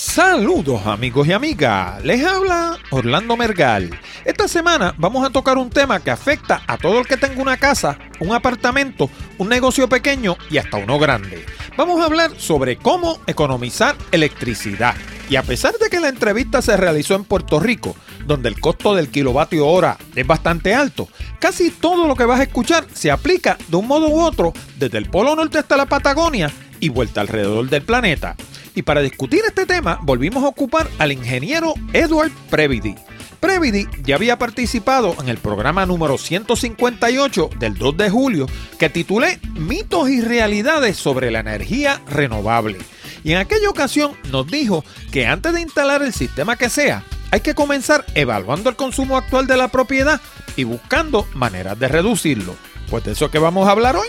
[0.00, 3.90] Saludos amigos y amigas, les habla Orlando Mergal.
[4.24, 7.56] Esta semana vamos a tocar un tema que afecta a todo el que tenga una
[7.56, 11.44] casa, un apartamento, un negocio pequeño y hasta uno grande.
[11.76, 14.94] Vamos a hablar sobre cómo economizar electricidad.
[15.28, 18.94] Y a pesar de que la entrevista se realizó en Puerto Rico, donde el costo
[18.94, 21.08] del kilovatio hora es bastante alto,
[21.40, 24.98] casi todo lo que vas a escuchar se aplica de un modo u otro desde
[24.98, 28.36] el Polo Norte hasta la Patagonia y vuelta alrededor del planeta.
[28.74, 32.94] Y para discutir este tema, volvimos a ocupar al ingeniero Edward Previdi.
[33.40, 38.46] Previdi ya había participado en el programa número 158 del 2 de julio
[38.78, 42.78] que titulé Mitos y realidades sobre la energía renovable.
[43.24, 47.40] Y en aquella ocasión nos dijo que antes de instalar el sistema que sea, hay
[47.40, 50.20] que comenzar evaluando el consumo actual de la propiedad
[50.56, 52.56] y buscando maneras de reducirlo.
[52.90, 54.08] Pues de eso que vamos a hablar hoy.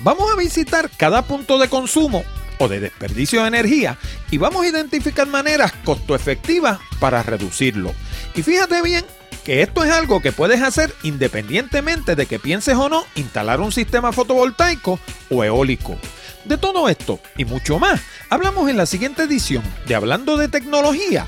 [0.00, 2.24] Vamos a visitar cada punto de consumo
[2.58, 3.98] o de desperdicio de energía
[4.30, 7.94] y vamos a identificar maneras costo efectivas para reducirlo.
[8.34, 9.04] Y fíjate bien
[9.44, 13.72] que esto es algo que puedes hacer independientemente de que pienses o no instalar un
[13.72, 15.00] sistema fotovoltaico
[15.30, 15.96] o eólico.
[16.44, 18.00] De todo esto y mucho más,
[18.30, 21.26] hablamos en la siguiente edición de Hablando de Tecnología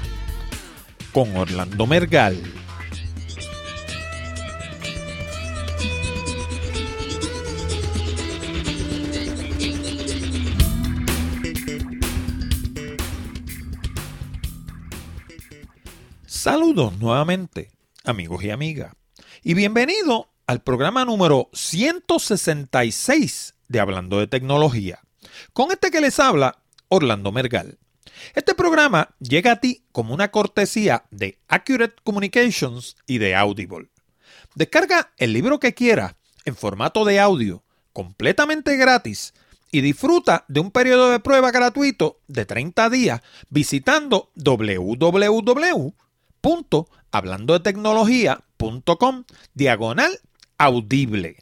[1.13, 2.41] con Orlando Mergal.
[16.43, 17.71] Saludos nuevamente,
[18.03, 18.95] amigos y amigas,
[19.43, 25.01] y bienvenido al programa número 166 de Hablando de Tecnología.
[25.53, 27.79] Con este que les habla, Orlando Mergal.
[28.35, 33.91] Este programa llega a ti como una cortesía de Accurate Communications y de Audible.
[34.55, 36.15] Descarga el libro que quieras
[36.47, 39.35] en formato de audio, completamente gratis,
[39.71, 45.93] y disfruta de un periodo de prueba gratuito de 30 días visitando www
[47.11, 49.25] hablando de tecnología.com
[49.55, 50.19] diagonal
[50.59, 51.37] audible.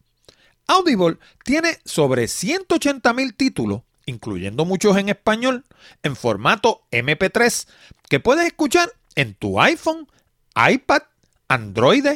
[0.67, 5.65] Audible tiene sobre 180 mil títulos, incluyendo muchos en español,
[6.03, 7.69] en formato MP3,
[8.09, 10.07] que puedes escuchar en tu iPhone,
[10.55, 11.03] iPad,
[11.49, 12.07] Android,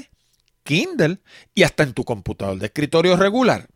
[0.64, 1.18] Kindle
[1.54, 3.68] y hasta en tu computador de escritorio regular.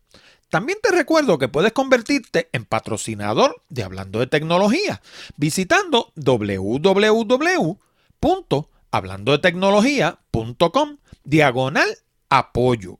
[0.48, 5.02] También te recuerdo que puedes convertirte en patrocinador de Hablando de Tecnología
[5.36, 7.78] visitando www
[8.90, 11.88] hablando de tecnología.com, diagonal
[12.28, 12.98] apoyo.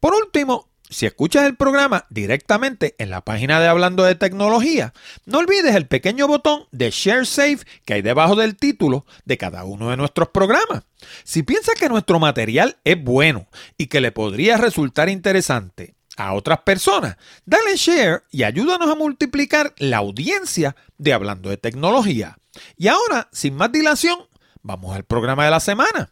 [0.00, 4.92] Por último, si escuchas el programa directamente en la página de Hablando de Tecnología,
[5.24, 9.64] no olvides el pequeño botón de Share Save que hay debajo del título de cada
[9.64, 10.84] uno de nuestros programas.
[11.24, 16.60] Si piensas que nuestro material es bueno y que le podría resultar interesante a otras
[16.60, 22.38] personas, dale share y ayúdanos a multiplicar la audiencia de Hablando de Tecnología.
[22.76, 24.18] Y ahora, sin más dilación,
[24.62, 26.10] vamos al programa de la semana.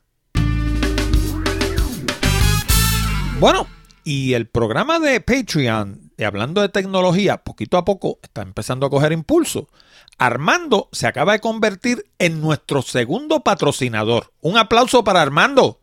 [3.41, 3.67] Bueno,
[4.05, 8.91] y el programa de Patreon, de hablando de tecnología, poquito a poco está empezando a
[8.91, 9.69] coger impulso.
[10.19, 14.33] Armando se acaba de convertir en nuestro segundo patrocinador.
[14.43, 15.79] Un aplauso para Armando.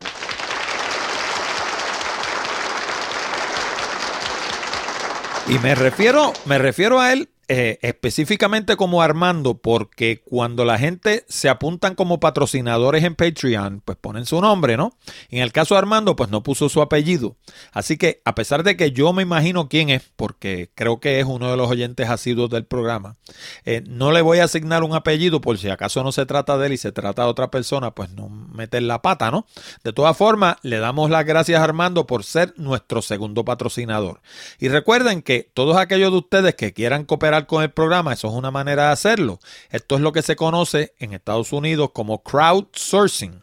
[5.48, 11.24] Y me refiero, me refiero a él eh, específicamente como Armando, porque cuando la gente
[11.28, 14.96] se apuntan como patrocinadores en Patreon, pues ponen su nombre, ¿no?
[15.28, 17.36] En el caso de Armando, pues no puso su apellido.
[17.72, 21.26] Así que, a pesar de que yo me imagino quién es, porque creo que es
[21.26, 23.16] uno de los oyentes asiduos del programa,
[23.64, 26.66] eh, no le voy a asignar un apellido por si acaso no se trata de
[26.68, 29.46] él y se trata de otra persona, pues no meter la pata, ¿no?
[29.82, 34.20] De todas formas, le damos las gracias a Armando por ser nuestro segundo patrocinador.
[34.60, 38.34] Y recuerden que todos aquellos de ustedes que quieran cooperar con el programa, eso es
[38.34, 39.40] una manera de hacerlo.
[39.70, 43.40] Esto es lo que se conoce en Estados Unidos como crowdsourcing.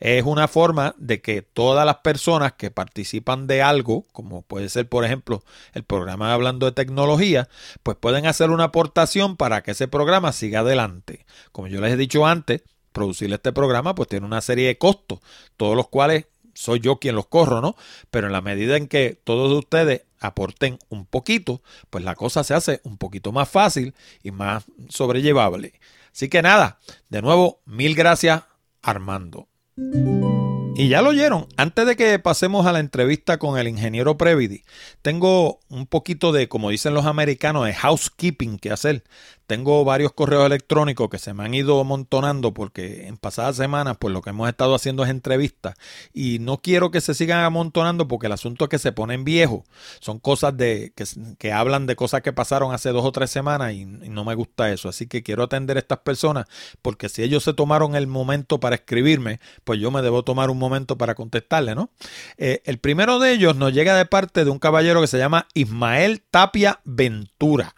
[0.00, 4.88] Es una forma de que todas las personas que participan de algo, como puede ser
[4.88, 5.42] por ejemplo
[5.72, 7.48] el programa hablando de tecnología,
[7.82, 11.26] pues pueden hacer una aportación para que ese programa siga adelante.
[11.52, 12.62] Como yo les he dicho antes,
[12.92, 15.20] producir este programa pues tiene una serie de costos,
[15.56, 17.76] todos los cuales soy yo quien los corro, ¿no?
[18.10, 22.54] Pero en la medida en que todos ustedes aporten un poquito, pues la cosa se
[22.54, 25.80] hace un poquito más fácil y más sobrellevable.
[26.12, 26.78] Así que nada,
[27.08, 28.44] de nuevo, mil gracias
[28.82, 29.48] Armando.
[30.76, 34.62] Y ya lo oyeron, antes de que pasemos a la entrevista con el ingeniero Previdi,
[35.02, 39.04] tengo un poquito de, como dicen los americanos, de housekeeping que hacer.
[39.50, 44.14] Tengo varios correos electrónicos que se me han ido amontonando porque en pasadas semanas pues
[44.14, 45.74] lo que hemos estado haciendo es entrevistas
[46.14, 49.64] y no quiero que se sigan amontonando porque el asunto es que se ponen viejos.
[49.98, 50.92] Son cosas de
[51.36, 54.70] que, hablan de cosas que pasaron hace dos o tres semanas y, no me gusta
[54.70, 54.88] eso.
[54.88, 56.46] Así que quiero atender a estas personas
[56.80, 60.60] porque si ellos se tomaron el momento para escribirme, pues yo me debo tomar un
[60.60, 61.90] momento para contestarle, ¿no?
[62.38, 65.48] Eh, el primero de ellos nos llega de parte de un caballero que se llama
[65.54, 67.74] Ismael Tapia Ventura.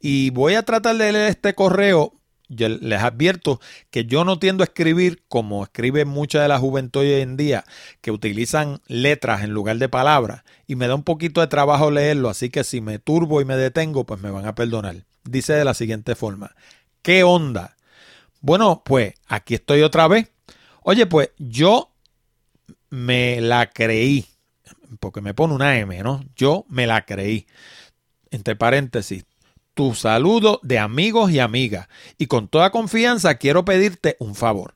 [0.00, 2.12] Y voy a tratar de leer este correo.
[2.48, 7.00] Yo les advierto que yo no tiendo a escribir como escribe mucha de la juventud
[7.00, 7.64] hoy en día,
[8.00, 12.28] que utilizan letras en lugar de palabras, y me da un poquito de trabajo leerlo,
[12.28, 15.04] así que si me turbo y me detengo, pues me van a perdonar.
[15.24, 16.54] Dice de la siguiente forma,
[17.02, 17.76] ¿qué onda?
[18.40, 20.30] Bueno, pues aquí estoy otra vez.
[20.82, 21.90] Oye, pues yo
[22.90, 24.26] me la creí,
[25.00, 26.24] porque me pone una M, ¿no?
[26.36, 27.48] Yo me la creí.
[28.30, 29.24] Entre paréntesis,
[29.76, 31.86] tu saludo de amigos y amigas.
[32.16, 34.72] Y con toda confianza quiero pedirte un favor.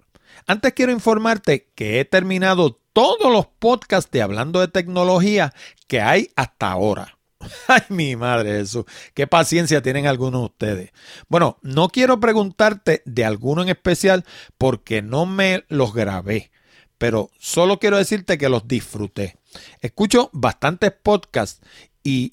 [0.46, 5.54] Antes quiero informarte que he terminado todos los podcasts de Hablando de Tecnología
[5.88, 7.18] que hay hasta ahora.
[7.68, 8.84] Ay, mi madre eso.
[9.14, 10.90] Qué paciencia tienen algunos de ustedes.
[11.28, 14.26] Bueno, no quiero preguntarte de alguno en especial
[14.58, 16.50] porque no me los grabé,
[16.98, 19.38] pero solo quiero decirte que los disfruté.
[19.80, 21.62] Escucho bastantes podcasts
[22.04, 22.32] y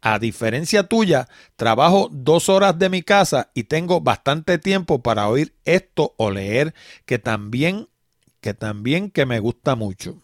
[0.00, 5.54] a diferencia tuya, trabajo dos horas de mi casa y tengo bastante tiempo para oír
[5.64, 6.74] esto o leer
[7.04, 7.88] que también,
[8.40, 10.22] que también que me gusta mucho.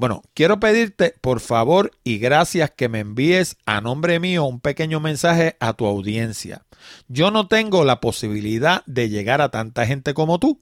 [0.00, 4.98] Bueno, quiero pedirte por favor y gracias que me envíes a nombre mío un pequeño
[4.98, 6.64] mensaje a tu audiencia.
[7.08, 10.58] Yo no tengo la posibilidad de llegar a tanta gente como tú.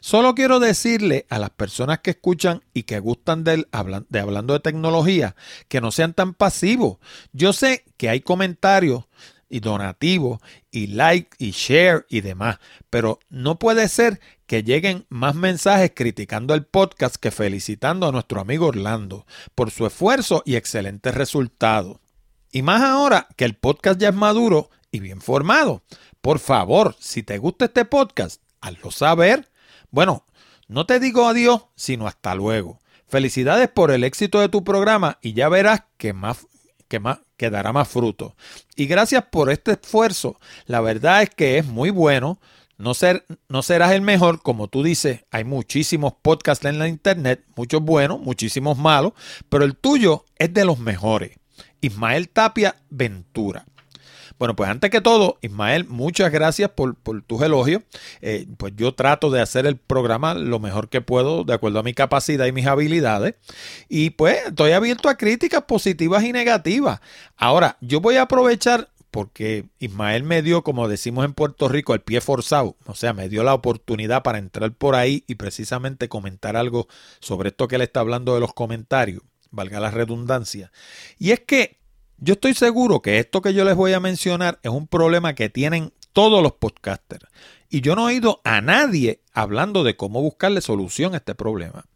[0.00, 3.64] Solo quiero decirle a las personas que escuchan y que gustan de,
[4.08, 5.36] de hablando de tecnología
[5.68, 6.98] que no sean tan pasivos.
[7.32, 9.04] Yo sé que hay comentarios
[9.48, 10.40] y donativos
[10.72, 12.58] y like y share y demás,
[12.90, 14.18] pero no puede ser
[14.50, 19.24] que lleguen más mensajes criticando el podcast que felicitando a nuestro amigo Orlando
[19.54, 22.00] por su esfuerzo y excelentes resultados.
[22.50, 25.84] Y más ahora que el podcast ya es maduro y bien formado.
[26.20, 29.48] Por favor, si te gusta este podcast, hazlo saber.
[29.92, 30.26] Bueno,
[30.66, 32.80] no te digo adiós, sino hasta luego.
[33.06, 36.48] Felicidades por el éxito de tu programa y ya verás que más,
[36.88, 38.34] que más, que dará más fruto.
[38.74, 40.40] Y gracias por este esfuerzo.
[40.66, 42.40] La verdad es que es muy bueno
[42.80, 47.44] no, ser, no serás el mejor, como tú dices, hay muchísimos podcasts en la internet,
[47.54, 49.12] muchos buenos, muchísimos malos,
[49.48, 51.38] pero el tuyo es de los mejores.
[51.80, 53.66] Ismael Tapia Ventura.
[54.38, 56.96] Bueno, pues antes que todo, Ismael, muchas gracias por,
[57.26, 57.82] tus elogios.
[58.22, 61.82] Eh, pues yo trato de hacer el programa lo mejor que puedo, de acuerdo a
[61.82, 63.34] mi capacidad y mis habilidades.
[63.90, 67.00] Y pues estoy abierto a críticas positivas y negativas.
[67.36, 72.00] Ahora, yo voy a aprovechar porque Ismael me dio, como decimos en Puerto Rico, el
[72.00, 76.56] pie forzado, o sea, me dio la oportunidad para entrar por ahí y precisamente comentar
[76.56, 76.88] algo
[77.20, 80.70] sobre esto que él está hablando de los comentarios, valga la redundancia.
[81.18, 81.78] Y es que
[82.18, 85.48] yo estoy seguro que esto que yo les voy a mencionar es un problema que
[85.48, 87.26] tienen todos los podcasters.
[87.68, 91.86] Y yo no he oído a nadie hablando de cómo buscarle solución a este problema.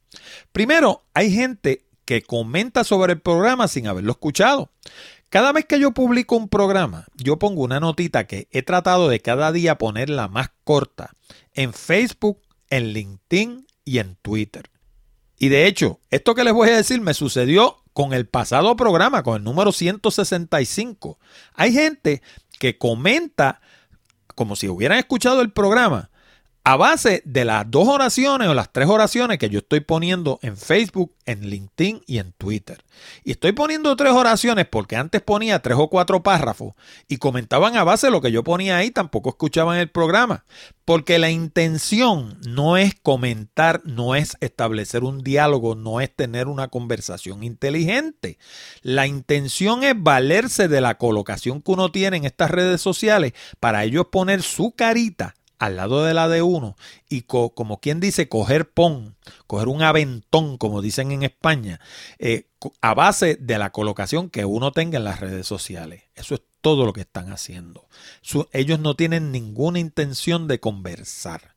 [0.53, 4.71] Primero, hay gente que comenta sobre el programa sin haberlo escuchado.
[5.35, 9.19] Cada vez que yo publico un programa, yo pongo una notita que he tratado de
[9.19, 11.11] cada día ponerla más corta
[11.55, 14.71] en Facebook, en LinkedIn y en Twitter.
[15.37, 19.25] Y de hecho, esto que les voy a decir me sucedió con el pasado programa,
[19.25, 21.19] con el número 165.
[21.55, 22.23] Hay gente
[22.61, 23.61] que comenta
[24.37, 26.11] como si hubieran escuchado el programa
[26.67, 30.57] a base de las dos oraciones o las tres oraciones que yo estoy poniendo en
[30.57, 32.83] Facebook, en LinkedIn y en Twitter.
[33.23, 36.73] Y estoy poniendo tres oraciones porque antes ponía tres o cuatro párrafos
[37.07, 40.47] y comentaban a base de lo que yo ponía ahí, tampoco escuchaban el programa.
[40.87, 46.69] Porque la intención no es comentar, no es establecer un diálogo, no es tener una
[46.69, 48.39] conversación inteligente.
[48.81, 53.85] La intención es valerse de la colocación que uno tiene en estas redes sociales para
[53.85, 56.77] ellos poner su carita al lado de la de uno
[57.09, 61.81] y como quien dice coger pon, coger un aventón, como dicen en España,
[62.19, 62.49] eh,
[62.81, 66.05] a base de la colocación que uno tenga en las redes sociales.
[66.15, 67.89] Eso es todo lo que están haciendo.
[68.53, 71.54] ellos no tienen ninguna intención de conversar.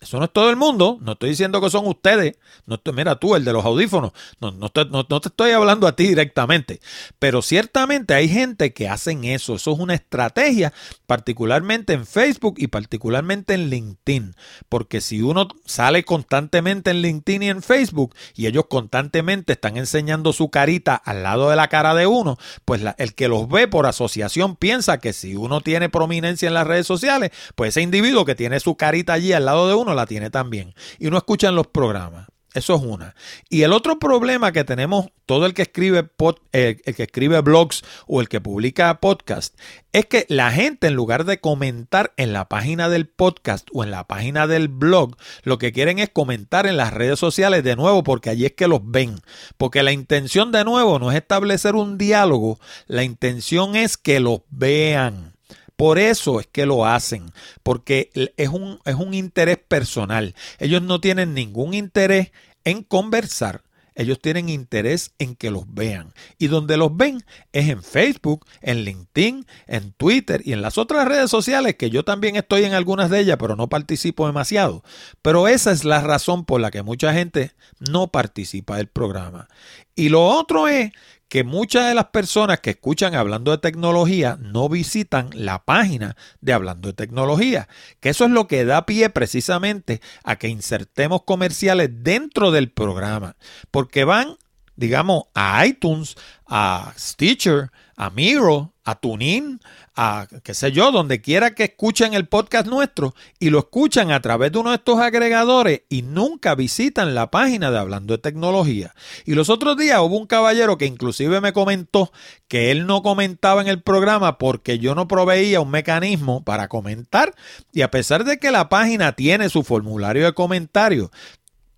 [0.00, 2.36] Eso no es todo el mundo, no estoy diciendo que son ustedes,
[2.66, 5.96] no mira tú, el de los audífonos, no, no, te, no, te estoy hablando a
[5.96, 6.80] ti directamente,
[7.18, 10.72] pero ciertamente hay gente que hacen eso, eso es una estrategia,
[11.06, 14.36] particularmente en Facebook y particularmente en LinkedIn,
[14.68, 20.32] porque si uno sale constantemente en LinkedIn y en Facebook y ellos constantemente están enseñando
[20.32, 23.86] su carita al lado de la cara de uno, pues el que los ve por
[23.86, 28.36] asociación piensa que si uno tiene prominencia en las redes sociales, pues ese individuo que
[28.36, 30.74] tiene su carita allí al lado de uno, la tiene también.
[30.98, 32.26] Y no escuchan los programas.
[32.54, 33.14] Eso es una.
[33.50, 36.08] Y el otro problema que tenemos todo el que escribe
[36.52, 39.54] el, que escribe blogs o el que publica podcast
[39.92, 43.90] es que la gente en lugar de comentar en la página del podcast o en
[43.90, 48.02] la página del blog, lo que quieren es comentar en las redes sociales de nuevo
[48.02, 49.20] porque allí es que los ven.
[49.56, 54.40] Porque la intención de nuevo no es establecer un diálogo, la intención es que los
[54.48, 55.37] vean.
[55.78, 57.30] Por eso es que lo hacen,
[57.62, 60.34] porque es un, es un interés personal.
[60.58, 62.32] Ellos no tienen ningún interés
[62.64, 63.62] en conversar.
[63.94, 66.14] Ellos tienen interés en que los vean.
[66.36, 71.06] Y donde los ven es en Facebook, en LinkedIn, en Twitter y en las otras
[71.06, 74.82] redes sociales, que yo también estoy en algunas de ellas, pero no participo demasiado.
[75.22, 79.46] Pero esa es la razón por la que mucha gente no participa del programa.
[79.94, 80.90] Y lo otro es
[81.28, 86.54] que muchas de las personas que escuchan hablando de tecnología no visitan la página de
[86.54, 87.68] hablando de tecnología,
[88.00, 93.36] que eso es lo que da pie precisamente a que insertemos comerciales dentro del programa,
[93.70, 94.36] porque van,
[94.78, 96.14] digamos, a iTunes,
[96.46, 99.60] a Stitcher, a Miro, a TuneIn,
[99.96, 104.22] a qué sé yo, donde quiera que escuchen el podcast nuestro y lo escuchan a
[104.22, 108.94] través de uno de estos agregadores y nunca visitan la página de Hablando de Tecnología.
[109.26, 112.12] Y los otros días hubo un caballero que inclusive me comentó
[112.46, 117.34] que él no comentaba en el programa porque yo no proveía un mecanismo para comentar
[117.72, 121.10] y a pesar de que la página tiene su formulario de comentarios,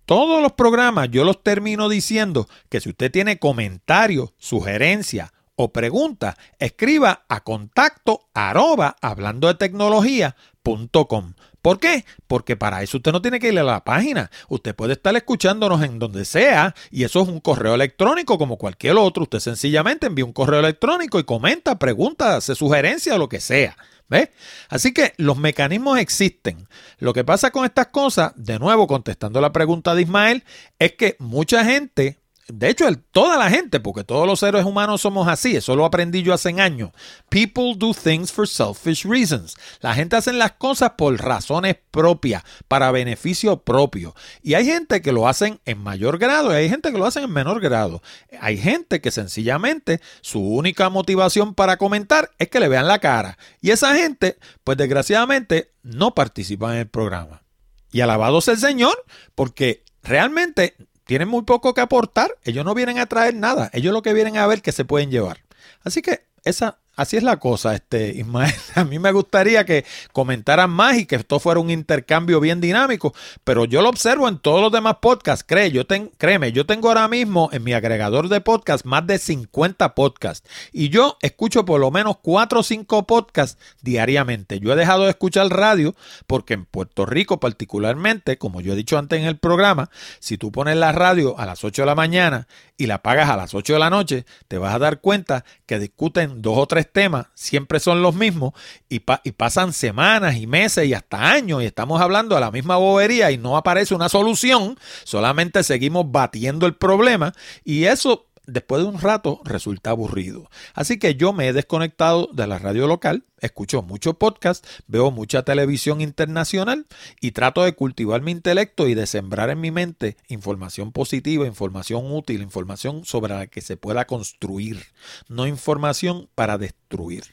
[0.05, 6.37] todos los programas yo los termino diciendo que si usted tiene comentarios, sugerencias, o pregunta,
[6.59, 11.33] escriba a contacto arroba hablando de tecnología.com.
[11.61, 12.05] ¿Por qué?
[12.27, 14.31] Porque para eso usted no tiene que ir a la página.
[14.49, 18.97] Usted puede estar escuchándonos en donde sea y eso es un correo electrónico como cualquier
[18.97, 19.23] otro.
[19.23, 23.77] Usted sencillamente envía un correo electrónico y comenta, pregunta, hace sugerencia o lo que sea.
[24.09, 24.29] ¿Ve?
[24.67, 26.67] Así que los mecanismos existen.
[26.99, 30.43] Lo que pasa con estas cosas, de nuevo contestando la pregunta de Ismael,
[30.79, 32.20] es que mucha gente
[32.53, 36.23] de hecho, toda la gente, porque todos los seres humanos somos así, eso lo aprendí
[36.23, 36.91] yo hace años.
[37.29, 39.55] People do things for selfish reasons.
[39.79, 44.15] La gente hace las cosas por razones propias, para beneficio propio.
[44.41, 47.23] Y hay gente que lo hacen en mayor grado y hay gente que lo hacen
[47.23, 48.01] en menor grado.
[48.39, 53.37] Hay gente que sencillamente su única motivación para comentar es que le vean la cara.
[53.61, 57.43] Y esa gente, pues desgraciadamente, no participa en el programa.
[57.91, 59.03] Y alabado sea el Señor,
[59.35, 60.75] porque realmente
[61.11, 64.37] tienen muy poco que aportar, ellos no vienen a traer nada, ellos lo que vienen
[64.37, 65.43] a ver que se pueden llevar.
[65.83, 68.53] Así que esa Así es la cosa, este Ismael.
[68.75, 73.15] A mí me gustaría que comentaran más y que esto fuera un intercambio bien dinámico,
[73.43, 75.43] pero yo lo observo en todos los demás podcasts.
[75.71, 75.81] Yo
[76.19, 80.89] créeme, yo tengo ahora mismo en mi agregador de podcast más de 50 podcasts y
[80.89, 84.59] yo escucho por lo menos 4 o 5 podcasts diariamente.
[84.59, 85.95] Yo he dejado de escuchar radio
[86.27, 89.89] porque en Puerto Rico particularmente, como yo he dicho antes en el programa,
[90.19, 93.37] si tú pones la radio a las 8 de la mañana y la pagas a
[93.37, 96.90] las 8 de la noche, te vas a dar cuenta que discuten dos o tres
[96.91, 98.53] temas siempre son los mismos
[98.89, 103.31] y, pasan semanas y meses y hasta años y estamos hablando de la misma bobería
[103.31, 107.33] y no aparece una solución, solamente seguimos batiendo el problema
[107.63, 110.49] y eso después de un rato resulta aburrido.
[110.73, 115.43] Así que yo me he desconectado de la radio local, escucho mucho podcast, veo mucha
[115.43, 116.85] televisión internacional
[117.19, 122.11] y trato de cultivar mi intelecto y de sembrar en mi mente información positiva, información
[122.11, 124.85] útil, información sobre la que se pueda construir,
[125.27, 127.23] no información para destruir.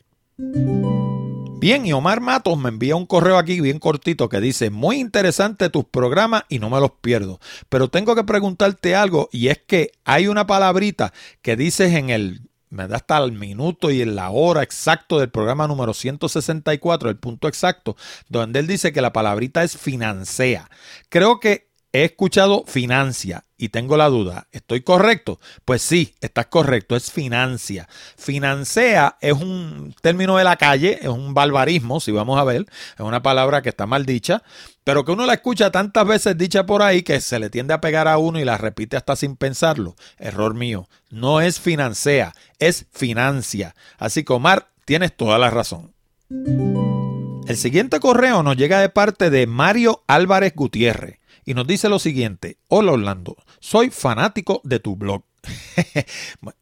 [1.60, 5.70] Bien, y Omar Matos me envía un correo aquí bien cortito que dice, muy interesante
[5.70, 7.40] tus programas y no me los pierdo.
[7.68, 11.12] Pero tengo que preguntarte algo y es que hay una palabrita
[11.42, 15.30] que dices en el, me da hasta el minuto y en la hora exacto del
[15.30, 17.96] programa número 164, el punto exacto,
[18.28, 20.70] donde él dice que la palabrita es financia.
[21.08, 25.40] Creo que he escuchado financia y tengo la duda, ¿estoy correcto?
[25.64, 27.88] Pues sí, estás correcto, es financia.
[28.16, 33.00] Financia es un término de la calle, es un barbarismo, si vamos a ver, es
[33.00, 34.42] una palabra que está mal dicha,
[34.84, 37.80] pero que uno la escucha tantas veces dicha por ahí que se le tiende a
[37.80, 39.96] pegar a uno y la repite hasta sin pensarlo.
[40.18, 43.74] Error mío, no es financia, es financia.
[43.98, 45.94] Así que Omar, tienes toda la razón.
[46.30, 51.18] El siguiente correo nos llega de parte de Mario Álvarez Gutiérrez
[51.48, 52.58] y nos dice lo siguiente.
[52.68, 55.22] Hola Orlando, soy fanático de tu blog.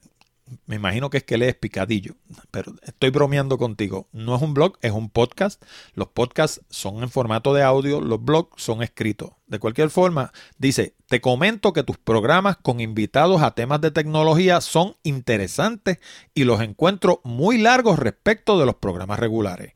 [0.67, 2.15] Me imagino que es que lees picadillo,
[2.53, 4.09] pero estoy bromeando contigo.
[4.13, 5.61] No es un blog, es un podcast.
[5.95, 9.31] Los podcasts son en formato de audio, los blogs son escritos.
[9.49, 14.61] De cualquier forma, dice, te comento que tus programas con invitados a temas de tecnología
[14.61, 15.99] son interesantes
[16.35, 19.73] y los encuentro muy largos respecto de los programas regulares.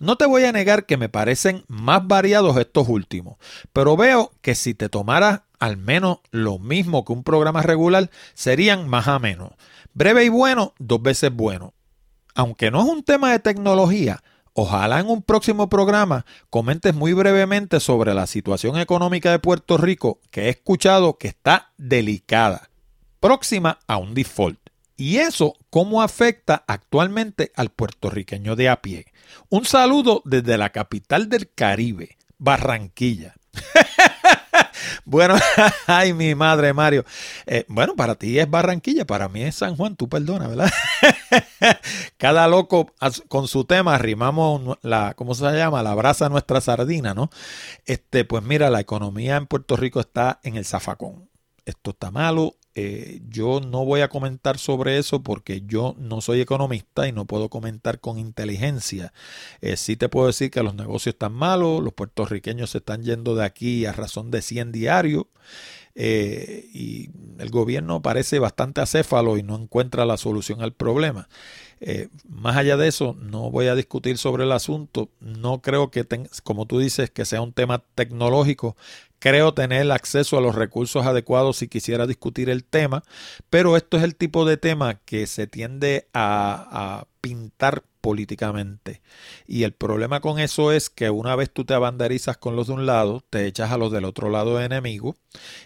[0.00, 3.36] No te voy a negar que me parecen más variados estos últimos,
[3.72, 8.88] pero veo que si te tomaras al menos lo mismo que un programa regular, serían
[8.88, 9.52] más a menos.
[9.92, 11.74] Breve y bueno, dos veces bueno.
[12.34, 14.22] Aunque no es un tema de tecnología,
[14.54, 20.20] ojalá en un próximo programa comentes muy brevemente sobre la situación económica de Puerto Rico
[20.30, 22.70] que he escuchado que está delicada,
[23.20, 24.58] próxima a un default.
[24.96, 29.06] Y eso cómo afecta actualmente al puertorriqueño de a pie.
[29.48, 33.34] Un saludo desde la capital del Caribe, Barranquilla.
[35.04, 35.36] bueno,
[35.86, 37.04] ay, mi madre Mario.
[37.46, 40.70] Eh, bueno, para ti es Barranquilla, para mí es San Juan, tú perdona, ¿verdad?
[42.16, 42.92] Cada loco
[43.28, 45.82] con su tema arrimamos la, ¿cómo se llama?
[45.82, 47.30] La brasa nuestra sardina, ¿no?
[47.86, 51.28] Este, pues mira, la economía en Puerto Rico está en el zafacón.
[51.64, 56.40] Esto está malo, eh, yo no voy a comentar sobre eso porque yo no soy
[56.40, 59.12] economista y no puedo comentar con inteligencia.
[59.60, 63.34] Eh, sí te puedo decir que los negocios están malos, los puertorriqueños se están yendo
[63.34, 65.24] de aquí a razón de 100 diarios
[65.96, 71.28] eh, y el gobierno parece bastante acéfalo y no encuentra la solución al problema.
[72.28, 75.10] más allá de eso, no voy a discutir sobre el asunto.
[75.20, 76.06] No creo que,
[76.44, 78.76] como tú dices, que sea un tema tecnológico
[79.20, 83.04] creo tener acceso a los recursos adecuados si quisiera discutir el tema,
[83.50, 89.02] pero esto es el tipo de tema que se tiende a, pintar políticamente.
[89.46, 92.72] Y el problema con eso es que una vez tú te abanderizas con los de
[92.72, 95.16] un lado, te echas a los del otro lado de enemigo.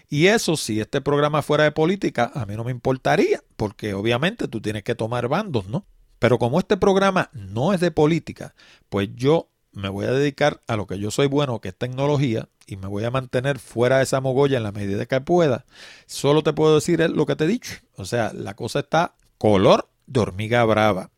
[0.09, 4.49] Y eso, si este programa fuera de política, a mí no me importaría, porque obviamente
[4.49, 5.85] tú tienes que tomar bandos, ¿no?
[6.19, 8.53] Pero como este programa no es de política,
[8.89, 12.49] pues yo me voy a dedicar a lo que yo soy bueno, que es tecnología,
[12.65, 15.65] y me voy a mantener fuera de esa mogolla en la medida que pueda.
[16.07, 17.75] Solo te puedo decir lo que te he dicho.
[17.95, 21.11] O sea, la cosa está color de hormiga brava.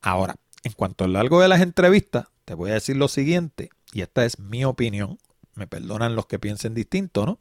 [0.00, 4.02] Ahora, en cuanto al largo de las entrevistas, te voy a decir lo siguiente, y
[4.02, 5.18] esta es mi opinión.
[5.54, 7.38] Me perdonan los que piensen distinto, ¿no?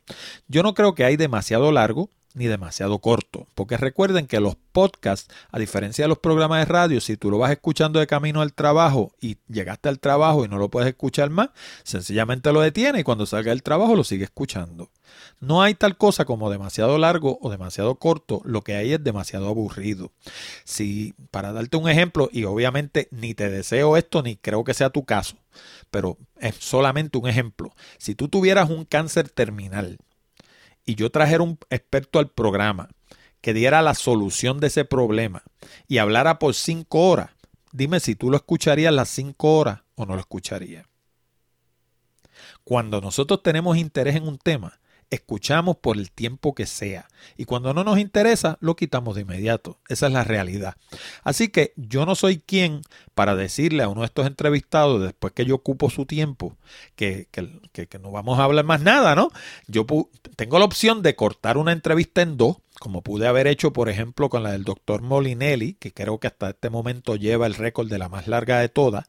[0.48, 3.48] Yo no creo que hay demasiado largo ni demasiado corto.
[3.56, 7.38] Porque recuerden que los podcasts, a diferencia de los programas de radio, si tú lo
[7.38, 11.30] vas escuchando de camino al trabajo y llegaste al trabajo y no lo puedes escuchar
[11.30, 11.50] más,
[11.84, 14.90] sencillamente lo detiene y cuando salga del trabajo lo sigue escuchando.
[15.40, 19.48] No hay tal cosa como demasiado largo o demasiado corto, lo que hay es demasiado
[19.48, 20.12] aburrido.
[20.66, 24.90] Si, para darte un ejemplo, y obviamente ni te deseo esto ni creo que sea
[24.90, 25.36] tu caso,
[25.90, 27.74] pero es solamente un ejemplo.
[27.98, 29.98] Si tú tuvieras un cáncer terminal,
[30.90, 32.90] y yo trajera un experto al programa
[33.42, 35.44] que diera la solución de ese problema
[35.88, 37.30] y hablara por cinco horas,
[37.72, 40.88] dime si tú lo escucharías las cinco horas o no lo escucharías.
[42.64, 44.79] Cuando nosotros tenemos interés en un tema,
[45.10, 47.08] escuchamos por el tiempo que sea.
[47.38, 49.78] Y cuando no nos interesa, lo quitamos de inmediato.
[49.88, 50.76] Esa es la realidad.
[51.24, 52.82] Así que yo no soy quien
[53.16, 56.58] para decirle a uno de estos entrevistados, después que yo ocupo su tiempo,
[56.96, 59.30] que, que, que no vamos a hablar más nada, ¿no?
[59.68, 59.86] Yo
[60.36, 64.30] tengo la opción de cortar una entrevista en dos como pude haber hecho, por ejemplo,
[64.30, 68.00] con la del doctor Molinelli, que creo que hasta este momento lleva el récord de
[68.00, 69.06] la más larga de todas,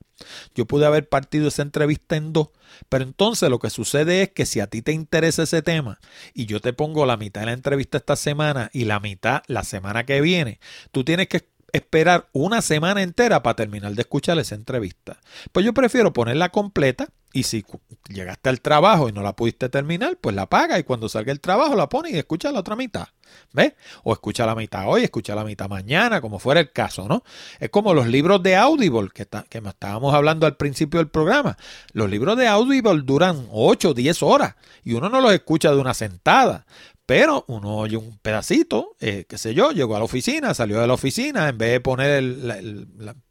[0.55, 2.49] yo pude haber partido esa entrevista en dos,
[2.89, 5.99] pero entonces lo que sucede es que si a ti te interesa ese tema
[6.35, 9.65] y yo te pongo la mitad de la entrevista esta semana y la mitad la
[9.65, 14.55] semana que viene, tú tienes que esperar una semana entera para terminar de escuchar esa
[14.55, 15.19] entrevista.
[15.53, 17.65] Pues yo prefiero ponerla completa y si
[18.09, 21.41] llegaste al trabajo y no la pudiste terminar, pues la paga y cuando salga el
[21.41, 23.09] trabajo la pones y escucha la otra mitad.
[23.53, 23.75] ¿Ves?
[24.03, 27.23] O escucha la mitad hoy, escucha la mitad mañana, como fuera el caso, ¿no?
[27.61, 31.57] Es como los libros de Audible que, que estábamos hablando al principio del programa.
[31.93, 35.79] Los libros de Audible duran 8 o 10 horas y uno no los escucha de
[35.79, 36.67] una sentada.
[37.11, 40.87] Pero uno oye un pedacito, eh, qué sé yo, llegó a la oficina, salió de
[40.87, 42.23] la oficina, en vez de poner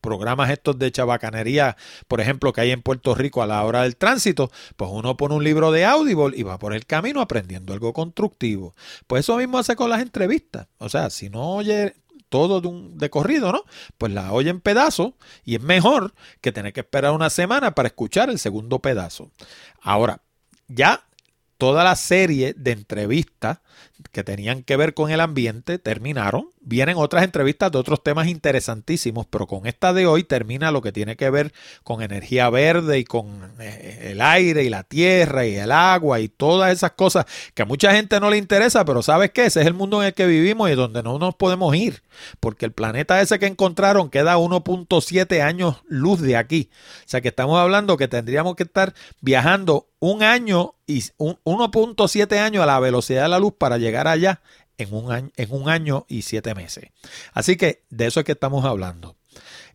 [0.02, 1.78] programas estos de chabacanería,
[2.10, 5.36] por ejemplo, que hay en Puerto Rico a la hora del tránsito, pues uno pone
[5.36, 8.76] un libro de Audible y va por el camino aprendiendo algo constructivo.
[9.08, 10.68] Pues eso mismo hace con las entrevistas.
[10.78, 11.96] O sea, si no oye
[12.28, 13.64] todo de, un, de corrido, ¿no?
[13.98, 15.14] Pues la oye en pedazos
[15.46, 19.32] y es mejor que tener que esperar una semana para escuchar el segundo pedazo.
[19.82, 20.22] Ahora,
[20.68, 21.06] ya
[21.60, 23.60] toda la serie de entrevistas
[24.12, 26.50] que tenían que ver con el ambiente terminaron.
[26.62, 30.92] Vienen otras entrevistas de otros temas interesantísimos, pero con esta de hoy termina lo que
[30.92, 35.56] tiene que ver con energía verde y con eh, el aire y la tierra y
[35.56, 39.32] el agua y todas esas cosas que a mucha gente no le interesa, pero ¿sabes
[39.32, 39.46] qué?
[39.46, 42.04] Ese es el mundo en el que vivimos y donde no nos podemos ir,
[42.40, 46.70] porque el planeta ese que encontraron queda 1.7 años luz de aquí.
[47.06, 52.64] O sea que estamos hablando que tendríamos que estar viajando un año y 1.7 años
[52.64, 54.42] a la velocidad de la luz para llegar allá
[54.78, 56.90] en un año, en un año y siete meses.
[57.34, 59.19] Así que de eso es que estamos hablando.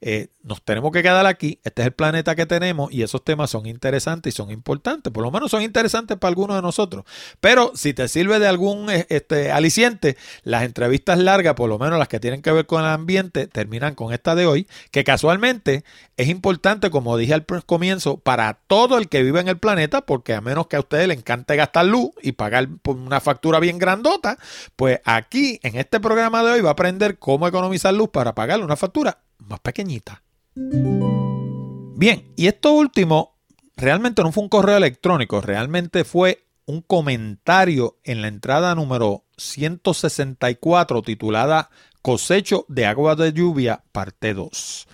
[0.07, 3.49] Eh, nos tenemos que quedar aquí, este es el planeta que tenemos y esos temas
[3.49, 7.07] son interesantes y son importantes, por lo menos son interesantes para algunos de nosotros.
[7.41, 11.99] Pero si te sirve de algún eh, este, aliciente, las entrevistas largas, por lo menos
[11.99, 15.85] las que tienen que ver con el ambiente, terminan con esta de hoy, que casualmente
[16.19, 20.35] es importante, como dije al comienzo, para todo el que vive en el planeta, porque
[20.35, 23.79] a menos que a ustedes le encante gastar luz y pagar por una factura bien
[23.79, 24.37] grandota,
[24.77, 28.67] pues aquí en este programa de hoy va a aprender cómo economizar luz para pagarle
[28.67, 30.23] una factura más pequeñita.
[30.55, 33.37] Bien, y esto último
[33.77, 41.03] realmente no fue un correo electrónico, realmente fue un comentario en la entrada número 164
[41.03, 41.71] titulada
[42.03, 44.87] Cosecho de agua de lluvia, parte 2.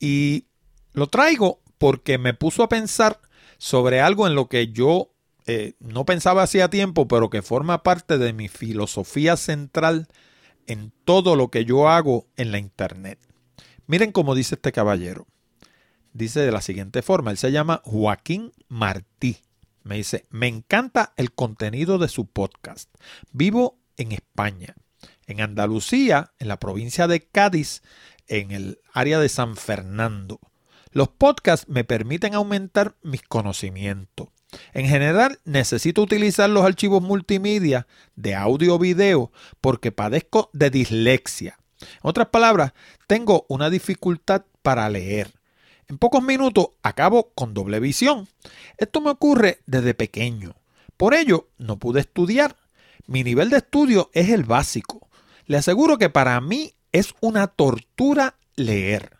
[0.00, 0.46] Y
[0.92, 3.20] lo traigo porque me puso a pensar
[3.58, 5.10] sobre algo en lo que yo
[5.46, 10.08] eh, no pensaba hacía tiempo, pero que forma parte de mi filosofía central
[10.66, 13.18] en todo lo que yo hago en la Internet.
[13.86, 15.26] Miren cómo dice este caballero.
[16.12, 19.38] Dice de la siguiente forma, él se llama Joaquín Martí.
[19.82, 22.88] Me dice, me encanta el contenido de su podcast.
[23.32, 24.74] Vivo en España,
[25.26, 27.82] en Andalucía, en la provincia de Cádiz,
[28.26, 30.40] en el área de San Fernando.
[30.92, 34.28] Los podcasts me permiten aumentar mis conocimientos.
[34.72, 41.58] En general, necesito utilizar los archivos multimedia de audio o video porque padezco de dislexia.
[42.02, 42.72] En otras palabras,
[43.06, 45.32] tengo una dificultad para leer.
[45.88, 48.28] En pocos minutos acabo con doble visión.
[48.78, 50.54] Esto me ocurre desde pequeño.
[50.96, 52.56] Por ello, no pude estudiar.
[53.06, 55.08] Mi nivel de estudio es el básico.
[55.46, 59.18] Le aseguro que para mí es una tortura leer.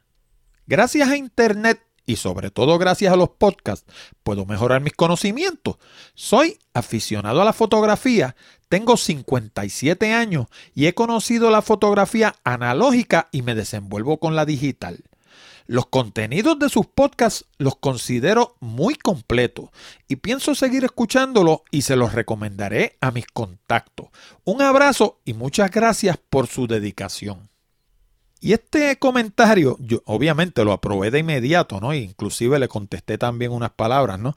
[0.66, 3.90] Gracias a Internet y sobre todo gracias a los podcasts
[4.22, 5.76] puedo mejorar mis conocimientos.
[6.14, 8.36] Soy aficionado a la fotografía,
[8.68, 15.04] tengo 57 años y he conocido la fotografía analógica y me desenvuelvo con la digital.
[15.66, 19.70] Los contenidos de sus podcasts los considero muy completos
[20.06, 24.08] y pienso seguir escuchándolos y se los recomendaré a mis contactos.
[24.44, 27.53] Un abrazo y muchas gracias por su dedicación.
[28.44, 31.94] Y este comentario, yo obviamente lo aprobé de inmediato, ¿no?
[31.94, 34.36] inclusive le contesté también unas palabras, ¿no?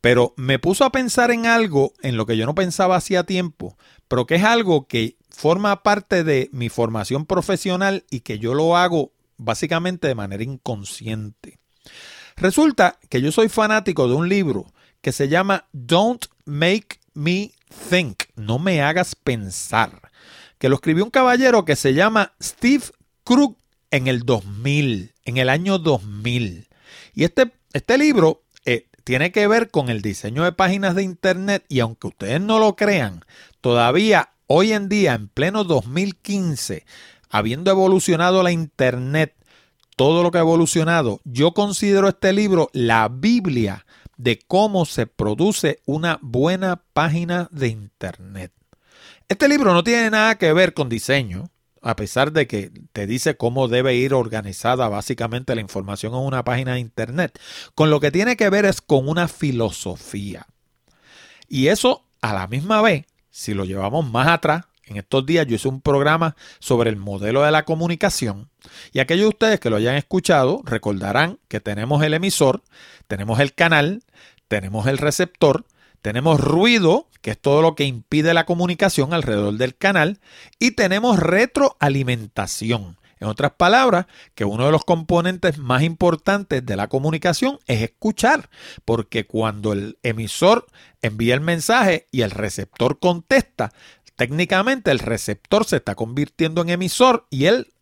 [0.00, 3.78] Pero me puso a pensar en algo en lo que yo no pensaba hacía tiempo,
[4.08, 8.76] pero que es algo que forma parte de mi formación profesional y que yo lo
[8.76, 11.60] hago básicamente de manera inconsciente.
[12.34, 14.66] Resulta que yo soy fanático de un libro
[15.00, 17.52] que se llama Don't Make Me
[17.88, 20.10] Think, no me hagas pensar,
[20.58, 22.86] que lo escribió un caballero que se llama Steve
[23.24, 23.56] Krug
[23.90, 26.68] en el 2000, en el año 2000.
[27.14, 31.64] Y este, este libro eh, tiene que ver con el diseño de páginas de Internet
[31.68, 33.24] y aunque ustedes no lo crean,
[33.60, 36.84] todavía hoy en día, en pleno 2015,
[37.30, 39.34] habiendo evolucionado la Internet,
[39.96, 45.80] todo lo que ha evolucionado, yo considero este libro la Biblia de cómo se produce
[45.86, 48.52] una buena página de Internet.
[49.28, 51.48] Este libro no tiene nada que ver con diseño,
[51.84, 56.42] a pesar de que te dice cómo debe ir organizada básicamente la información en una
[56.42, 57.38] página de Internet,
[57.74, 60.46] con lo que tiene que ver es con una filosofía.
[61.48, 65.56] Y eso a la misma vez, si lo llevamos más atrás, En estos días yo
[65.56, 68.50] hice un programa sobre el modelo de la comunicación
[68.92, 72.62] y aquellos de ustedes que lo hayan escuchado recordarán que tenemos el emisor,
[73.06, 74.02] tenemos el canal,
[74.46, 75.64] tenemos el receptor,
[76.04, 80.20] tenemos ruido, que es todo lo que impide la comunicación alrededor del canal,
[80.58, 82.98] y tenemos retroalimentación.
[83.20, 88.50] En otras palabras, que uno de los componentes más importantes de la comunicación es escuchar,
[88.84, 90.66] porque cuando el emisor
[91.00, 93.72] envía el mensaje y el receptor contesta,
[94.14, 97.72] técnicamente el receptor se está convirtiendo en emisor y el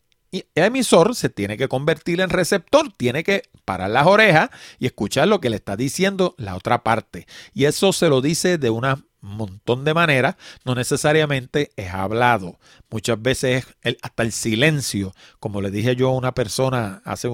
[0.54, 5.40] emisor se tiene que convertir en receptor, tiene que parar las orejas y escuchar lo
[5.40, 7.26] que le está diciendo la otra parte.
[7.54, 12.58] Y eso se lo dice de una montón de maneras, no necesariamente es hablado.
[12.90, 13.66] Muchas veces
[14.02, 17.28] hasta el silencio, como le dije yo a una persona hace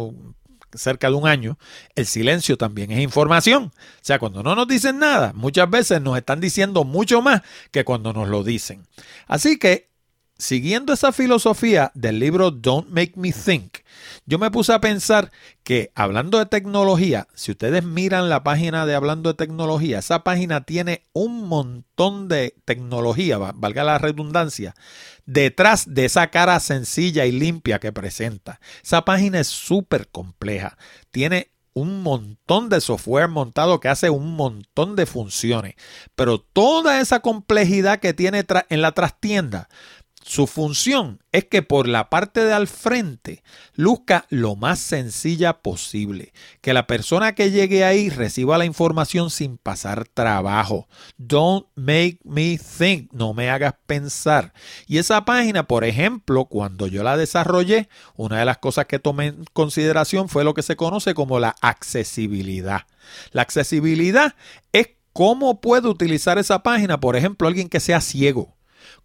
[0.74, 1.58] cerca de un año,
[1.94, 3.72] el silencio también es información.
[3.74, 7.84] O sea, cuando no nos dicen nada, muchas veces nos están diciendo mucho más que
[7.84, 8.86] cuando nos lo dicen.
[9.26, 9.87] Así que
[10.38, 13.78] siguiendo esa filosofía del libro Don't Make Me Think,
[14.24, 15.30] yo me puse a pensar
[15.64, 20.64] que hablando de tecnología, si ustedes miran la página de Hablando de Tecnología, esa página
[20.64, 24.74] tiene un montón de tecnología, valga la redundancia,
[25.26, 28.60] detrás de esa cara sencilla y limpia que presenta.
[28.82, 30.78] Esa página es súper compleja,
[31.10, 35.74] tiene un montón de software montado que hace un montón de funciones,
[36.16, 39.68] pero toda esa complejidad que tiene en la trastienda
[40.28, 43.42] su función es que por la parte de al frente
[43.74, 49.56] luzca lo más sencilla posible, que la persona que llegue ahí reciba la información sin
[49.56, 50.86] pasar trabajo.
[51.16, 54.52] Don't make me think, no me hagas pensar.
[54.86, 59.28] Y esa página, por ejemplo, cuando yo la desarrollé, una de las cosas que tomé
[59.28, 62.82] en consideración fue lo que se conoce como la accesibilidad.
[63.32, 64.34] La accesibilidad
[64.74, 68.57] es cómo puede utilizar esa página, por ejemplo, alguien que sea ciego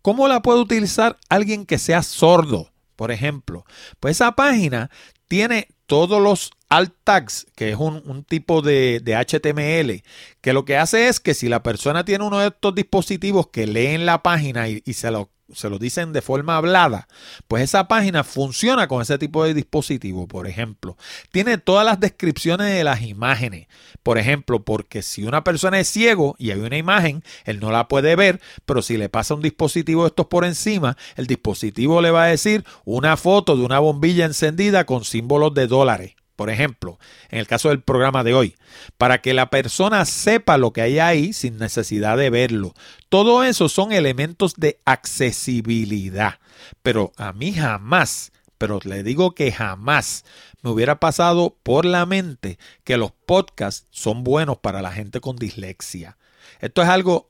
[0.03, 2.69] ¿Cómo la puede utilizar alguien que sea sordo?
[2.97, 3.65] Por ejemplo,
[4.01, 4.91] pues esa página
[5.29, 10.03] tiene todos los alt tags, que es un, tipo de, HTML,
[10.41, 13.65] que lo que hace es que si la persona tiene uno de estos dispositivos que
[13.65, 17.07] leen la página y, y se lo se lo dicen de forma hablada,
[17.47, 20.97] pues esa página funciona con ese tipo de dispositivo, por ejemplo.
[21.31, 23.67] Tiene todas las descripciones de las imágenes,
[24.03, 27.87] por ejemplo, porque si una persona es ciego y hay una imagen, él no la
[27.87, 32.11] puede ver, pero si le pasa un dispositivo de estos por encima, el dispositivo le
[32.11, 36.99] va a decir una foto de una bombilla encendida con símbolos de dólares por ejemplo,
[37.29, 38.55] en el caso del programa de hoy,
[38.97, 42.73] para que la persona sepa lo que hay ahí sin necesidad de verlo.
[43.09, 46.39] Todo eso son elementos de accesibilidad.
[46.81, 50.25] Pero a mí jamás, pero le digo que jamás
[50.61, 55.35] me hubiera pasado por la mente que los podcasts son buenos para la gente con
[55.35, 56.17] dislexia.
[56.59, 57.29] Esto es algo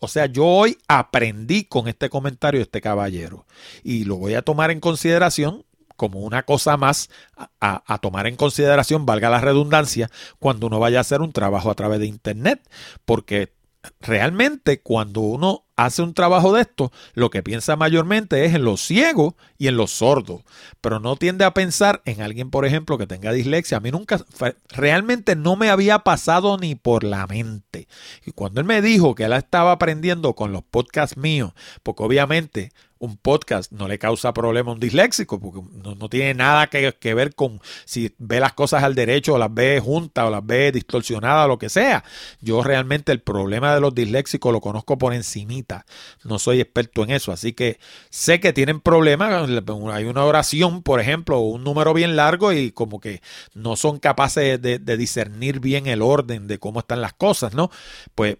[0.00, 3.46] o sea, yo hoy aprendí con este comentario de este caballero
[3.82, 5.64] y lo voy a tomar en consideración
[5.96, 7.10] como una cosa más
[7.60, 11.74] a, tomar en consideración, valga la redundancia, cuando uno vaya a hacer un trabajo a
[11.74, 12.60] través de Internet,
[13.04, 13.52] porque
[14.00, 18.80] realmente cuando uno hace un trabajo de esto, lo que piensa mayormente es en los
[18.80, 20.42] ciegos y en los sordos,
[20.80, 23.76] pero no tiende a pensar en alguien, por ejemplo, que tenga dislexia.
[23.76, 24.24] A mí nunca,
[24.70, 27.88] realmente no me había pasado ni por la mente.
[28.24, 32.72] Y cuando él me dijo que él estaba aprendiendo con los podcasts míos, porque obviamente
[32.98, 37.14] un podcast no le causa problema a un disléxico, porque no, tiene nada que, que,
[37.14, 40.72] ver con si ve las cosas al derecho o las ve juntas o las ve
[40.72, 42.04] distorsionadas o lo que sea.
[42.40, 45.12] Yo realmente el problema de los disléxicos lo conozco por
[46.24, 47.78] no soy experto en eso, así que
[48.10, 49.48] sé que tienen problemas,
[49.92, 53.22] hay una oración, por ejemplo, un número bien largo y como que
[53.54, 57.70] no son capaces de, de discernir bien el orden de cómo están las cosas, ¿no?
[58.14, 58.36] Pues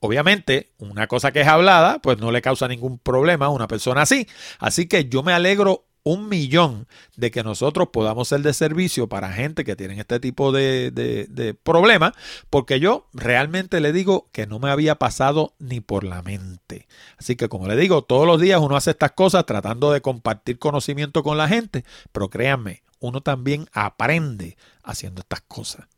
[0.00, 4.02] Obviamente, una cosa que es hablada, pues no le causa ningún problema a una persona
[4.02, 4.28] así.
[4.58, 9.32] Así que yo me alegro un millón de que nosotros podamos ser de servicio para
[9.32, 12.12] gente que tiene este tipo de, de, problemas,
[12.48, 16.86] porque yo realmente le digo que no me había pasado ni por la mente.
[17.18, 20.60] Así que como le digo, todos los días uno hace estas cosas tratando de compartir
[20.60, 25.88] conocimiento con la gente, pero créanme, uno también aprende haciendo estas cosas.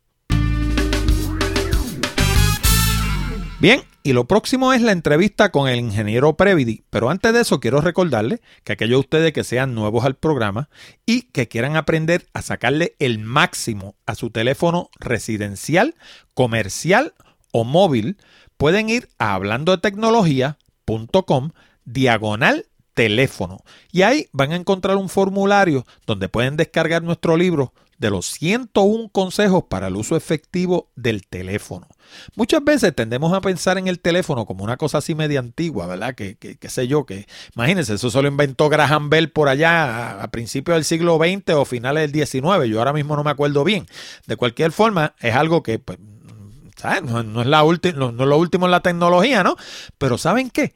[3.61, 7.59] Bien, y lo próximo es la entrevista con el ingeniero Previdi, pero antes de eso
[7.59, 10.69] quiero recordarle que aquellos de ustedes que sean nuevos al programa
[11.05, 15.95] y que quieran aprender a sacarle el máximo a su teléfono residencial,
[16.33, 17.13] comercial
[17.51, 18.15] o móvil,
[18.55, 21.51] pueden ir a hablando de tecnología.com
[21.83, 23.57] diagonal teléfono
[23.91, 29.09] y ahí van a encontrar un formulario donde pueden descargar nuestro libro de los 101
[29.09, 31.89] consejos para el uso efectivo del teléfono.
[32.35, 36.15] Muchas veces tendemos a pensar en el teléfono como una cosa así media antigua, ¿verdad?
[36.15, 40.75] Que, que, sé yo, que imagínense, eso solo inventó Graham Bell por allá a, principios
[40.75, 42.67] del siglo XX o finales del XIX.
[42.67, 43.85] Yo ahora mismo no me acuerdo bien.
[44.27, 45.99] De cualquier forma, es algo que, pues,
[47.03, 49.55] No, es la no es lo último en la tecnología, ¿no?
[49.97, 50.73] Pero ¿saben qué?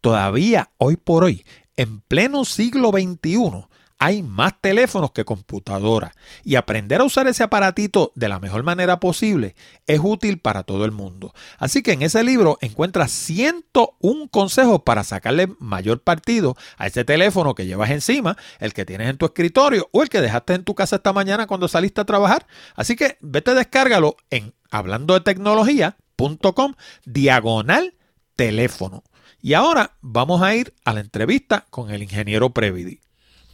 [0.00, 1.44] Todavía hoy por hoy,
[1.76, 3.66] en pleno siglo XXI,
[3.98, 9.00] hay más teléfonos que computadoras y aprender a usar ese aparatito de la mejor manera
[9.00, 9.54] posible
[9.86, 11.32] es útil para todo el mundo.
[11.58, 17.54] Así que en ese libro encuentras 101 consejos para sacarle mayor partido a ese teléfono
[17.54, 20.74] que llevas encima, el que tienes en tu escritorio o el que dejaste en tu
[20.74, 22.46] casa esta mañana cuando saliste a trabajar.
[22.74, 27.94] Así que vete descárgalo en hablando de tecnología.com diagonal
[28.36, 29.04] teléfono.
[29.40, 33.00] Y ahora vamos a ir a la entrevista con el ingeniero Previdi.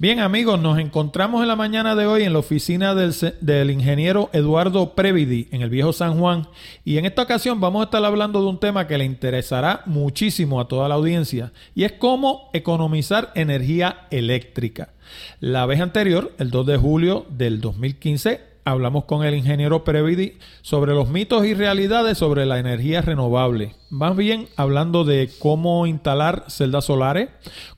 [0.00, 4.94] Bien amigos, nos encontramos en la mañana de hoy en la oficina del, ingeniero Eduardo
[4.94, 6.48] Previdi en el viejo San Juan
[6.86, 10.58] y en esta ocasión vamos a estar hablando de un tema que le interesará muchísimo
[10.58, 14.94] a toda la audiencia y es cómo economizar energía eléctrica.
[15.38, 20.92] La vez anterior, el 2 de julio del 2015, hablamos con el ingeniero Previdi sobre
[20.94, 23.74] los mitos y realidades sobre la energía renovable.
[23.90, 27.30] Más bien hablando de cómo instalar celdas solares,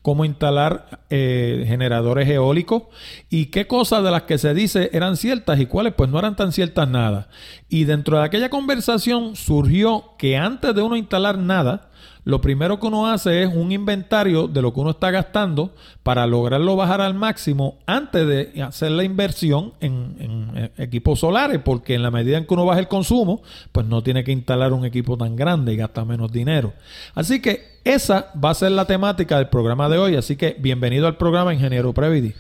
[0.03, 2.85] cómo instalar eh, generadores eólicos
[3.31, 6.37] y qué cosas de las que se dice eran ciertas y cuáles pues no eran
[6.37, 7.29] tan ciertas nada.
[7.69, 11.92] Y dentro de aquella conversación surgió que antes de uno instalar nada,
[12.25, 15.73] lo primero que uno hace es un inventario de lo que uno está gastando
[16.05, 22.03] para lograrlo bajar al máximo antes de hacer la inversión en, equipos solares, porque en
[22.03, 25.17] la medida en que uno baja el consumo, pues no tiene que instalar un equipo
[25.17, 26.73] tan grande y gasta menos dinero.
[27.15, 31.07] Así que esa va a ser la temática del programa de hoy, así que bienvenido
[31.09, 32.35] al programa Ingeniero Previdi.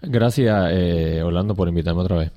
[0.00, 2.30] Gracias, eh, Orlando, por invitarme otra vez.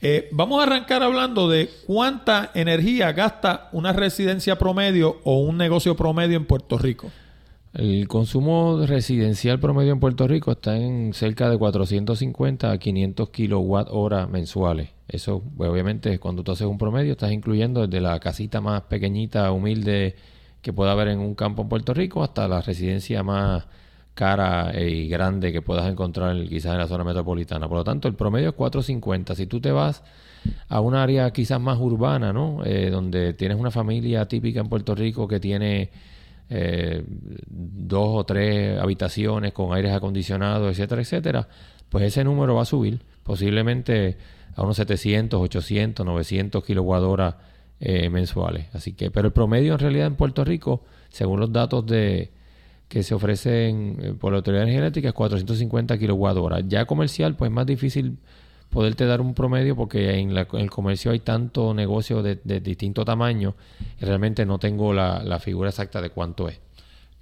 [0.00, 5.96] Eh, vamos a arrancar hablando de cuánta energía gasta una residencia promedio o un negocio
[5.96, 7.10] promedio en Puerto Rico.
[7.74, 13.88] El consumo residencial promedio en Puerto Rico está en cerca de 450 a 500 kilowatt
[13.90, 14.90] hora mensuales.
[15.08, 20.14] Eso, obviamente, cuando tú haces un promedio, estás incluyendo desde la casita más pequeñita, humilde
[20.62, 23.66] que pueda haber en un campo en Puerto Rico hasta la residencia más
[24.18, 27.68] cara y grande que puedas encontrar quizás en la zona metropolitana.
[27.68, 29.36] Por lo tanto, el promedio es 4.50.
[29.36, 30.02] Si tú te vas
[30.68, 32.64] a un área quizás más urbana, ¿no?
[32.64, 35.90] Eh, donde tienes una familia típica en Puerto Rico que tiene
[36.50, 41.48] eh, dos o tres habitaciones con aires acondicionados, etcétera, etcétera,
[41.88, 44.18] pues ese número va a subir posiblemente
[44.56, 47.36] a unos 700, 800, 900 kilowatt
[47.78, 48.66] eh, mensuales.
[48.72, 52.32] Así que, pero el promedio en realidad en Puerto Rico, según los datos de
[52.88, 56.68] que se ofrecen eh, por la Autoridad Energética es 450 kWh.
[56.68, 58.16] Ya comercial, pues es más difícil
[58.70, 63.54] poderte dar un promedio porque en, el comercio hay tanto negocio de, distinto tamaño
[64.00, 66.60] y realmente no tengo la, figura exacta de cuánto es.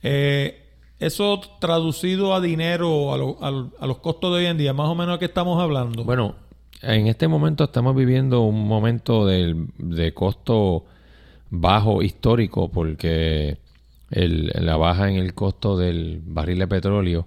[0.02, 0.62] Eh,
[0.98, 5.18] eso traducido a dinero, a, los costos de hoy en día, más o menos de
[5.20, 6.05] qué estamos hablando.
[6.05, 6.37] Bueno,
[6.83, 10.85] en este momento estamos viviendo un momento de costo
[11.50, 13.59] bajo histórico porque
[14.11, 17.27] la baja en el costo del barril de petróleo,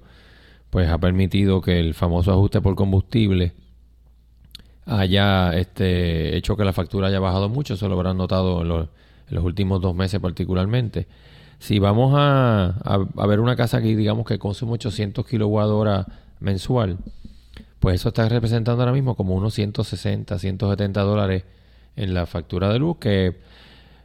[0.69, 3.53] pues ha permitido que el famoso ajuste por combustible
[4.85, 7.75] haya este, hecho que la factura haya bajado mucho.
[7.75, 11.07] Eso lo habrán notado en los, últimos dos meses particularmente.
[11.59, 12.73] Si vamos a,
[13.27, 16.97] ver una casa que digamos que consume 800 kWh mensual,
[17.79, 21.43] pues eso está representando ahora mismo como unos 160, 170 dólares
[21.95, 23.37] en la factura de luz, que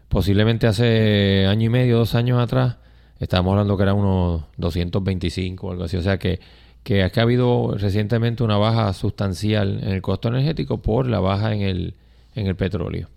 [0.09, 2.77] Posiblemente hace año y medio, dos años atrás,
[3.19, 5.97] estábamos hablando que era unos 225 o algo así.
[5.97, 6.41] O sea que,
[6.83, 11.63] que ha habido recientemente una baja sustancial en el costo energético por la baja en
[11.63, 11.95] el,
[12.35, 13.09] en el petróleo.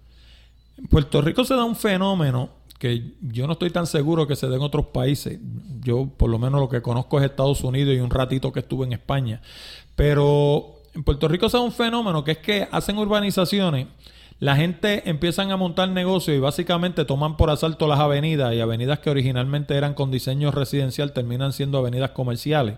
[0.77, 4.47] En Puerto Rico se da un fenómeno que yo no estoy tan seguro que se
[4.47, 5.39] dé en otros países.
[5.81, 8.85] Yo por lo menos lo que conozco es Estados Unidos y un ratito que estuve
[8.85, 9.41] en España.
[9.95, 13.87] Pero en Puerto Rico se da un fenómeno que es que hacen urbanizaciones
[14.39, 18.99] la gente empiezan a montar negocios y básicamente toman por asalto las avenidas y avenidas
[18.99, 22.75] que originalmente eran con diseño residencial terminan siendo avenidas comerciales.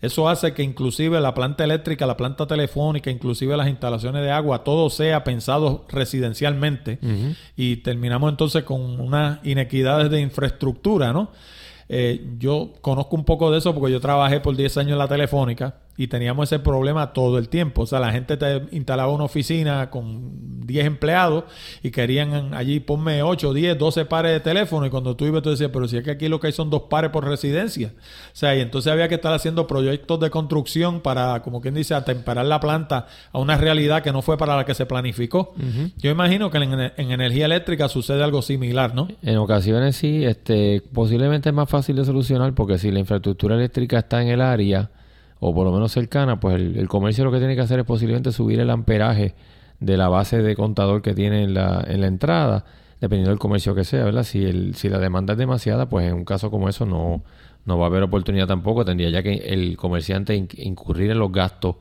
[0.00, 4.64] Eso hace que inclusive la planta eléctrica, la planta telefónica, inclusive las instalaciones de agua,
[4.64, 6.98] todo sea pensado residencialmente
[7.54, 11.30] y terminamos entonces con unas inequidades de infraestructura, ¿no?
[11.92, 15.08] Eh, yo conozco un poco de eso porque yo trabajé por 10 años en la
[15.08, 17.82] telefónica y teníamos ese problema todo el tiempo.
[17.82, 21.44] O sea, la gente te instalaba una oficina con 10 empleados
[21.82, 25.50] y querían allí ponme 8, 10, 12 pares de teléfono y cuando tú ibas tú
[25.50, 27.92] decías, pero si es que aquí lo que hay son dos pares por residencia.
[27.98, 28.00] O
[28.32, 32.46] sea, y entonces había que estar haciendo proyectos de construcción para, como quien dice, atemperar
[32.46, 35.52] la planta a una realidad que no fue para la que se planificó.
[35.98, 39.06] Yo imagino que en, en, energía eléctrica sucede algo similar, ¿no?
[39.20, 43.98] En ocasiones sí, este, posiblemente es más fácil de solucionar porque si la infraestructura eléctrica
[43.98, 44.88] está en el área,
[45.40, 48.30] o por lo menos cercana, pues el, comercio lo que tiene que hacer es posiblemente
[48.30, 49.34] subir el amperaje
[49.80, 52.66] de la base de contador que tiene en la, en la entrada,
[53.00, 54.22] dependiendo del comercio que sea, ¿verdad?
[54.24, 57.24] Si, el, si la demanda es demasiada, pues en un caso como eso no,
[57.64, 58.84] no va a haber oportunidad tampoco.
[58.84, 61.76] Tendría ya que el comerciante incurrir en los gastos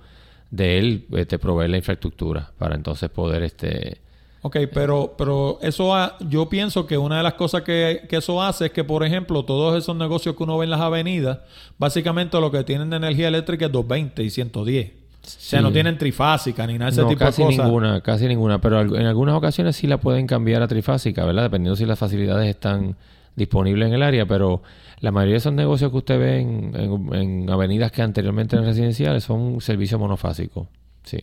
[0.51, 4.01] de él este, proveer la infraestructura para entonces poder este
[4.41, 8.71] Ok, pero, pero eso yo pienso que una de las cosas que, eso hace es
[8.71, 11.39] que, por ejemplo, todos esos negocios que uno ve en las avenidas,
[11.77, 14.91] básicamente lo que tienen de energía eléctrica es 220 y 110.
[14.91, 17.65] O sea, no tienen trifásica ni nada de ese tipo de cosas.
[17.65, 18.61] ninguna, casi ninguna.
[18.61, 21.43] Pero en algunas ocasiones sí la pueden cambiar a trifásica, ¿verdad?
[21.43, 22.95] Dependiendo si las facilidades están
[23.35, 24.25] disponibles en el área.
[24.25, 24.63] Pero
[25.01, 29.25] la mayoría de esos negocios que usted ve en, en avenidas que anteriormente eran residenciales
[29.25, 30.67] son servicios monofásicos.
[31.03, 31.19] Sí.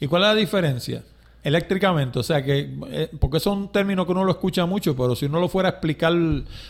[0.00, 1.02] ¿Y cuál es la diferencia?
[1.46, 2.18] Eléctricamente.
[2.18, 5.26] O sea que, eh, porque es un término que uno lo escucha mucho, pero si
[5.26, 6.12] uno lo fuera a explicar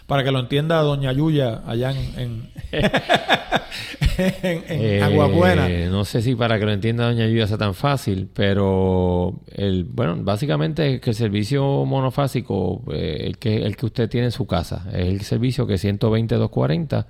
[0.07, 2.51] para que lo entienda Doña Yuya allá en, en,
[4.19, 9.85] eh, No sé si para que lo entienda Doña Yuya sea tan fácil, pero el,
[9.85, 14.33] bueno, básicamente es que el servicio monofásico, eh, el, que, el que usted tiene en
[14.33, 17.07] su casa, es el servicio que 120-240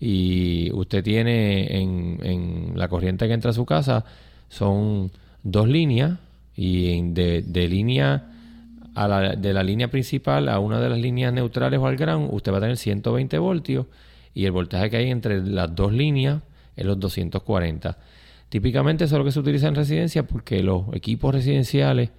[0.00, 4.06] y usted tiene en, en la corriente que entra a su casa
[4.48, 5.10] son
[5.42, 6.12] dos líneas
[6.54, 8.28] y de, de línea
[8.94, 12.52] la, de la línea principal a una de las líneas neutrales o al ground, usted
[12.52, 13.86] va a tener 120 voltios
[14.34, 16.42] y el voltaje que hay entre las dos líneas
[16.76, 17.98] es los 240.
[18.48, 22.10] Típicamente eso es lo que se utiliza en residencia porque los equipos residenciales,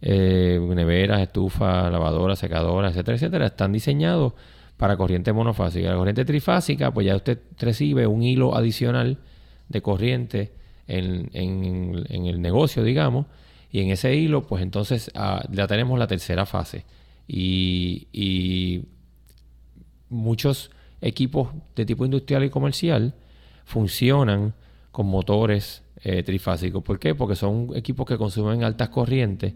[0.00, 4.32] eh, neveras, estufas, lavadoras, secadoras, etcétera, etcétera, están diseñados
[4.76, 5.90] para corriente monofásica.
[5.90, 9.18] La corriente trifásica, pues ya usted recibe un hilo adicional
[9.68, 10.52] de corriente
[10.88, 13.26] en, en, en el negocio, digamos,
[13.72, 16.84] y en ese hilo, pues entonces ah, ya tenemos la tercera fase.
[17.26, 18.84] Y,
[20.10, 20.70] muchos
[21.00, 23.14] equipos de tipo industrial y comercial
[23.64, 24.52] funcionan
[24.90, 26.82] con motores eh, trifásicos.
[26.82, 27.14] ¿Por qué?
[27.14, 29.54] Porque son equipos que consumen altas corrientes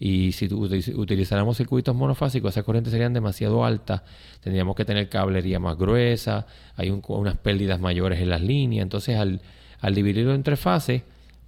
[0.00, 4.02] y si utilizáramos circuitos monofásicos, esas corrientes serían demasiado altas,
[4.40, 6.44] tendríamos que tener cablería más gruesa,
[6.74, 9.40] hay unas pérdidas mayores en las líneas, entonces al,
[9.78, 11.02] al dividirlo en tres fases,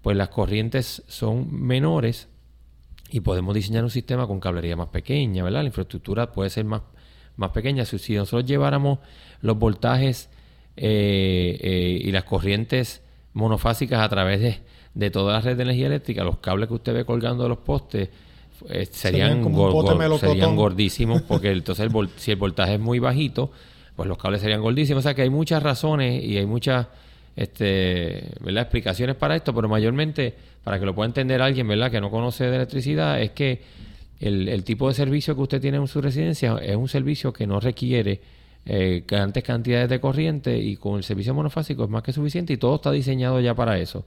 [0.05, 2.29] pues las corrientes son menores
[3.11, 5.63] y podemos diseñar un sistema con cablería más pequeña, ¿verdad?
[5.63, 6.83] La infraestructura puede ser más,
[7.37, 7.87] más pequeña.
[7.87, 8.99] Si, nosotros lleváramos
[9.41, 10.29] los voltajes
[10.77, 13.01] eh, eh, y las corrientes
[13.33, 14.61] monofásicas a través
[14.93, 17.59] de, toda la red de energía eléctrica, los cables que usted ve colgando de los
[17.59, 18.11] postes
[18.69, 19.43] eh, serían,
[20.21, 23.51] serían, gordísimos porque entonces si el voltaje es muy bajito,
[23.97, 25.01] pues los cables serían gordísimos.
[25.01, 26.89] O sea que hay muchas razones y hay muchas
[27.37, 28.63] este, ¿verdad?
[28.63, 31.91] explicaciones para esto, pero mayormente, para que lo pueda entender alguien ¿verdad?
[31.91, 33.61] que no conoce de electricidad, es que
[34.21, 37.61] el, tipo de servicio que usted tiene en su residencia es un servicio que no
[37.61, 38.21] requiere
[38.65, 42.57] eh, grandes cantidades de corriente y con el servicio monofásico es más que suficiente y
[42.57, 44.07] todo está diseñado ya para eso.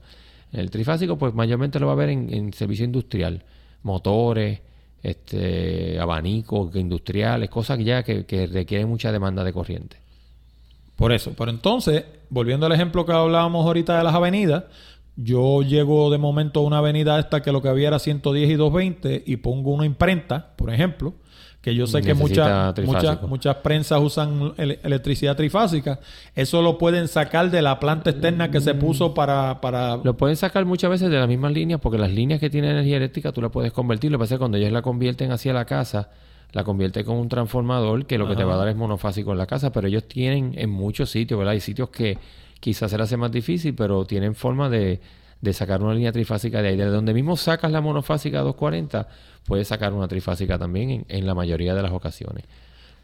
[0.52, 3.44] El trifásico, pues mayormente lo va a ver en, servicio industrial,
[3.82, 4.60] motores,
[5.02, 10.07] este, abanicos industriales, cosas ya que, que requieren mucha demanda de corriente.
[10.98, 14.64] Por eso, pero entonces, volviendo al ejemplo que hablábamos ahorita de las avenidas,
[15.14, 18.54] yo llego de momento a una avenida esta que lo que había era 110 y
[18.54, 21.14] 220 y pongo una imprenta, por ejemplo,
[21.60, 26.00] que yo sé que muchas muchas muchas prensas usan electricidad trifásica,
[26.34, 29.98] eso lo pueden sacar de la planta externa que se puso para, para...
[29.98, 32.96] Lo pueden sacar muchas veces de las mismas líneas, porque las líneas que tienen energía
[32.96, 35.52] eléctrica tú las puedes convertir, lo que pasa es que cuando ellos la convierten hacia
[35.52, 36.10] la casa,
[36.52, 39.38] la convierte con un transformador que lo que te va a dar es monofásico en
[39.38, 41.52] la casa, pero ellos tienen en muchos sitios, ¿verdad?
[41.52, 42.18] Hay sitios que
[42.60, 45.00] quizás se les hace más difícil, pero tienen forma de,
[45.40, 46.76] de sacar una línea trifásica de ahí.
[46.76, 49.08] De donde mismo sacas la monofásica 240,
[49.44, 52.44] puedes sacar una trifásica también en, la mayoría de las ocasiones.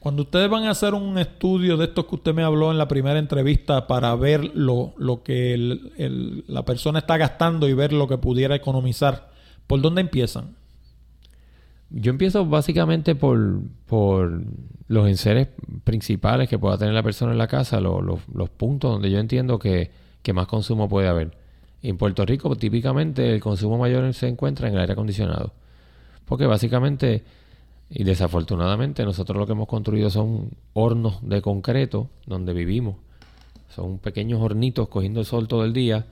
[0.01, 2.89] Cuando ustedes van a hacer un estudio de estos que usted me habló en la
[2.89, 5.57] primera entrevista para ver lo, lo que
[6.47, 9.31] la persona está gastando y ver lo que pudiera economizar,
[9.67, 10.57] ¿por dónde empiezan?
[11.97, 14.43] Yo empiezo básicamente por, por
[14.89, 15.49] los enseres
[15.85, 19.91] principales que pueda tener la persona en la casa, los puntos donde yo entiendo que,
[20.35, 21.37] más consumo puede haber.
[21.83, 25.53] En Puerto Rico, típicamente, el consumo mayor se encuentra en el aire acondicionado.
[26.25, 27.23] Porque básicamente,
[27.89, 32.97] y desafortunadamente, nosotros lo que hemos construido son hornos de concreto donde vivimos.
[33.69, 36.07] Son pequeños hornitos cogiendo el sol todo el día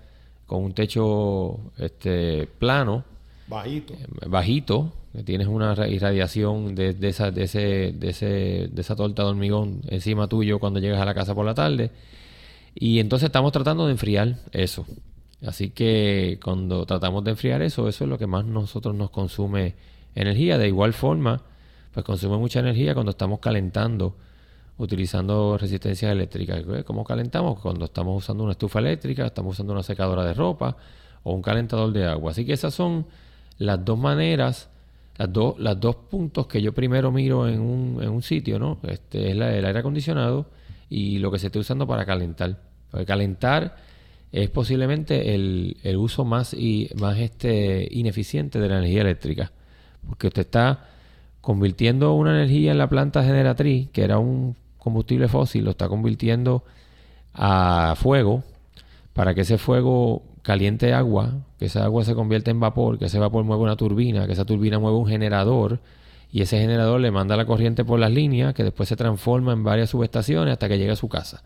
[0.47, 3.05] con un techo este, plano,
[3.53, 3.94] Bajito.
[3.94, 8.26] eh, bajito, que tienes una ra- irradiación de, de esa, de, ese, de, ese,
[8.72, 11.90] de esa torta de hormigón encima tuyo cuando llegas a la casa por la tarde.
[12.74, 14.86] Y entonces estamos tratando de enfriar eso.
[15.46, 19.74] Así que cuando tratamos de enfriar eso, eso es lo que más nosotros nos consume
[20.14, 20.57] energía.
[20.57, 21.42] De igual forma,
[21.92, 24.16] pues consume mucha energía cuando estamos calentando,
[24.78, 26.62] utilizando resistencias eléctricas.
[26.86, 27.59] ¿Cómo calentamos?
[27.61, 30.76] Cuando estamos usando una estufa eléctrica, estamos usando una secadora de ropa
[31.24, 32.30] o un calentador de agua.
[32.30, 33.05] Así que esas son
[33.59, 34.68] las dos maneras,
[35.18, 35.32] las
[35.80, 38.78] dos, puntos que yo primero miro en un, en un sitio, ¿no?
[38.88, 40.46] Este es la- el aire acondicionado
[40.90, 42.59] y lo que se esté usando para calentar.
[42.90, 43.76] Porque calentar
[44.32, 49.53] es posiblemente el, el uso más y más este ineficiente de la energía eléctrica.
[50.07, 50.88] Porque usted está
[51.40, 56.64] convirtiendo una energía en la planta generatriz, que era un combustible fósil, lo está convirtiendo
[57.34, 58.42] a fuego
[59.12, 63.18] para que ese fuego caliente agua, que esa agua se convierta en vapor, que ese
[63.18, 65.80] vapor mueva una turbina, que esa turbina mueva un generador
[66.30, 69.62] y ese generador le manda la corriente por las líneas que después se transforma en
[69.62, 71.43] varias subestaciones hasta que llegue a su casa.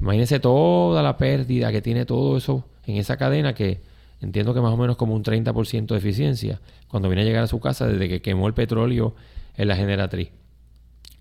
[0.00, 3.80] Imagínese toda la pérdida que tiene todo eso en esa cadena que
[4.20, 7.48] entiendo que más o menos como un 30% de eficiencia cuando viene a llegar a
[7.48, 9.14] su casa desde que quemó el petróleo
[9.56, 10.30] en la generatriz.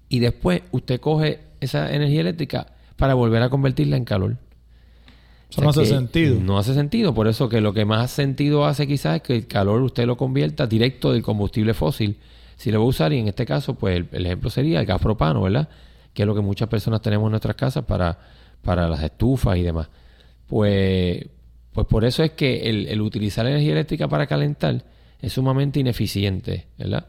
[0.07, 4.37] Y después usted coge esa energía eléctrica para volver a convertirla en calor.
[5.59, 6.39] No hace sentido.
[6.39, 7.13] No hace sentido.
[7.13, 10.17] Por eso que lo que más sentido hace quizás es que el calor usted lo
[10.17, 12.17] convierta directo del combustible fósil.
[12.55, 14.85] Si lo va a usar, y en este caso, pues el, el ejemplo sería el
[14.85, 15.67] gas propano, ¿verdad?
[16.13, 18.19] Que es lo que muchas personas tenemos en nuestras casas para,
[18.61, 19.89] para las estufas y demás.
[20.47, 21.25] Pues,
[21.73, 24.83] pues por eso es que el, el utilizar energía eléctrica para calentar
[25.19, 27.07] es sumamente ineficiente, ¿verdad?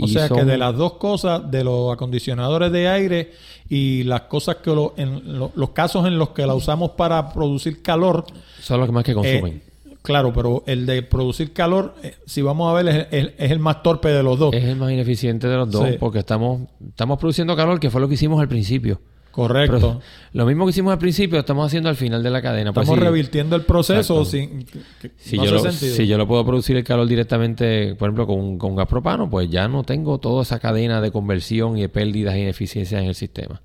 [0.00, 3.32] O sea que de las dos cosas, de los acondicionadores de aire
[3.68, 7.32] y las cosas que lo- en lo- los casos en los que la usamos para
[7.32, 8.24] producir calor,
[8.60, 9.62] son los que más que consumen.
[9.64, 13.50] eh, claro, pero el de producir calor, eh, si vamos a ver, es, es- es
[13.50, 14.52] el más torpe de los dos.
[14.54, 15.96] Es el más ineficiente de los dos Sí.
[16.00, 19.00] porque estamos, estamos produciendo calor, que fue lo que hicimos al principio.
[19.34, 19.76] Correcto.
[19.78, 20.00] Pero
[20.32, 22.72] lo mismo que hicimos al principio, estamos haciendo al final de la cadena.
[22.72, 25.96] Pues Estamos sí, revirtiendo el proceso sin que- si, no yo hace lo, sentido.
[25.96, 29.50] si yo lo puedo producir el calor directamente, por ejemplo, con, con gas propano, pues
[29.50, 33.14] ya no tengo toda esa cadena de conversión y de pérdidas e ineficiencias en el
[33.16, 33.60] sistema.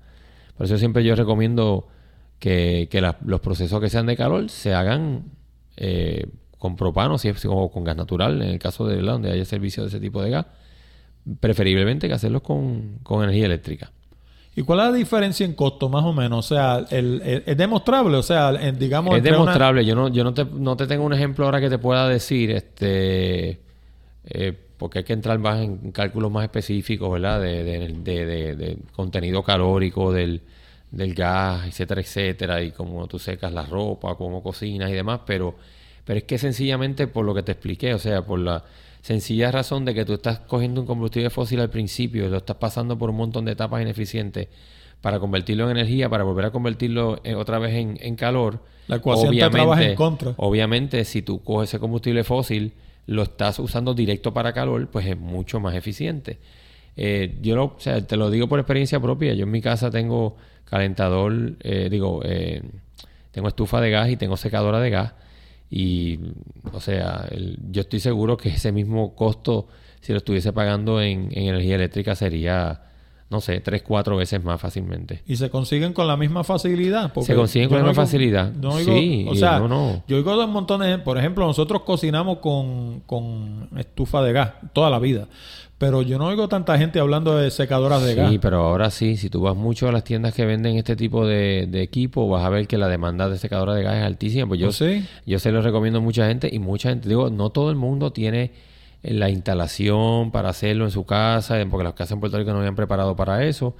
[0.56, 1.86] Por eso siempre yo recomiendo
[2.40, 5.24] que, que la- los procesos que sean de calor se hagan
[5.76, 6.26] eh,
[6.58, 9.12] con propano, si es o con gas natural, en el caso de ¿verdad?
[9.12, 10.46] donde haya servicio de ese tipo de gas,
[11.38, 13.92] preferiblemente que hacerlos con, con energía eléctrica.
[14.60, 16.38] ¿Y cuál es la diferencia en costo, más o menos?
[16.44, 19.14] O sea, el- el- es demostrable, o sea, en- digamos...
[19.16, 19.84] Es una- demostrable.
[19.86, 22.50] Yo no, yo no te, no te tengo un ejemplo ahora que te pueda decir,
[22.50, 23.58] este,
[24.24, 27.40] eh, porque hay que entrar más en cálculos más específicos, ¿verdad?
[27.40, 30.42] De, de, de- de- de contenido calórico del,
[30.90, 35.54] del gas, etcétera, etcétera, y cómo tú secas la ropa, cómo cocinas y demás, pero,
[36.04, 38.62] pero es que sencillamente por lo que te expliqué, o sea, por la
[39.02, 42.56] sencilla razón de que tú estás cogiendo un combustible fósil al principio y lo estás
[42.56, 44.48] pasando por un montón de etapas ineficientes
[45.00, 48.62] para convertirlo en energía, para volver a convertirlo eh, otra vez en, en calor.
[48.86, 50.34] La ecuación te trabaja en contra.
[50.36, 52.72] Obviamente, si tú coges ese combustible fósil,
[53.06, 56.38] lo estás usando directo para calor, pues es mucho más eficiente.
[56.96, 59.32] Eh, yo lo, o sea, te lo digo por experiencia propia.
[59.34, 62.62] Yo en mi casa tengo calentador, eh, digo, eh,
[63.32, 65.12] tengo estufa de gas y tengo secadora de gas.
[65.70, 66.18] Y,
[66.72, 69.68] o sea, el- yo estoy seguro que ese mismo costo,
[70.00, 72.82] si lo estuviese pagando en, en energía eléctrica, sería,
[73.30, 75.22] no sé, tres, cuatro veces más fácilmente.
[75.26, 77.12] Y se consiguen con la misma facilidad.
[77.12, 78.52] porque Se consiguen con la misma facilidad.
[78.52, 80.02] no oigo- Sí, o sea, no, no.
[80.08, 80.98] yo oigo de un montón de...
[80.98, 85.28] Por ejemplo, nosotros cocinamos con, con estufa de gas toda la vida.
[85.80, 88.34] Pero yo no oigo tanta gente hablando de secadoras de Sí, gas.
[88.42, 91.66] pero ahora sí, si tú vas mucho a las tiendas que venden este tipo de,
[91.70, 94.46] de equipo, vas a ver que la demanda de secadora de gas es altísima.
[94.46, 95.06] Pues yo, ¿Oh, sí?
[95.24, 98.12] yo se lo recomiendo a mucha gente y mucha gente, digo, no todo el mundo
[98.12, 98.52] tiene
[99.02, 102.58] eh, la instalación para hacerlo en su casa, porque las casas en Puerto Rico no
[102.58, 103.74] habían preparado para eso.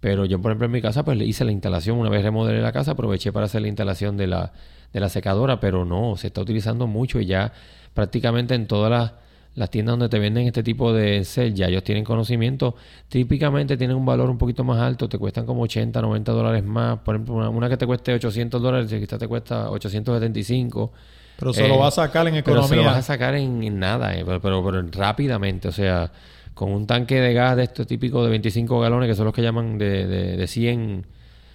[0.00, 1.96] Pero yo, por ejemplo, en mi casa, pues le hice la instalación.
[1.96, 4.52] Una vez remodelé la casa, aproveché para hacer la instalación de la,
[4.92, 7.50] de la secadora, pero no, se está utilizando mucho y ya
[7.94, 9.12] prácticamente en todas las,
[9.56, 12.76] las tiendas donde te venden este tipo de cel, ya ellos tienen conocimiento.
[13.08, 16.98] Típicamente tienen un valor un poquito más alto, te cuestan como 80, 90 dólares más.
[17.00, 20.92] Por ejemplo, una, una que te cueste 800 dólares, quizás te cuesta 875.
[21.38, 22.86] Pero se Eh, lo va a sacar en Pero se lo economía.
[22.92, 25.68] vas a sacar en, en nada, eh, pero, pero, pero rápidamente.
[25.68, 26.12] O sea,
[26.54, 29.42] con un tanque de gas de estos típicos de 25 galones, que son los que
[29.42, 31.06] llaman de, de, de 100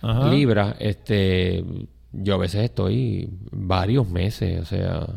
[0.02, 0.30] Ajá.
[0.30, 1.64] libras, este,
[2.12, 5.08] yo a veces estoy varios meses, o sea,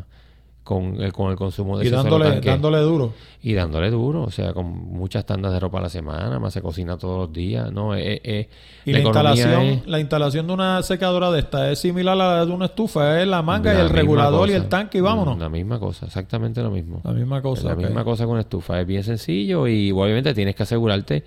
[0.65, 3.13] con el, con el consumo de Y dándole, dándole duro.
[3.43, 6.61] Y dándole duro, o sea, con muchas tandas de ropa a la semana, más se
[6.63, 7.93] cocina todos los días, ¿no?
[7.95, 8.49] Eh, eh,
[8.83, 12.45] Y la, instalación, es- la instalación de una secadora de esta es similar a la
[12.47, 15.37] de una estufa, es la manga y el regulador y el tanque y vámonos.
[15.37, 16.99] La misma cosa, exactamente lo mismo.
[17.03, 17.67] La misma cosa.
[17.69, 21.23] la misma cosa con estufa, es bien sencillo y obviamente tienes que asegurarte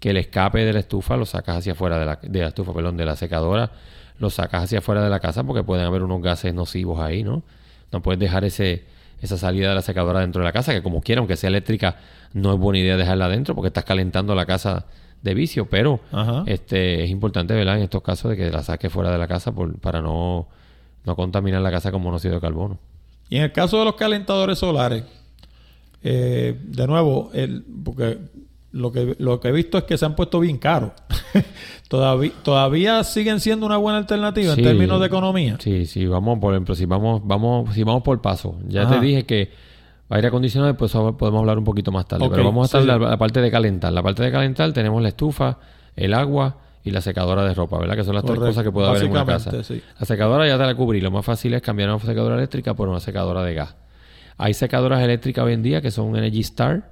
[0.00, 2.72] que el escape de la estufa lo sacas hacia afuera de la, de la estufa,
[2.72, 3.70] perdón, de la secadora,
[4.18, 7.42] lo sacas hacia afuera de la casa porque pueden haber unos gases nocivos ahí, ¿no?
[7.92, 8.84] No puedes dejar ese
[9.20, 11.96] esa salida de la secadora dentro de la casa, que como quiera, aunque sea eléctrica,
[12.32, 14.86] no es buena idea dejarla adentro porque estás calentando la casa
[15.22, 16.44] de vicio, pero Ajá.
[16.46, 17.78] este es importante, ¿verdad?
[17.78, 20.46] En estos casos de que la saques fuera de la casa por, para no,
[21.04, 22.78] no contaminar la casa con monóxido de carbono.
[23.28, 25.04] Y en el caso de los calentadores solares,
[26.02, 28.18] eh, de nuevo, el, porque
[28.72, 30.92] lo que, lo que he visto es que se han puesto bien caros.
[31.88, 34.60] todavía, todavía siguen siendo una buena alternativa Sí.
[34.60, 35.56] en términos de economía.
[35.58, 38.58] Sí, sí, vamos por ejemplo, si vamos, vamos, si vamos por paso.
[38.68, 38.94] Ya Ajá.
[38.98, 39.50] te dije que
[40.10, 42.28] aire acondicionado, pues podemos hablar un poquito más tarde.
[42.30, 43.92] Pero vamos a estar sí, la, parte de calentar.
[43.92, 45.58] La parte de calentar tenemos la estufa,
[45.96, 47.96] el agua y la secadora de ropa, ¿verdad?
[47.96, 49.62] Que son las tres cosas que puede haber en una casa.
[49.62, 49.82] sí.
[49.98, 51.00] La secadora ya te la cubrí.
[51.00, 53.76] Lo más fácil es cambiar una secadora eléctrica por una secadora de gas.
[54.36, 56.90] Hay secadoras eléctricas hoy en día que son Energy Star.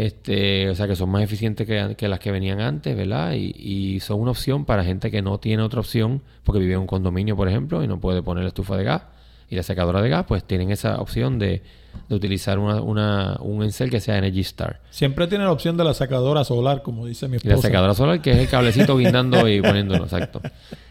[0.00, 3.32] Este, o sea, que son más eficientes que, que las que venían antes, ¿verdad?
[3.32, 6.80] Y, y son una opción para gente que no tiene otra opción, porque vive en
[6.80, 9.02] un condominio, por ejemplo, y no puede poner la estufa de gas
[9.48, 11.62] y la secadora de gas, pues tienen esa opción de,
[12.10, 14.80] de utilizar una, una- un encel que sea Energy Star.
[14.90, 17.68] Siempre tiene la opción de la secadora solar, como dice mi Y la esposa.
[17.68, 20.42] secadora solar, que es el cablecito guindando y poniéndolo, exacto.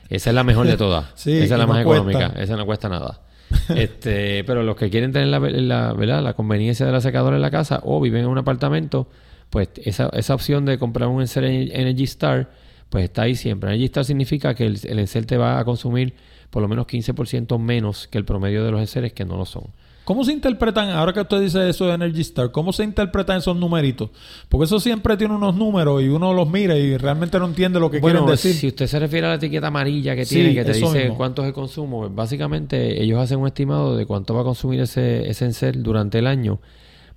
[0.10, 1.06] Esa es la mejor de todas.
[1.14, 2.20] Sí, Esa es la no más económica.
[2.30, 2.42] cuesta.
[2.42, 3.20] Esa no cuesta nada.
[3.76, 6.24] este, pero los que quieren tener la, la, ¿verdad?
[6.24, 9.08] la conveniencia de la secadora en la casa o viven en un apartamento,
[9.50, 12.50] pues esa, esa opción de comprar un Energy Star,
[12.90, 13.70] pues está ahí siempre.
[13.70, 16.14] Energy Star significa que el, el te va a consumir
[16.50, 19.66] por lo menos 15% menos que el promedio de los Enceles que no lo son.
[20.06, 23.58] ¿Cómo se interpretan, ahora que usted dice eso de Energy Star, cómo se interpretan esos
[23.58, 24.12] numeritos?
[24.50, 27.90] Porque eso siempre tiene unos números y uno los mira y realmente no entiende lo
[27.90, 28.54] que Bueno, quieren decir.
[28.54, 31.18] si usted se refiere a la etiqueta amarilla que Sí, tiene, que te dice mismo.
[31.18, 34.80] cuánto es el consumo, pues básicamente ellos hacen un estimado de cuánto va a consumir
[34.80, 36.60] ese, ese Encel durante el año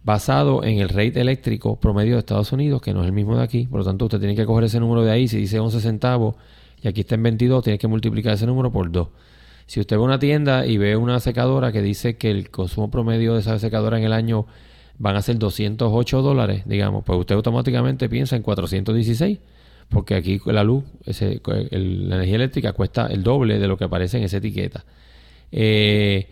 [0.03, 3.43] basado en el rate eléctrico promedio de Estados Unidos, que no es el mismo de
[3.43, 3.67] aquí.
[3.67, 5.29] Por lo tanto, usted tiene que coger ese número de ahí.
[5.29, 6.37] Si dice 11 centavos
[6.83, 9.09] y aquí está en 22, tiene que multiplicar ese número por 2.
[9.69, 12.91] Si usted va a una tienda y ve una secadora que dice que el consumo
[12.91, 14.47] promedio de esa secadora en el año
[14.97, 19.39] van a ser 208 dólares, digamos, pues usted automáticamente piensa en 416,
[19.91, 24.25] porque aquí la luz, la energía eléctrica cuesta el doble de lo que aparece en
[24.25, 24.87] esa etiqueta.
[25.53, 26.31] Eh,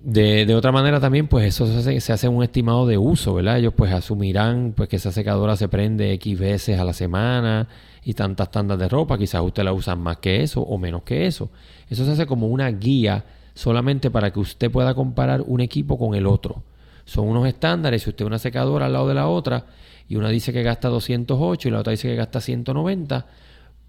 [0.00, 3.34] de, de otra manera también, pues eso se hace, se hace un estimado de uso,
[3.34, 3.58] ¿verdad?
[3.58, 7.66] Ellos pues asumirán pues que esa secadora se prende X veces a la semana
[8.04, 11.26] y tantas tandas de ropa, quizás usted la usa más que eso o menos que
[11.26, 11.50] eso.
[11.88, 13.24] Eso se hace como una guía
[13.54, 16.62] solamente para que usted pueda comparar un equipo con el otro.
[17.04, 19.66] Son unos estándares, si usted una secadora al lado de la otra
[20.08, 23.26] y una dice que gasta 208 y la otra dice que gasta 190,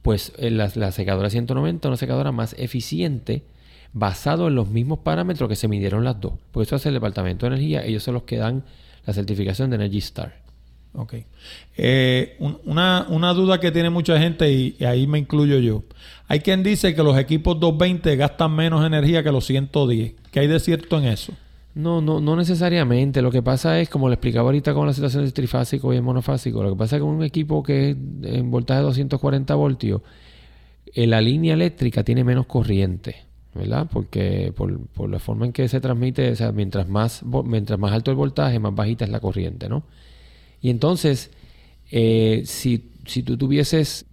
[0.01, 3.43] pues eh, la, la secadora 190 es una secadora más eficiente
[3.93, 6.33] basado en los mismos parámetros que se midieron las dos.
[6.51, 8.63] Porque eso hace el Departamento de Energía, ellos son los que dan
[9.05, 10.41] la certificación de Energy Star.
[10.93, 11.15] Ok.
[11.77, 15.83] Eh, un- una, una duda que tiene mucha gente y, ahí me incluyo yo.
[16.27, 20.13] Hay quien dice que los equipos 220 gastan menos energía que los 110.
[20.31, 21.33] ¿Qué hay de cierto en eso?
[21.73, 23.21] No, no, no necesariamente.
[23.21, 26.01] Lo que pasa es, como le explicaba ahorita con la situación del trifásico y el
[26.01, 30.01] monofásico, lo que pasa es que un equipo que es en voltaje de 240 voltios,
[30.93, 33.15] eh, la línea eléctrica tiene menos corriente,
[33.55, 33.87] ¿verdad?
[33.91, 37.93] Porque por, por la forma en que se transmite, o sea, mientras más, mientras más
[37.93, 39.83] alto el voltaje, más bajita es la corriente, ¿no?
[40.61, 41.31] Y entonces,
[41.91, 44.05] eh, si, si tú tuvieses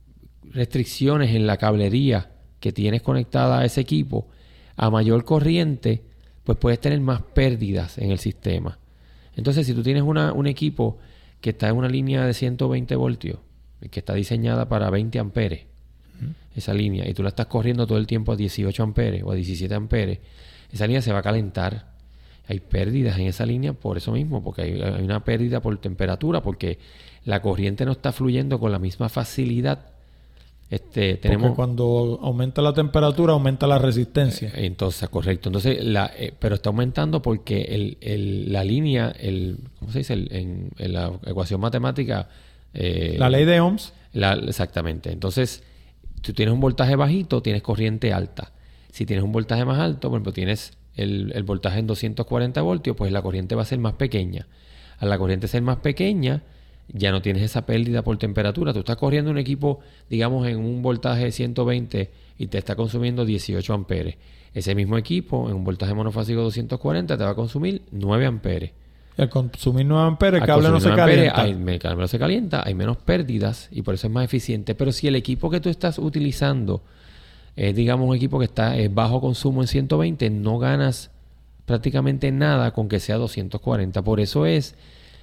[0.51, 2.31] restricciones en la cablería
[2.61, 4.29] que tienes conectada a ese equipo,
[4.77, 6.03] a mayor corriente,
[6.45, 8.79] pues puedes tener más pérdidas en el sistema.
[9.37, 10.99] Entonces, si tú tienes una- un equipo
[11.41, 13.39] que está en una línea de 120 voltios,
[13.91, 15.67] que está diseñada para 20 amperes,
[16.57, 19.35] esa línea, y tú la estás corriendo todo el tiempo a 18 amperes o a
[19.37, 20.19] 17 amperes,
[20.73, 21.88] esa línea se va a calentar.
[22.49, 26.43] Hay pérdidas en esa línea por eso mismo, porque hay, hay una pérdida por temperatura,
[26.43, 26.79] porque
[27.25, 29.87] la corriente no está fluyendo con la misma facilidad.
[30.71, 34.53] Este, tenemos Porque cuando aumenta la temperatura, aumenta la resistencia.
[34.55, 35.49] entonces, correcto.
[35.49, 40.13] Entonces, la, eh, pero está aumentando porque el, el- la línea, el, ¿cómo se dice?
[40.13, 42.29] El- en, en la ecuación matemática.
[42.75, 43.95] eh, la ley de Ohms.
[44.13, 45.11] la- exactamente.
[45.11, 45.63] Entonces,
[46.21, 48.53] tú tienes un voltaje bajito, tienes corriente alta.
[48.93, 52.97] Si tienes un voltaje más alto, por ejemplo, tienes el, el voltaje en 240 voltios,
[52.97, 54.47] pues la corriente va a ser más pequeña.
[54.99, 56.43] Al la corriente ser más pequeña,
[56.93, 58.73] ya no tienes esa pérdida por temperatura.
[58.73, 59.81] Tú estás corriendo un equipo,
[60.11, 64.17] digamos, en un voltaje de 120 y te está consumiendo 18 amperes.
[64.55, 68.73] Ese mismo equipo, en un voltaje monofásico 240, te va a consumir 9 amperes.
[69.19, 71.43] Al consumir 9 amperes, el cable no se 9 amperes, calienta.
[71.69, 74.75] hay- el cable no se calienta, hay menos pérdidas y por eso es más eficiente.
[74.75, 76.83] Pero si el equipo que tú estás utilizando
[77.59, 81.11] es, digamos, un equipo que está es bajo consumo en 120, no ganas
[81.67, 84.01] prácticamente nada con que sea 240.
[84.03, 84.77] Por eso es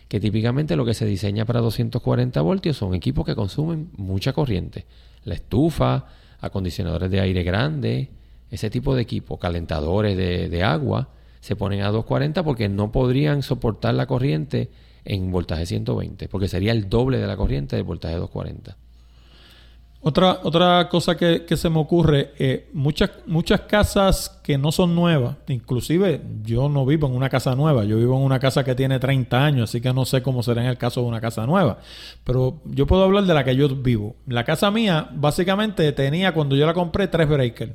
[0.10, 4.86] que típicamente lo que se diseña para 240 voltios son equipos que consumen mucha corriente.
[5.24, 6.08] La estufa,
[6.42, 8.10] acondicionadores de aire grande,
[8.52, 11.08] ese tipo de equipos, calentadores de, de agua,
[11.40, 14.70] se ponen a 240 porque no podrían soportar la corriente
[15.06, 18.76] en voltaje 120, porque sería el doble de la corriente del voltaje 240.
[20.08, 25.38] Otra, otra cosa que, se me ocurre, eh, muchas, muchas casas que no son nuevas,
[25.48, 29.00] inclusive yo no vivo en una casa nueva, yo vivo en una casa que tiene
[29.00, 31.80] 30 años, así que no sé cómo será en el caso de una casa nueva,
[32.24, 34.16] pero yo puedo hablar de la que yo vivo.
[34.28, 37.72] La casa mía básicamente tenía cuando yo la compré tres breakers.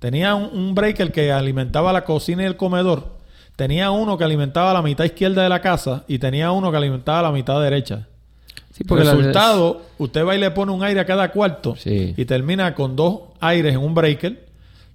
[0.00, 3.16] Tenía un, un breaker que alimentaba la cocina y el comedor,
[3.56, 7.22] tenía uno que alimentaba la mitad izquierda de la casa y tenía uno que alimentaba
[7.22, 8.06] la mitad derecha.
[8.72, 12.14] Sí, porque Resultado, usted va y le pone un aire a cada cuarto Sí.
[12.16, 14.46] y termina con dos aires en un breaker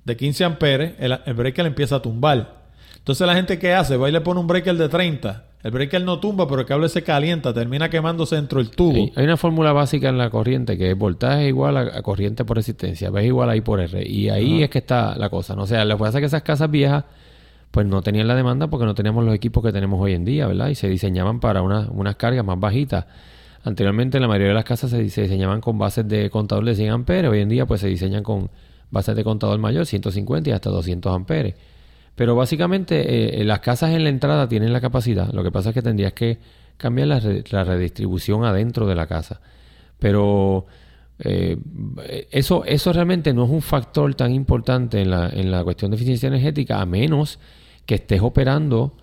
[0.04, 2.56] de 15 amperes, el, el breaker empieza a tumbar.
[2.98, 6.02] Entonces la gente que hace, va y le pone un breaker de 30, el breaker
[6.04, 8.94] no tumba, pero el cable se calienta, termina quemándose dentro del tubo.
[8.94, 12.58] Sí, Hay una fórmula básica en la corriente que es voltaje igual a, corriente por
[12.58, 14.02] resistencia, es igual a I por R.
[14.08, 15.56] Y ahí es que está la cosa.
[15.56, 15.64] ¿no?
[15.64, 17.04] O sea, lo que pasa es que esas casas viejas
[17.72, 20.48] pues no tenían la demanda porque no teníamos los equipos que tenemos hoy en día,
[20.48, 20.70] ¿verdad?
[20.70, 23.06] Y se diseñaban para una- unas cargas más bajitas.
[23.68, 26.90] Anteriormente la mayoría de las casas se, se diseñaban con bases de contador de 100
[26.92, 27.30] amperes.
[27.30, 28.50] Hoy en día pues se diseñan con
[28.92, 31.56] bases de contador mayor, 150 y hasta 200 amperes.
[32.16, 35.32] Pero básicamente eh, las casas en la entrada tienen la capacidad.
[35.34, 36.40] Lo que pasa es que tendrías que
[36.78, 39.42] cambiar la, re- la redistribución adentro de la casa.
[40.00, 40.66] Pero
[41.20, 41.58] eh,
[42.32, 45.96] eso, eso realmente no es un factor tan importante en la, en la cuestión de
[45.98, 47.38] eficiencia energética, a menos
[47.86, 48.94] que estés operando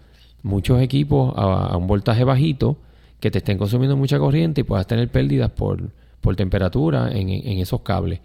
[0.43, 2.79] muchos equipos a un voltaje bajito,
[3.25, 5.81] que te estén consumiendo mucha corriente y puedas tener pérdidas por,
[6.21, 8.21] por temperatura en, en esos cables.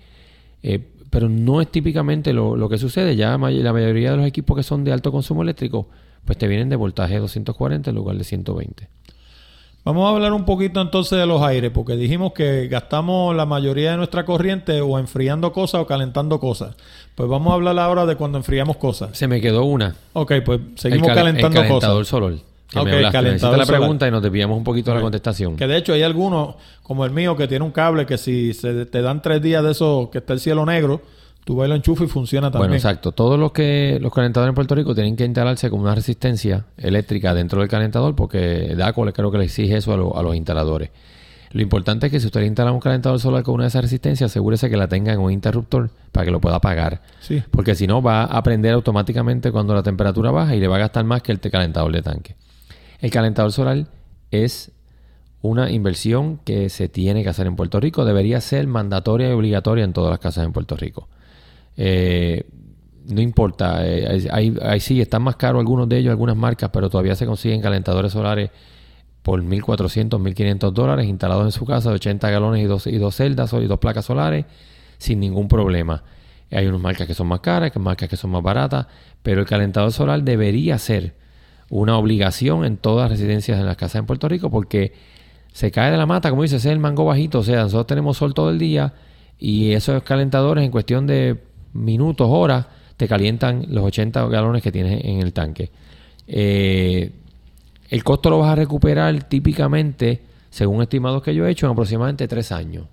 [0.62, 3.16] Eh, pero no es típicamente lo, lo que sucede.
[3.16, 5.88] Ya la mayoría de los equipos que son de alto consumo eléctrico,
[6.26, 8.89] pues te vienen de voltaje 240 en lugar de 120.
[9.86, 13.91] Vamos a hablar un poquito entonces de los aires, porque dijimos que gastamos la mayoría
[13.91, 16.76] de nuestra corriente o enfriando cosas o calentando cosas.
[17.16, 19.18] Pues vamos a hablar ahora de cuando enfriamos cosas.
[19.18, 19.95] Se me quedó una.
[20.12, 22.08] Ok, pues seguimos el calentando el calentador cosas.
[22.10, 22.49] solar.
[22.70, 23.22] Que Ok, me hablaste.
[23.32, 23.67] la solar.
[23.67, 25.55] pregunta y nos desviamos un poquito de la contestación.
[25.55, 28.86] Que de hecho hay algunos, como el mío, que tiene un cable que si se
[28.86, 31.01] te dan tres días de eso, que está el cielo negro,
[31.45, 32.70] tú vas y lo enchufas y funciona también.
[32.70, 33.11] Bueno, exacto.
[33.11, 37.34] Todos los que los calentadores en Puerto Rico tienen que instalarse con una resistencia eléctrica
[37.34, 40.91] dentro del calentador porque DACO creo que le exige eso a, lo- a los instaladores.
[41.51, 44.30] Lo importante es que si usted instala un calentador solar con una de esas resistencias,
[44.30, 47.01] asegúrese que la tenga en un interruptor para que lo pueda apagar.
[47.22, 47.41] Sí.
[47.49, 50.80] Porque si no, va a prender automáticamente cuando la temperatura baja y le va a
[50.80, 52.36] gastar más que el calentador de tanque.
[53.00, 53.86] El calentador solar
[54.32, 54.72] es
[55.41, 58.04] una inversión que se tiene que hacer en Puerto Rico.
[58.04, 61.08] Debería ser mandatoria y obligatoria en todas las casas en Puerto Rico.
[61.78, 62.45] Eh,
[63.08, 67.16] no importa, eh, hay- sí, están más caros algunos de ellos, algunas marcas, pero todavía
[67.16, 68.52] se consiguen calentadores solares
[69.24, 73.16] por 1.400, 1.500 dólares instalados en su casa de 80 galones y dos, y dos
[73.16, 74.45] celdas y dos placas solares
[74.97, 76.04] sin ningún problema.
[76.52, 78.88] Hay unas marcas que son más caras, que marcas que son más baratas,
[79.24, 81.16] pero el calentador solar debería ser
[81.70, 84.93] una obligación en todas las residencias en las casas en Puerto Rico porque
[85.53, 87.39] se cae de la mata, como dice, es el mango bajito.
[87.39, 88.93] O sea, nosotros tenemos sol todo el día
[89.38, 91.38] y esos calentadores en cuestión de
[91.74, 92.67] minutos, horas,
[92.97, 95.72] te calientan los 80 galones que tienes en el tanque.
[96.28, 97.11] Eh,
[97.89, 102.28] el costo lo vas a recuperar típicamente, según estimados que yo he hecho, en aproximadamente
[102.28, 102.86] 3 años.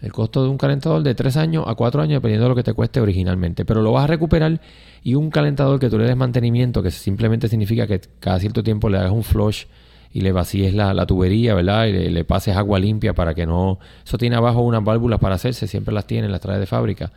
[0.00, 2.62] El costo de un calentador de 3 años a 4 años, dependiendo de lo que
[2.62, 3.64] te cueste originalmente.
[3.64, 4.60] Pero lo vas a recuperar
[5.02, 8.88] y un calentador que tú le des mantenimiento, que simplemente significa que cada cierto tiempo
[8.88, 9.64] le hagas un flush
[10.12, 11.86] y le vacíes la, tubería, ¿verdad?
[11.86, 13.78] Y le, pases agua limpia para que no...
[14.04, 17.12] Eso tiene abajo unas válvulas para hacerse, siempre las tiene, las trae de fábrica.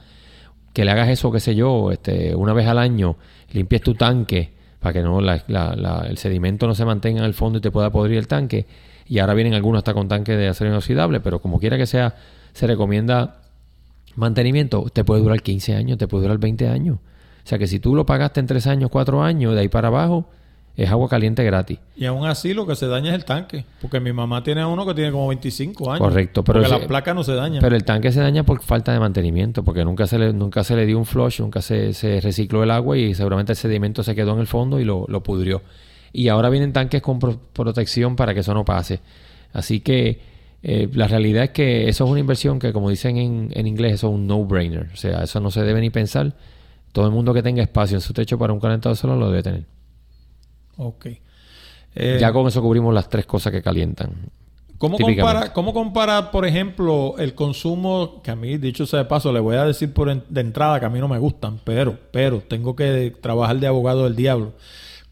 [0.74, 3.18] Que le hagas eso, qué sé yo, este, una vez al año,
[3.52, 4.52] limpies tu tanque
[4.82, 8.18] para que no el sedimento no se mantenga en el fondo y te pueda podrir
[8.18, 8.66] el tanque.
[9.08, 12.16] Y ahora vienen algunos hasta con tanque de acero inoxidable, pero como quiera que sea,
[12.54, 13.38] se recomienda
[14.16, 14.86] mantenimiento.
[14.92, 16.98] Te puede durar 15 años, te puede durar 20 años.
[16.98, 19.88] O sea que si tú lo pagaste en 3 años, 4 años, de ahí para
[19.88, 20.26] abajo,
[20.78, 21.80] es agua caliente gratis.
[21.98, 23.66] Y aún así lo que se daña es el tanque.
[23.82, 26.00] Porque mi mamá tiene uno que tiene como 25 años.
[26.08, 27.62] Correcto, pero Porque las placas no se dañan.
[27.62, 30.76] Pero el tanque se daña por falta de mantenimiento, porque nunca se le, nunca se
[30.76, 34.16] le dio un flush, nunca se, se recicló el agua y seguramente el sedimento se
[34.16, 35.62] quedó en el fondo y lo, lo pudrió.
[36.14, 39.00] Y ahora vienen tanques con pro- protección para que eso no pase.
[39.54, 40.22] Así que
[40.64, 43.94] eh, la realidad es que eso es una inversión que, como dicen en, en inglés,
[43.94, 44.90] eso es un no-brainer.
[44.94, 46.34] O sea, eso no se debe ni pensar.
[46.92, 49.44] Todo el mundo que tenga espacio en su techo para un calentador solar lo debe
[49.44, 49.64] tener.
[50.78, 51.06] Ok.
[51.06, 51.14] ya
[51.96, 54.12] Eh, con eso cubrimos las tres cosas que calientan.
[54.78, 59.32] ¿Cómo compara, ¿Cómo compara, por ejemplo, el consumo, que a mí, dicho sea de paso,
[59.32, 62.00] le voy a decir por en- de entrada que a mí no me gustan, pero,
[62.12, 64.54] pero tengo que trabajar de abogado del diablo.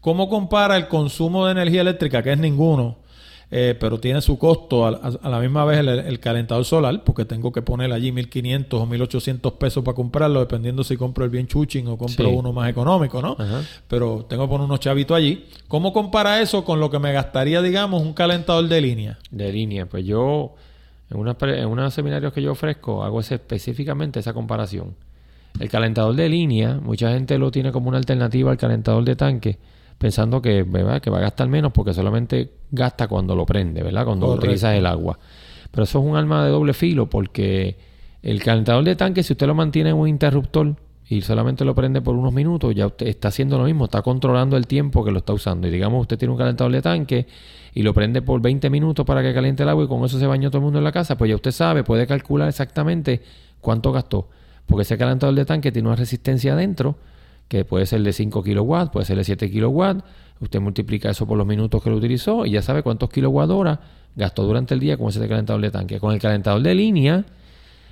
[0.00, 2.96] ¿Cómo compara el consumo de energía eléctrica, que es ninguno,
[3.52, 7.02] eh, pero tiene su costo a, a- a la misma vez el, el calentador solar,
[7.04, 11.30] porque tengo que poner allí 1.500 o 1.800 pesos para comprarlo, dependiendo si compro el
[11.30, 12.32] bien chuching o compro Sí.
[12.34, 13.36] uno más económico, ¿no?
[13.38, 13.62] Ajá.
[13.88, 15.46] Pero tengo que poner unos chavitos allí.
[15.68, 19.18] ¿Cómo compara eso con lo que me gastaría, digamos, un calentador de línea?
[19.32, 20.54] De línea, pues yo,
[21.10, 24.94] en, una, en unos seminarios que yo ofrezco, hago ese- específicamente esa comparación.
[25.58, 29.58] El calentador de línea, mucha gente lo tiene como una alternativa al calentador de tanque,
[30.00, 31.02] pensando que, ¿verdad?
[31.02, 34.06] que va a gastar menos porque solamente gasta cuando lo prende, ¿verdad?
[34.06, 34.46] Cuando Correcto.
[34.46, 35.18] utilizas el agua.
[35.70, 37.76] Pero eso es un arma de doble filo porque
[38.22, 40.74] el calentador de tanque, si usted lo mantiene en un interruptor
[41.06, 44.56] y solamente lo prende por unos minutos, ya usted está haciendo lo mismo, está controlando
[44.56, 45.68] el tiempo que lo está usando.
[45.68, 47.26] Y digamos, usted tiene un calentador de tanque
[47.74, 50.26] y lo prende por 20 minutos para que caliente el agua y con eso se
[50.26, 53.20] bañó todo el mundo en la casa, pues ya usted sabe, puede calcular exactamente
[53.60, 54.30] cuánto gastó.
[54.64, 56.96] Porque ese calentador de tanque tiene una resistencia adentro
[57.50, 60.04] que puede ser de 5 kilowatts, puede ser de 7 kilowatts.
[60.38, 63.80] Usted multiplica eso por los minutos que lo utilizó y ya sabe cuántos kilowatt hora
[64.14, 65.98] gastó durante el día con ese calentador de tanque.
[65.98, 67.24] Con el calentador de línea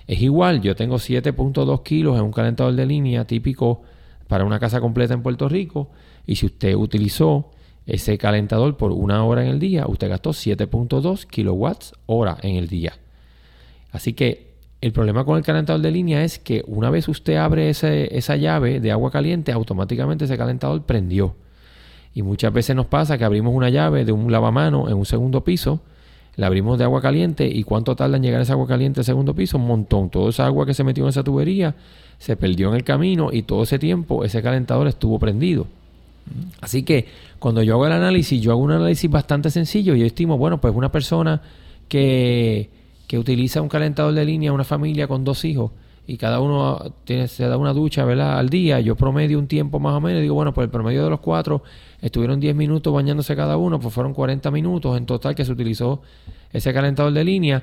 [0.06, 0.60] es igual.
[0.62, 3.82] Yo tengo 7.2 kilos en un calentador de línea típico
[4.28, 5.90] para una casa completa en Puerto Rico.
[6.24, 7.50] Y si usted utilizó
[7.84, 12.68] ese calentador por una hora en el día, usted gastó 7.2 kilowatts hora en el
[12.68, 12.92] día.
[13.90, 14.47] Así que
[14.80, 18.36] el problema con el calentador de línea es que una vez usted abre ese- esa
[18.36, 21.34] llave de agua caliente, automáticamente ese calentador prendió.
[22.14, 25.42] Y muchas veces nos pasa que abrimos una llave de un lavamano en un segundo
[25.44, 25.80] piso,
[26.36, 29.34] la abrimos de agua caliente y cuánto tarda en llegar esa agua caliente al segundo
[29.34, 30.08] piso, un montón.
[30.10, 31.74] Toda esa agua que se metió en esa tubería
[32.18, 35.66] se perdió en el camino y todo ese tiempo ese calentador estuvo prendido.
[36.60, 37.06] Así que
[37.40, 39.94] cuando yo hago el análisis, yo hago un análisis bastante sencillo.
[39.96, 41.40] Yo estimo, bueno, pues una persona
[41.88, 42.70] que,
[43.08, 45.72] que utiliza un calentador de línea, una familia con dos hijos,
[46.06, 48.38] y cada uno tiene, se da una ducha, ¿verdad?
[48.38, 51.10] Al día, yo promedio un tiempo más o menos, digo, bueno, pues el promedio de
[51.10, 51.62] los cuatro
[52.00, 56.00] estuvieron 10 minutos bañándose cada uno, pues fueron 40 minutos en total que se utilizó
[56.50, 57.62] ese calentador de línea.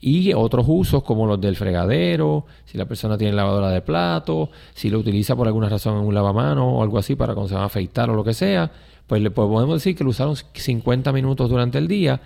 [0.00, 4.88] Y otros usos como los del fregadero, si la persona tiene lavadora de platos, si
[4.88, 7.62] lo utiliza por alguna razón en un lavamano o algo así para cuando se va
[7.62, 8.72] a afeitar o lo que sea,
[9.06, 12.22] pues le podemos decir que lo usaron 50 minutos durante el día.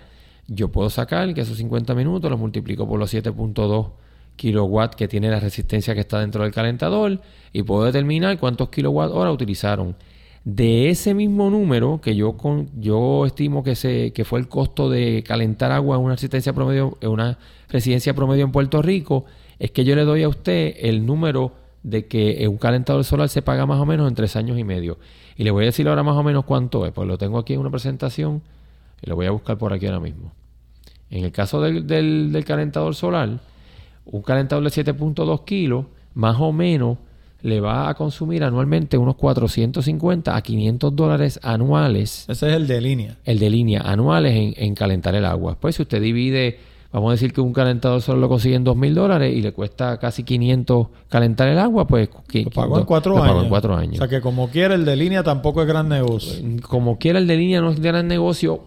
[0.47, 3.91] Yo puedo sacar que esos 50 minutos los multiplico por los 7.2
[4.37, 7.19] kilowatts que tiene la resistencia que está dentro del calentador
[7.51, 9.95] y puedo determinar cuántos kilowatt hora utilizaron.
[10.45, 14.89] De ese mismo número que yo con, yo estimo que se que fue el costo
[14.89, 17.37] de calentar agua en una resistencia promedio en una
[17.67, 19.25] residencia promedio en Puerto Rico,
[19.59, 21.51] es que yo le doy a usted el número
[21.83, 24.97] de que un calentador solar se paga más o menos en tres años y medio.
[25.35, 27.53] Y le voy a decir ahora más o menos cuánto es, pues lo tengo aquí
[27.53, 28.41] en una presentación
[29.01, 30.31] y lo voy a buscar por aquí ahora mismo.
[31.09, 33.39] En el caso del, del, del calentador solar,
[34.05, 36.97] un calentador de 7.2 kilos, más o menos
[37.43, 42.81] le va a consumir anualmente unos 450 a 500 dólares anuales, Ese es el de
[42.81, 43.17] línea.
[43.25, 45.55] el de línea, anuales en, en calentar el agua.
[45.59, 46.57] Pues si usted divide,
[46.91, 49.51] vamos a decir que un calentador solo lo consigue en 2 mil dólares y le
[49.53, 52.09] cuesta casi 500 calentar el agua, pues...
[52.33, 53.27] Lo pagó en cuatro lo años.
[53.29, 53.95] pagó en cuatro años.
[53.95, 56.43] O sea que como quiera, el de línea tampoco es gran negocio.
[56.67, 58.63] como quiera el de línea no es gran negocio,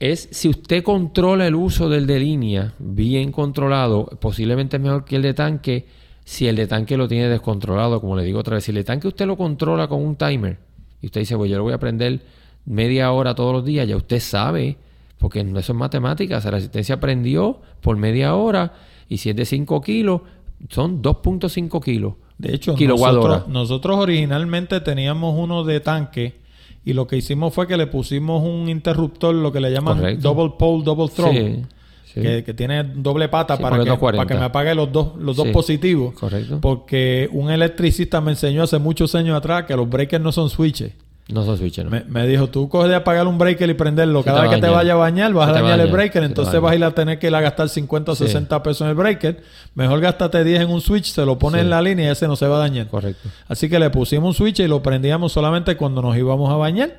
[0.00, 5.16] es si usted controla el uso del de línea bien controlado, posiblemente es mejor que
[5.16, 5.86] el de tanque
[6.24, 8.84] si el de tanque lo tiene descontrolado, como le digo otra vez, si el de
[8.84, 10.58] tanque usted lo controla con un timer
[11.02, 12.20] y usted dice, pues yo lo voy a prender
[12.66, 14.76] media hora todos los días, ya usted sabe,
[15.18, 18.74] porque no eso es matemáticas, la resistencia prendió por media hora
[19.08, 20.20] y si es de 5 kilos,
[20.68, 22.14] son 2.5 kilos.
[22.38, 26.39] De hecho, nosotros, nosotros originalmente teníamos uno de tanque
[26.84, 30.22] y lo que hicimos fue que le pusimos un interruptor, lo que le llaman Correcto.
[30.34, 31.62] double pole, double throw, Sí,
[32.14, 32.20] sí.
[32.22, 34.16] Que, que tiene doble pata Sí, para, que, es 240.
[34.24, 36.14] para que me apague los dos, los dos positivos.
[36.14, 36.58] correcto.
[36.60, 40.92] Porque un electricista me enseñó hace muchos años atrás que los breakers no son switches.
[41.32, 41.90] No son switches, ¿no?
[41.90, 44.20] Me, me dijo, tú coges de apagar un breaker y prenderlo.
[44.20, 44.76] Se Cada vez que te daña.
[44.76, 46.22] vaya a bañar, vas Se a dañar el breaker.
[46.22, 48.24] Se Entonces vas a ir a tener que ir a gastar 50 o Sí.
[48.26, 49.42] 60 pesos en el breaker.
[49.74, 51.64] Mejor gástate 10 en un switch, se lo pones Sí.
[51.64, 52.88] en la línea y ese no se va a dañar.
[52.88, 53.28] Correcto.
[53.48, 56.90] Así que le pusimos un switch y lo prendíamos solamente cuando nos íbamos a bañar.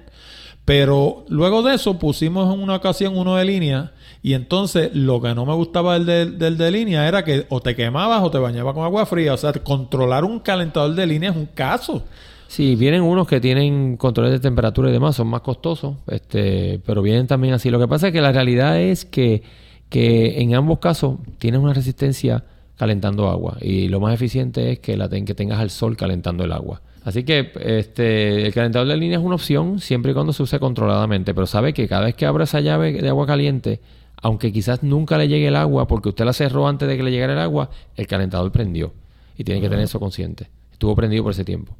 [0.65, 3.91] Pero luego de eso pusimos en una ocasión uno de línea.
[4.21, 7.59] Y entonces lo que no me gustaba del de, del de línea era que o
[7.61, 9.33] te quemabas o te bañabas con agua fría.
[9.33, 12.03] O sea, controlar un calentador de línea es un caso.
[12.51, 17.01] Sí, vienen unos que tienen controles de temperatura y demás, son más costosos, este, pero
[17.01, 17.69] vienen también así.
[17.69, 19.41] Lo que pasa es que la realidad es que,
[19.87, 22.43] que en ambos casos tienes una resistencia
[22.75, 26.51] calentando agua y lo más eficiente es que, la que tengas al sol calentando el
[26.51, 26.81] agua.
[27.05, 30.59] Así que este, el calentador de línea es una opción siempre y cuando se use
[30.59, 33.79] controladamente, pero sabe que cada vez que abra esa llave de agua caliente,
[34.21, 37.11] aunque quizás nunca le llegue el agua porque usted la cerró antes de que le
[37.11, 38.91] llegara el agua, el calentador prendió
[39.37, 40.49] y tiene que tener eso consciente.
[40.73, 41.77] Estuvo prendido por ese tiempo.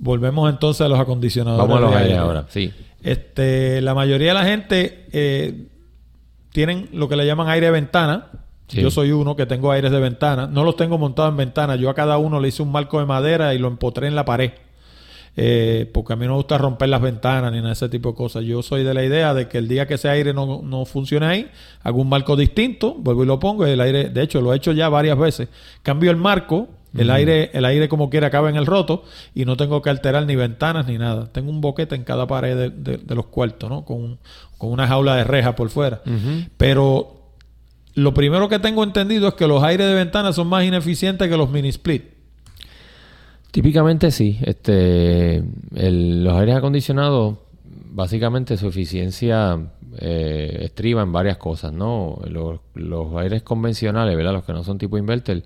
[0.00, 1.68] Volvemos entonces a los acondicionadores.
[1.68, 2.18] Vamos a los aires aire.
[2.18, 2.72] ahora, sí.
[3.02, 5.66] Este, la mayoría de la gente eh,
[6.52, 8.28] tienen lo que le llaman aire de ventana.
[8.66, 8.80] Sí.
[8.80, 10.46] Yo soy uno que tengo aires de ventana.
[10.46, 11.76] No los tengo montados en ventana.
[11.76, 14.24] Yo a cada uno le hice un marco de madera y lo empotré en la
[14.24, 14.52] pared.
[15.36, 18.10] Eh, porque a mí no me gusta romper las ventanas ni nada de ese tipo
[18.10, 18.44] de cosas.
[18.44, 21.26] Yo soy de la idea de que el día que ese aire no, no funcione
[21.26, 21.50] ahí,
[21.82, 23.66] hago un marco distinto, vuelvo y lo pongo.
[23.66, 25.48] Y el aire, de hecho, lo he hecho ya varias veces.
[25.82, 29.56] Cambio el marco, el aire, el aire como quiera acaba en el roto y no
[29.56, 31.30] tengo que alterar ni ventanas ni nada.
[31.32, 33.84] Tengo un boquete en cada pared de, de- de los cuartos, ¿no?
[33.84, 34.18] Con,
[34.58, 36.00] con una jaula de reja por fuera.
[36.56, 37.16] Pero
[37.94, 41.36] lo primero que tengo entendido es que los aires de ventana son más ineficientes que
[41.36, 42.04] los mini split.
[43.50, 44.38] Típicamente sí.
[44.42, 45.42] Este,
[45.74, 47.36] el- los aires acondicionados,
[47.92, 49.58] básicamente su eficiencia
[49.98, 52.20] eh, estriba en varias cosas, ¿no?
[52.28, 54.32] Los, los aires convencionales, ¿verdad?
[54.32, 55.42] Los que no son tipo inverter,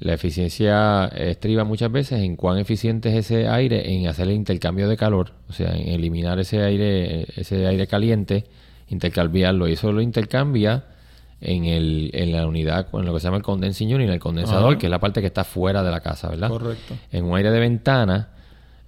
[0.00, 4.88] la eficiencia estriba muchas veces en cuán eficiente es ese aire en hacer el intercambio
[4.88, 8.44] de calor, o sea, en eliminar ese aire, ese aire caliente,
[8.88, 10.84] intercambiarlo, y eso lo intercambia
[11.40, 14.72] en, el, en la unidad, en lo que se llama el condensing unit, el condensador,
[14.72, 14.78] Ajá.
[14.78, 16.48] que es la parte que está fuera de la casa, ¿verdad?
[16.48, 16.94] Correcto.
[17.10, 18.28] En un aire de ventana,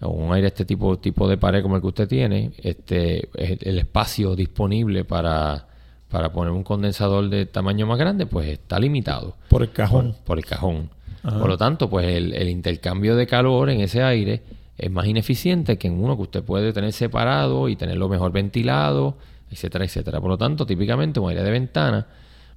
[0.00, 3.58] o un aire este tipo, tipo de pared como el que usted tiene, este es
[3.62, 5.66] el espacio disponible para,
[6.08, 10.12] para poner un condensador de tamaño más grande, pues está limitado Por el cajón.
[10.12, 10.90] por, por el cajón.
[11.22, 14.42] Por lo tanto, pues el, intercambio de calor en ese aire
[14.78, 19.18] es más ineficiente que en uno que usted puede tener separado y tenerlo mejor ventilado,
[19.50, 20.20] etcétera, etcétera.
[20.20, 22.06] Por lo tanto, típicamente un aire de ventana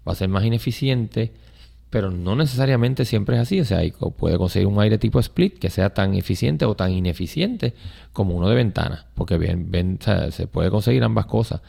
[0.08, 1.34] va a ser más ineficiente,
[1.90, 3.60] pero no necesariamente siempre es así.
[3.60, 3.82] O sea,
[4.18, 7.74] puede conseguir un aire tipo split que sea tan eficiente o tan ineficiente
[8.14, 10.00] como uno de ventana, porque bien,
[10.32, 11.62] se puede conseguir ambas cosas.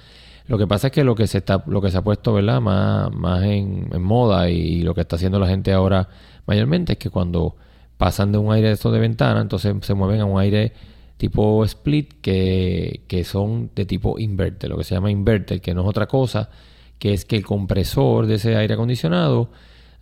[0.47, 2.61] Lo que pasa es que lo que se está, lo que se ha puesto, ¿verdad?
[2.61, 6.09] Más, más en, moda y, lo que está haciendo la gente ahora
[6.47, 7.57] mayormente es que cuando
[7.97, 10.73] pasan de un aire de de ventana, entonces se mueven a un aire
[11.17, 15.83] tipo split que, que son de tipo inverter, lo que se llama inverter, que no
[15.83, 16.51] es otra cosa
[16.99, 19.51] que es que el compresor de ese aire acondicionado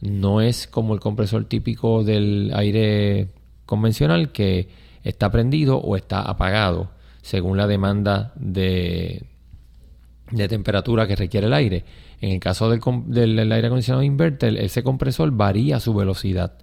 [0.00, 3.28] no es como el compresor típico del aire
[3.66, 4.68] convencional que
[5.04, 6.90] está prendido o está apagado
[7.22, 9.24] según la demanda de,
[10.32, 11.84] de temperatura que requiere el aire.
[12.20, 16.54] En el caso del, del- del aire acondicionado inverter, ese compresor varía su velocidad,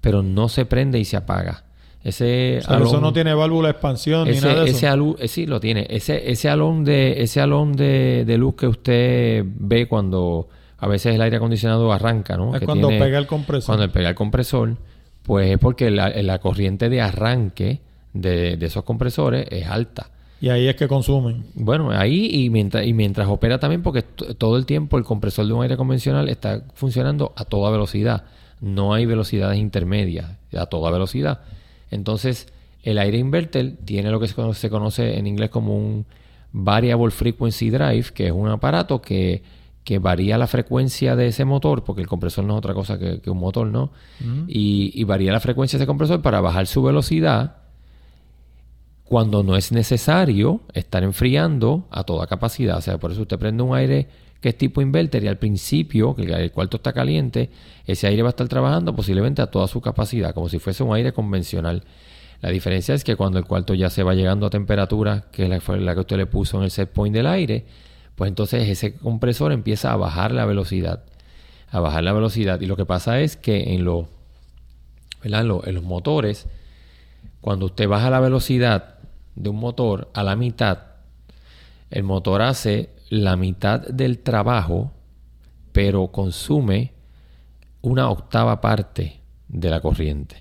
[0.00, 1.64] pero no se prende y se apaga.
[2.02, 4.94] Ese O sea, eso no tiene válvula de expansión ni nada de ese eso.
[4.96, 5.86] alu- eh, sí lo tiene.
[5.88, 10.48] Ese, ese alón de, ese alón de, de luz que usted ve cuando
[10.78, 12.52] a veces el aire acondicionado arranca, ¿no?
[12.54, 13.74] Es Que cuando tiene- pega el compresor.
[13.76, 14.76] Cuando pega el compresor,
[15.22, 17.80] pues es porque la, la corriente de arranque
[18.12, 20.10] de, de esos compresores es alta.
[20.44, 21.46] Y ahí es que consumen.
[21.54, 25.54] Bueno, ahí y mientras, y mientras opera también, porque todo el tiempo el compresor de
[25.54, 28.24] un aire convencional está funcionando a toda velocidad.
[28.60, 31.40] No hay velocidades intermedias, a toda velocidad.
[31.90, 36.04] Entonces, el aire inverter tiene lo que se conoce, se conoce en inglés como un
[36.52, 39.42] Variable Frequency Drive, que es un aparato que,
[39.82, 43.22] que varía la frecuencia de ese motor, porque el compresor no es otra cosa que,
[43.22, 43.92] que un motor, ¿no?
[44.46, 47.63] y, y varía la frecuencia de ese compresor para bajar su velocidad
[49.04, 52.78] cuando no es necesario estar enfriando a toda capacidad.
[52.78, 54.08] O sea, por eso usted prende un aire
[54.40, 57.50] que es tipo inverter y al principio, que el- cuarto está caliente,
[57.86, 60.94] ese aire va a estar trabajando posiblemente a toda su capacidad, como si fuese un
[60.94, 61.82] aire convencional.
[62.42, 65.48] La diferencia es que cuando el cuarto ya se va llegando a temperatura, que es
[65.48, 67.64] la, que usted le puso en el set point del aire,
[68.16, 71.04] pues entonces ese compresor empieza a bajar la velocidad.
[71.70, 72.60] A bajar la velocidad.
[72.60, 74.06] Y lo que pasa es que en, los-
[75.22, 76.46] en los motores,
[77.40, 78.93] cuando usted baja la velocidad
[79.34, 80.78] de un motor a la mitad,
[81.90, 84.92] el motor hace la mitad del trabajo,
[85.72, 86.92] pero consume
[87.82, 90.36] una octava parte de la corriente.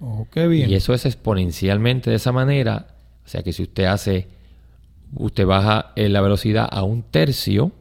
[0.00, 0.70] Oh, qué bien.
[0.70, 2.88] Y eso es exponencialmente de esa manera.
[3.24, 4.26] O sea que si usted hace,
[5.14, 7.72] usted baja eh, la velocidad a un tercio,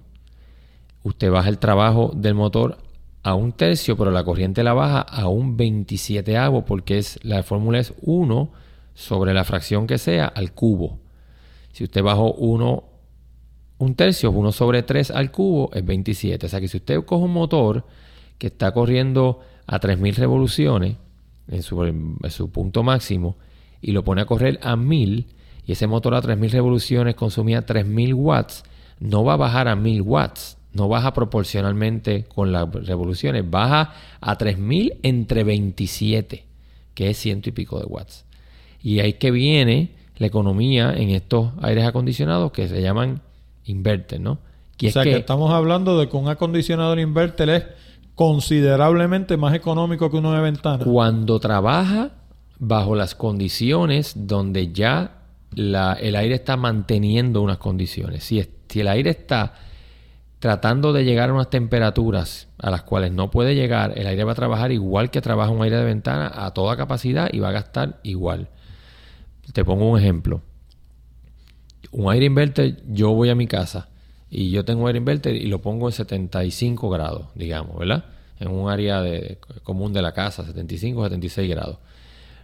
[1.04, 2.78] usted baja el trabajo del motor
[3.24, 7.80] a un tercio, pero la corriente la baja a un 27 porque es la fórmula
[7.80, 8.52] es 1
[8.94, 11.00] sobre la fracción que sea al cubo.
[11.72, 12.84] Si usted bajó 1
[13.80, 16.46] un tercio, 1 sobre 3 al cubo es 27.
[16.46, 17.86] O sea que si usted coge un motor
[18.38, 20.98] que está corriendo a 3000 revoluciones,
[21.48, 23.38] en su, en su punto máximo
[23.82, 25.28] y lo pone a correr a 1000
[25.66, 28.64] y ese motor a 3000 revoluciones consumía 3000 watts,
[29.00, 34.38] no va a bajar a 1000 watts, no baja proporcionalmente con las revoluciones, baja a
[34.38, 36.46] 3000 entre 27,
[36.94, 38.26] que es ciento y pico de watts.
[38.84, 43.22] Y ahí que viene la economía en estos aires acondicionados que se llaman
[43.66, 44.34] inverter, ¿no?
[44.34, 47.64] o sea que, estamos hablando de que un acondicionador inverter es
[48.16, 50.84] considerablemente más económico que uno de ventana.
[50.84, 52.12] Cuando trabaja
[52.60, 55.20] bajo las condiciones donde ya
[55.56, 58.24] el aire está manteniendo unas condiciones.
[58.24, 59.54] Si, si el aire está
[60.40, 64.34] tratando de llegar a unas temperaturas a las cuales no puede llegar, el aire va
[64.34, 67.54] a trabajar igual que trabaja un aire de ventana a toda capacidad y va a
[67.54, 68.50] gastar igual.
[69.54, 70.42] Te pongo un ejemplo.
[71.92, 73.90] Un aire inverter, yo voy a mi casa
[74.30, 78.06] y yo tengo aire inverter y lo pongo en 75 grados, digamos, ¿verdad?
[78.40, 81.78] En un área de, común de la casa, 75, 76 grados.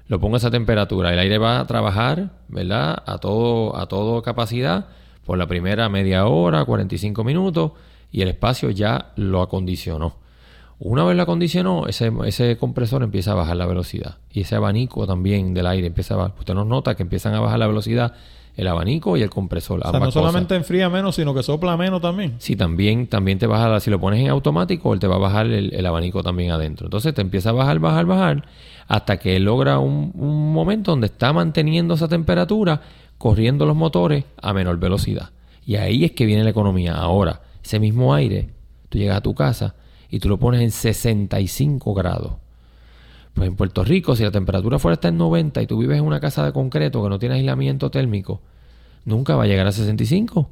[0.08, 1.12] Lo pongo a esa temperatura.
[1.12, 3.02] El aire va a trabajar, ¿verdad?
[3.06, 4.88] A todo, a todo capacidad
[5.26, 7.72] por la primera media hora, 45 minutos
[8.12, 10.16] y el espacio ya lo acondicionó.
[10.80, 14.18] Una vez lo acondicionó, ese, ese compresor empieza a bajar la velocidad.
[14.32, 16.34] Y ese abanico también del aire empieza a bajar.
[16.40, 18.14] Usted nos nota que empiezan a bajar la velocidad
[18.60, 19.80] el abanico y el compresor.
[19.86, 22.36] O sea, no solamente enfría menos, sino que sopla menos también.
[22.40, 25.48] Sí, también, también te baja, si lo pones en automático, él te va a bajar
[25.48, 26.88] el, abanico también adentro.
[26.88, 28.46] Entonces te empieza a bajar, bajar, bajar,
[28.88, 32.82] hasta que él logra un, un momento donde está manteniendo esa temperatura,
[33.18, 35.30] corriendo los motores a menor velocidad.
[35.66, 36.96] Y ahí es que viene la economía.
[36.96, 38.50] Ahora, ese mismo aire,
[38.90, 39.76] tú llegas a tu casa
[40.10, 42.34] y tú lo pones en 65 grados.
[43.34, 46.06] Pues en Puerto Rico, si la temperatura fuera está en 90 y tú vives en
[46.06, 48.42] una casa de concreto que no tiene aislamiento térmico,
[49.06, 50.50] nunca va a llegar a 65.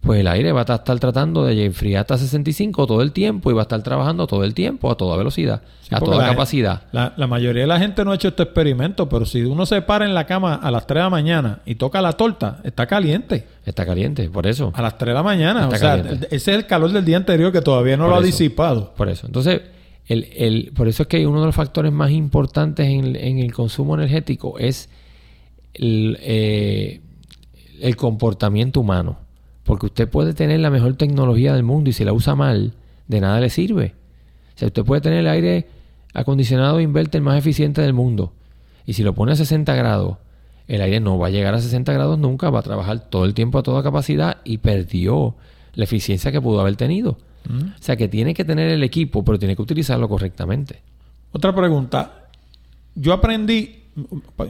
[0.00, 3.54] Pues el aire va a estar tratando de enfriar hasta 65 todo el tiempo y
[3.54, 6.84] va a estar trabajando todo el tiempo a toda velocidad, a toda capacidad.
[6.92, 10.06] La, mayoría de la gente no ha hecho este experimento, pero si uno se para
[10.06, 13.46] en la cama a las 3 de la mañana y toca la torta, está caliente.
[13.66, 14.72] Está caliente, por eso.
[14.74, 15.68] A las 3 de la mañana.
[15.68, 18.94] o sea, ese es el calor del día anterior que todavía no lo ha disipado.
[18.94, 19.26] Por eso.
[19.26, 19.60] Entonces,
[20.06, 23.52] el, el, por eso es que uno de los factores más importantes en, en el
[23.52, 24.88] consumo energético es
[25.74, 27.00] el, eh,
[27.80, 29.18] el comportamiento humano.
[29.64, 32.74] Porque usted puede tener la mejor tecnología del mundo y si la usa mal,
[33.08, 33.94] de nada le sirve.
[34.54, 35.68] O sea, usted puede tener el aire
[36.14, 38.32] acondicionado inverter más eficiente del mundo.
[38.86, 40.18] Y si lo pone a 60 grados,
[40.66, 43.34] el aire no va a llegar a 60 grados nunca, va a trabajar todo el
[43.34, 45.36] tiempo a toda capacidad y perdió
[45.74, 47.18] la eficiencia que pudo haber tenido.
[47.48, 47.70] Mm.
[47.78, 50.82] O sea que tiene que tener el equipo, pero tiene que utilizarlo correctamente.
[51.32, 52.28] Otra pregunta.
[52.94, 53.79] Yo aprendí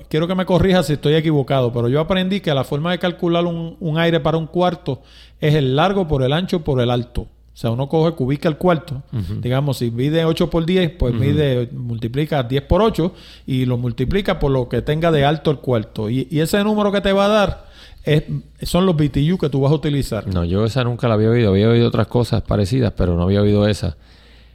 [0.08, 3.44] quiero que me corrija si estoy equivocado, pero yo aprendí que la forma de calcular
[3.46, 5.02] un, aire para un cuarto
[5.40, 7.22] es el largo por el ancho por el alto.
[7.22, 9.02] O sea, uno coge, cubica el cuarto.
[9.40, 13.12] Digamos, si mide 8 por 10, pues mide, multiplica 10 por 8
[13.46, 16.08] y lo multiplica por lo que tenga de alto el cuarto.
[16.08, 17.66] Y, ese número que te va a dar
[18.04, 18.24] es,
[18.62, 20.26] son los BTU que tú vas a utilizar.
[20.26, 21.50] No, yo esa nunca la había oído.
[21.50, 23.96] Había oído otras cosas parecidas, pero no había oído esa.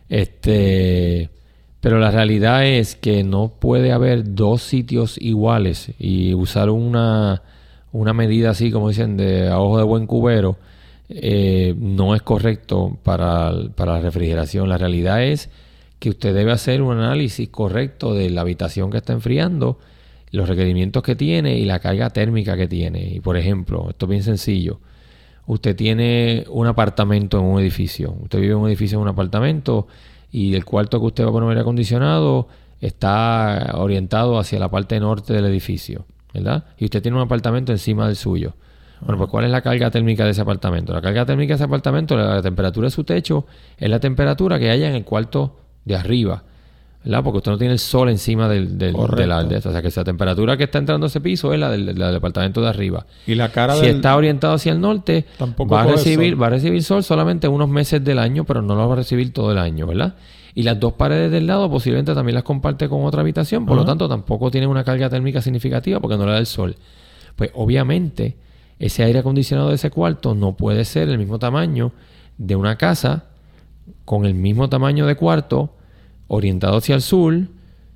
[0.10, 1.30] Este.
[1.86, 7.44] Pero la realidad es que no puede haber dos sitios iguales y usar una,
[7.92, 10.58] una medida así, como dicen, de a ojo de buen cubero,
[11.10, 14.68] eh, no es correcto para, para la refrigeración.
[14.68, 15.52] La realidad es
[16.00, 19.78] que usted debe hacer un análisis correcto de la habitación que está enfriando,
[20.32, 23.04] los requerimientos que tiene y la carga térmica que tiene.
[23.14, 24.80] Y por ejemplo, esto es bien sencillo.
[25.46, 28.16] Usted tiene un apartamento en un edificio.
[28.24, 29.86] Usted vive en un edificio en un apartamento
[30.36, 32.50] y el cuarto que usted va a poner aire acondicionado
[32.82, 36.66] está orientado hacia la parte norte del edificio, ¿verdad?
[36.78, 38.54] Y usted tiene un apartamento encima del suyo.
[39.00, 40.92] Bueno, pues ¿cuál es la carga térmica de ese apartamento?
[40.92, 43.46] La carga térmica de ese apartamento, la, temperatura de su techo,
[43.78, 45.56] es la temperatura que haya en el cuarto
[45.86, 46.44] de arriba.
[47.06, 47.24] ¿Verdad?
[47.24, 50.04] Porque usted no tiene el sol encima del, del de la, O sea, que esa
[50.04, 53.06] temperatura que está entrando a ese piso es la del, departamento de arriba.
[53.28, 55.26] Y la cara Si está orientado hacia el norte,
[55.72, 58.88] va a recibir va a recibir sol solamente unos meses del año, pero no lo
[58.88, 60.16] va a recibir todo el año, ¿verdad?
[60.56, 63.86] Y las dos paredes del lado posiblemente también las comparte con otra habitación, por lo
[63.86, 66.76] tanto tampoco tiene una carga térmica significativa porque no le da el sol.
[67.36, 68.38] Pues obviamente
[68.80, 71.92] ese aire acondicionado de ese cuarto no puede ser el mismo tamaño
[72.38, 73.26] de una casa
[74.06, 75.76] con el mismo tamaño de cuarto
[76.28, 77.48] orientado hacia el sur,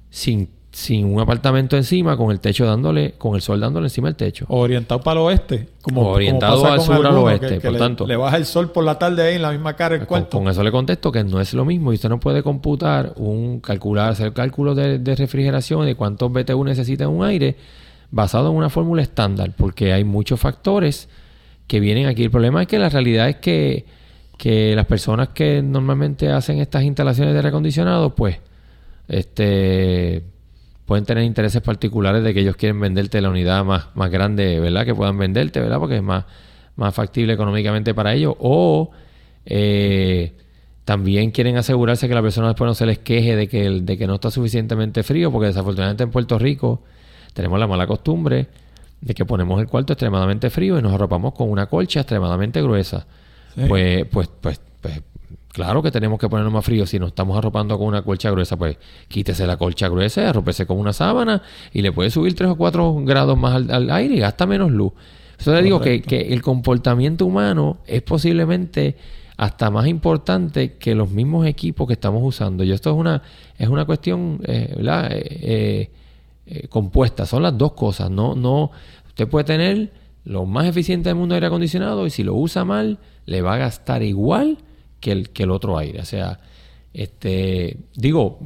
[0.09, 4.15] sin, sin un apartamento encima, con el techo dándole, con el sol dándole encima del
[4.15, 4.45] techo.
[4.49, 5.69] O orientado para el oeste.
[5.82, 8.07] Como, orientado al sur al oeste, por le, tanto.
[8.07, 10.38] Le baja el sol por la tarde ahí en la misma cara el cuarto.
[10.38, 13.59] Con, eso le contesto que no es lo mismo y usted no puede computar un,
[13.59, 17.57] calcular, hacer cálculos de, de refrigeración de cuántos BTU necesita un aire
[18.11, 21.09] basado en una fórmula estándar, porque hay muchos factores
[21.67, 22.23] que vienen aquí.
[22.23, 23.86] El problema es que la realidad es que
[24.40, 28.38] que las personas que normalmente hacen estas instalaciones de aire acondicionado, pues,
[29.10, 30.24] este,
[30.86, 34.86] pueden tener intereses particulares de que ellos quieren venderte la unidad más, más grande, ¿verdad?
[34.86, 35.78] Que puedan venderte, ¿verdad?
[35.78, 36.24] Porque es más,
[36.78, 38.34] más factible económicamente para ellos.
[38.40, 38.92] O
[39.46, 40.32] eh,
[40.86, 44.08] también quieren asegurarse que la persona después no se les queje de que, de que
[44.08, 46.82] no está suficientemente frío, porque desafortunadamente en Puerto Rico
[47.34, 48.48] tenemos la mala costumbre
[49.02, 53.06] de que ponemos el cuarto extremadamente frío y nos arropamos con una colcha extremadamente gruesa.
[53.56, 55.02] Pues, pues, pues, pues,
[55.52, 56.86] claro que tenemos que ponernos más frío.
[56.86, 60.78] Si nos estamos arropando con una colcha gruesa, pues quítese la colcha gruesa, arrópese con
[60.78, 61.41] una sábana
[61.73, 64.94] y le puede subir 3 o 4 grados más al, aire y gasta menos luz.
[65.38, 68.98] Eso le digo que, que el comportamiento humano es posiblemente
[69.40, 72.61] hasta más importante que los mismos equipos que estamos usando.
[72.65, 73.23] Y esto es una,
[73.57, 74.76] es una cuestión eh.
[74.78, 75.90] Eh,
[76.45, 77.26] eh, compuesta.
[77.26, 78.11] Son las dos cosas.
[78.11, 78.69] No, no,
[79.07, 79.94] usted puede tener
[80.30, 83.56] lo más eficiente del mundo de aire acondicionado y si lo usa mal, le va
[83.56, 84.60] a gastar igual
[84.99, 86.01] que el, que el otro aire.
[86.01, 86.39] O sea,
[86.93, 88.38] este, digo,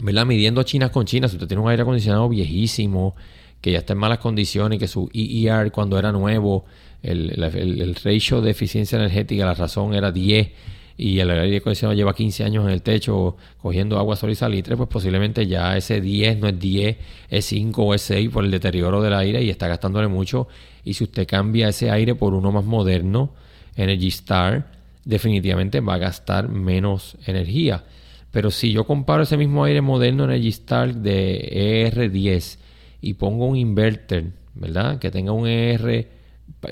[0.00, 0.26] ¿verdad?
[0.26, 3.14] Midiendo China con China, si usted tiene un aire acondicionado viejísimo,
[3.60, 6.64] que ya está en malas condiciones, que su EER cuando era nuevo
[7.02, 10.48] el, ratio de eficiencia energética, la razón era 10
[10.96, 14.76] y el aire acondicionado lleva 15 años en el techo cogiendo agua sola y salitre,
[14.76, 16.96] pues posiblemente ya ese 10 no es 10,
[17.30, 20.46] es 5 o es 6 por el deterioro del aire y está gastándole mucho.
[20.84, 23.32] Y si usted cambia ese aire por uno más moderno,
[23.74, 24.70] Energy Star,
[25.04, 27.84] definitivamente va a gastar menos energía.
[28.30, 32.58] Pero si yo comparo ese mismo aire moderno Energy Star de ER10
[33.00, 34.98] y pongo un inverter, ¿verdad?
[34.98, 36.08] Que tenga un ER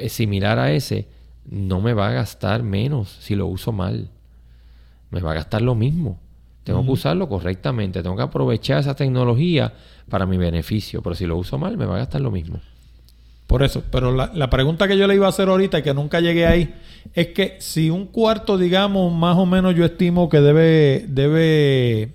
[0.08, 1.06] similar a ese,
[1.44, 4.08] no me va a gastar menos si lo uso mal.
[5.10, 6.18] Me va a gastar lo mismo.
[6.64, 8.02] Tengo que usarlo correctamente.
[8.02, 9.72] Tengo que aprovechar esa tecnología
[10.08, 11.02] para mi beneficio.
[11.02, 12.60] Pero si lo uso mal, me va a gastar lo mismo.
[13.46, 13.82] Por eso.
[13.90, 16.46] Pero la, la pregunta que yo le iba a hacer ahorita y que nunca llegué
[16.46, 16.74] ahí
[17.14, 22.12] es que si un cuarto, digamos, más o menos yo estimo que debe, debe,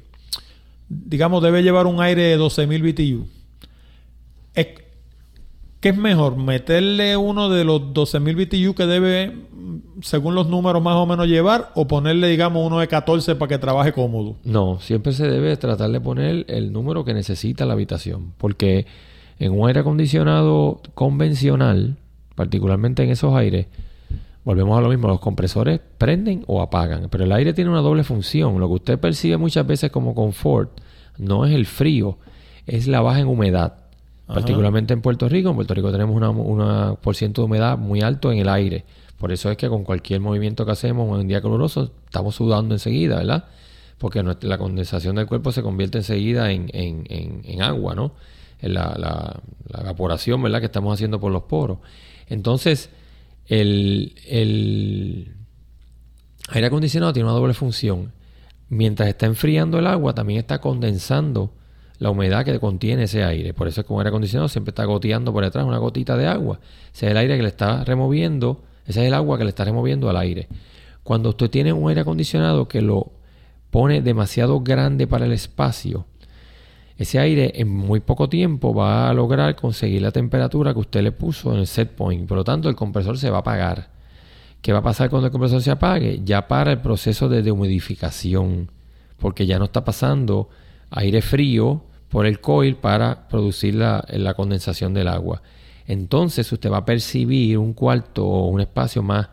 [0.90, 3.28] digamos, debe llevar un aire de 12.000 BTU.
[4.56, 4.68] Es,
[5.80, 6.38] ¿Qué es mejor?
[6.38, 9.36] ¿Meterle uno de los 12.000 BTU que debe,
[10.02, 11.72] según los números, más o menos llevar?
[11.76, 14.38] ¿O ponerle, digamos, uno de 14 para que trabaje cómodo?
[14.44, 18.34] No, siempre se debe tratar de poner el número que necesita la habitación.
[18.40, 18.88] Porque
[19.38, 21.98] en un aire acondicionado convencional,
[22.34, 23.68] particularmente en esos aires,
[24.44, 27.08] volvemos a lo mismo, los compresores prenden o apagan.
[27.12, 28.60] Pero el aire tiene una doble función.
[28.60, 30.72] Lo que usted percibe muchas veces como confort
[31.20, 32.18] no es el frío,
[32.66, 33.87] es la baja en humedad
[34.28, 35.50] particularmente en Puerto Rico.
[35.50, 38.86] En Puerto Rico tenemos una, una por ciento de humedad muy alto en el aire.
[39.18, 42.76] Por eso es que con cualquier movimiento que hacemos en un día caluroso estamos sudando
[42.76, 43.46] enseguida, ¿verdad?
[43.98, 47.04] Porque la condensación del cuerpo se convierte enseguida en, en,
[47.44, 48.14] en, agua, ¿no?
[48.62, 49.42] En la,
[49.74, 50.60] evaporación, ¿verdad?
[50.60, 51.80] Que estamos haciendo por los poros.
[52.28, 52.92] Entonces,
[53.48, 55.36] el, el
[56.50, 58.14] aire acondicionado tiene una doble función.
[58.70, 61.54] Mientras está enfriando el agua, también está condensando
[62.00, 63.54] la humedad que contiene ese aire.
[63.54, 66.28] Por eso es que un aire acondicionado siempre está goteando por detrás una gotita de
[66.28, 66.60] agua.
[66.94, 69.66] Ese es el aire que le está removiendo, ese es el agua que le está
[69.66, 70.48] removiendo al aire.
[71.04, 73.12] Cuando usted tiene un aire acondicionado que lo
[73.72, 76.06] pone demasiado grande para el espacio,
[76.98, 81.12] ese aire en muy poco tiempo va a lograr conseguir la temperatura que usted le
[81.12, 82.28] puso en el set point.
[82.28, 83.90] Por lo tanto, el compresor se va a apagar.
[84.62, 86.22] ¿Qué va a pasar cuando el compresor se apague?
[86.24, 88.72] Ya para el proceso de dehumidificación,
[89.20, 90.50] porque ya no está pasando
[90.90, 95.42] aire frío por el coil para producir la, condensación del agua.
[95.86, 99.30] Entonces usted va a percibir un cuarto o un espacio más,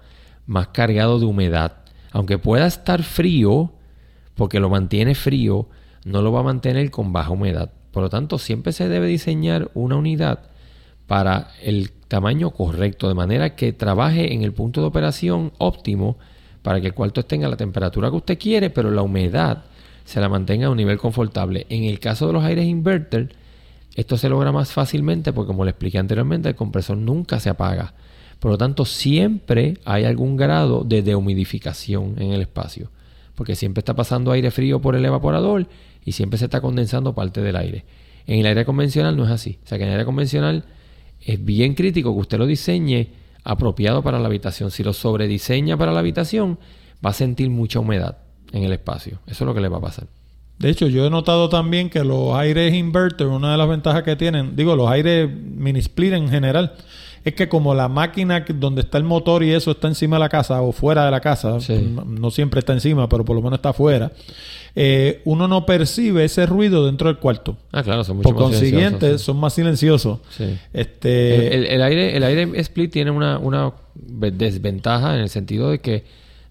[0.47, 1.79] más cargado de humedad.
[2.13, 3.73] Aunque pueda estar frío,
[4.35, 5.69] porque lo mantiene frío,
[6.05, 7.73] no lo va a mantener con baja humedad.
[7.91, 10.51] Por lo tanto, siempre se debe diseñar una unidad
[11.07, 16.17] para el tamaño correcto, de manera que trabaje en el punto de operación óptimo
[16.63, 19.65] para que el cuarto tenga la temperatura que usted quiere, pero la humedad
[20.05, 21.67] se la mantenga a un nivel confortable.
[21.69, 23.35] En el caso de los aires inverter,
[23.95, 27.95] esto se logra más fácilmente porque como le expliqué anteriormente, el compresor nunca se apaga.
[28.39, 32.91] Por lo tanto, siempre hay algún grado de dehumidificación en el espacio.
[33.35, 35.67] Porque siempre está pasando aire frío por el evaporador
[36.05, 37.85] y siempre se está condensando parte del aire.
[38.27, 39.59] En el aire convencional no es así.
[39.65, 40.65] O sea que en el aire convencional
[41.21, 43.09] es bien crítico que usted lo diseñe
[43.45, 44.71] apropiado para la habitación.
[44.71, 46.59] Si lo sobrediseña para la habitación,
[47.05, 48.24] va a sentir mucha humedad
[48.55, 49.19] en el espacio.
[49.27, 50.07] Eso es lo que le va a pasar.
[50.59, 54.15] De hecho, yo he notado también que los aires inverter, una de las ventajas que
[54.15, 56.75] tienen, digo, los aires mini split en general,
[57.25, 60.29] es que como la máquina donde está el motor y eso está encima de la
[60.29, 61.59] casa o fuera de la casa,
[62.07, 64.13] no, siempre está encima, pero por lo menos está afuera,
[64.77, 67.57] eh, uno no percibe ese ruido dentro del cuarto.
[67.73, 70.21] Ah, claro, son mucho por consiguiente, son más silenciosos.
[70.73, 71.75] Este...
[71.75, 76.05] El, aire, el aire split tiene una, una desventaja en el sentido de que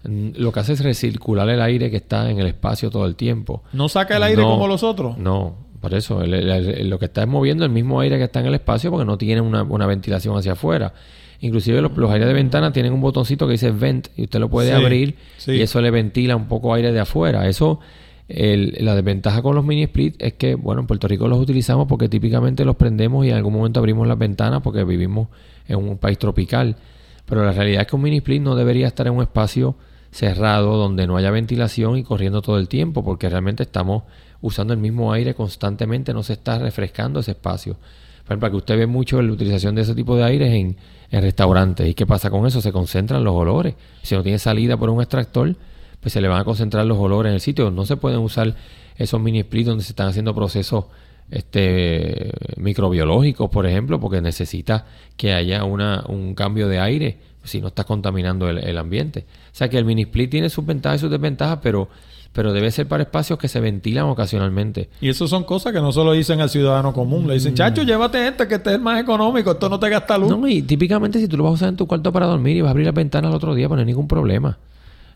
[0.04, 3.62] lo que hace es recircular el aire que está en el espacio todo el tiempo.
[3.72, 5.16] ¿No saca el aire como los otros?
[5.18, 8.24] No, Por eso, el- el- el- lo que está es moviendo el mismo aire que
[8.24, 10.94] está en el espacio porque no tiene una, una ventilación hacia afuera.
[11.40, 14.48] Inclusive los, los aires de ventana tienen un botoncito que dice vent y usted lo
[14.48, 15.52] puede Sí, abrir sí.
[15.52, 17.46] y eso le ventila un poco aire de afuera.
[17.48, 17.80] Eso,
[18.28, 21.86] el- la desventaja con los mini split es que, bueno, en Puerto Rico los utilizamos
[21.86, 25.28] porque típicamente los prendemos y en algún momento abrimos las ventanas porque vivimos
[25.68, 26.76] en un país tropical.
[27.26, 29.74] Pero la realidad es que un mini split no debería estar en un espacio
[30.14, 34.04] cerrado donde no haya ventilación y corriendo todo el tiempo porque realmente estamos
[34.40, 37.74] usando el mismo aire constantemente, no se está refrescando ese espacio.
[38.22, 40.76] Por ejemplo, que usted ve mucho la utilización de ese tipo de aires en,
[41.10, 41.88] en restaurantes.
[41.88, 42.60] ¿Y qué pasa con eso?
[42.60, 43.74] Se concentran los olores.
[44.02, 45.56] Si no tiene salida por un extractor,
[46.00, 47.72] pues se le van a concentrar los olores en el sitio.
[47.72, 48.54] No se pueden usar
[48.96, 50.84] esos mini splits donde se están haciendo procesos
[51.28, 54.86] este, microbiológicos, por ejemplo, porque necesita
[55.16, 59.26] que haya una, un cambio de aire si no estás contaminando el, el ambiente.
[59.52, 61.88] O sea que el mini split tiene sus ventajas y sus desventajas, pero,
[62.32, 64.88] pero debe ser para espacios que se ventilan ocasionalmente.
[65.00, 67.28] Y eso son cosas que no se lo dicen al ciudadano común.
[67.28, 70.30] Le dicen, chacho, llévate este que este es más económico, esto no te gasta luz.
[70.30, 72.60] No, y típicamente si tú lo vas a usar en tu cuarto para dormir y
[72.60, 74.58] vas a abrir las ventanas el otro día, pues no hay ningún problema.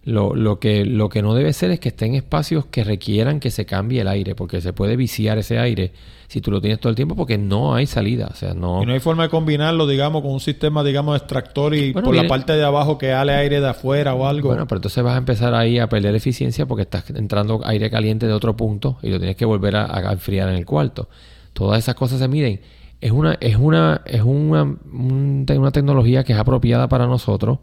[0.08, 3.40] Lo, lo, que, lo que no debe ser es que esté en espacios que requieran
[3.40, 5.92] que se cambie el aire, porque se puede viciar ese aire
[6.28, 8.28] si tú lo tienes todo el tiempo, porque no hay salida.
[8.30, 8.82] O sea, no.
[8.82, 12.12] Y no hay forma de combinarlo, digamos, con un sistema, digamos, extractor y Bueno, por
[12.12, 14.48] viene- la parte de abajo que ale aire de afuera o algo.
[14.48, 18.26] Bueno, pero entonces vas a empezar ahí a perder eficiencia porque estás entrando aire caliente
[18.26, 21.08] de otro punto y lo tienes que volver a, a enfriar en el cuarto.
[21.52, 22.60] Todas esas cosas se miden.
[23.00, 27.58] Es una, es una, es una, un- una tecnología que es apropiada para nosotros,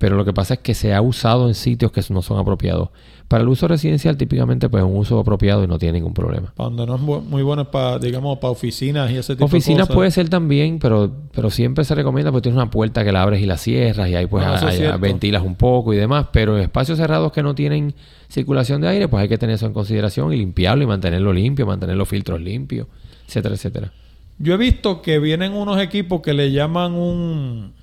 [0.00, 2.88] pero lo que pasa es que se ha usado en sitios que no son apropiados.
[3.28, 6.52] Para el uso residencial, típicamente, pues es un uso apropiado y no tiene ningún problema.
[6.56, 9.40] Para donde no es bu- muy bueno es para, digamos, para oficinas y ese tipo
[9.40, 9.94] de Oficinas cosas.
[9.94, 13.40] puede ser también, pero, pero siempre se recomienda porque tienes una puerta que la abres
[13.42, 16.98] y la cierras y ahí pues Bueno, ventilas un poco y demás, pero en espacios
[16.98, 17.94] cerrados que no tienen
[18.28, 21.66] circulación de aire, pues hay que tener eso en consideración y limpiarlo y mantenerlo limpio,
[21.66, 22.88] mantener los filtros limpios,
[23.28, 23.92] etcétera, etcétera.
[24.38, 27.74] Yo he visto que vienen unos equipos que le llaman un,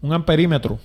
[0.00, 0.80] un amperímetro.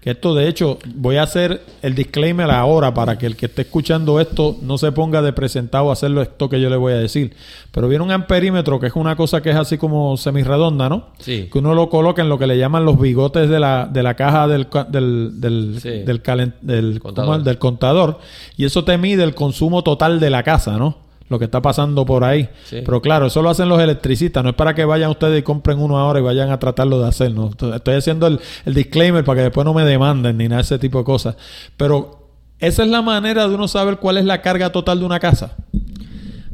[0.00, 3.62] Que esto, de hecho, voy a hacer el disclaimer ahora para que el que esté
[3.62, 6.96] escuchando esto no se ponga de presentado a hacerlo esto que yo le voy a
[6.96, 7.34] decir.
[7.70, 11.08] Pero viene un amperímetro, que es una cosa que es así como semirredonda, ¿no?
[11.18, 11.50] Sí.
[11.52, 14.14] Que uno lo coloca en lo que le llaman los bigotes de la, de la
[14.14, 15.90] caja del, del, del, Sí.
[15.90, 17.42] del, calen- del- Contador.
[17.42, 18.20] del contador.
[18.56, 20.96] Y eso te mide el consumo total de la casa, ¿no?
[21.30, 22.50] Lo que está pasando por ahí.
[22.64, 22.82] Sí.
[22.84, 24.44] Pero claro, eso lo hacen los electricistas.
[24.44, 27.08] No es para que vayan ustedes y compren uno ahora y vayan a tratarlo de
[27.08, 27.32] hacer.
[27.32, 27.50] ¿no?
[27.50, 30.78] Estoy haciendo el, el disclaimer para que después no me demanden ni nada de ese
[30.78, 31.36] tipo de cosas.
[31.78, 32.28] Pero
[32.58, 35.56] esa es la manera de uno saber cuál es la carga total de una casa.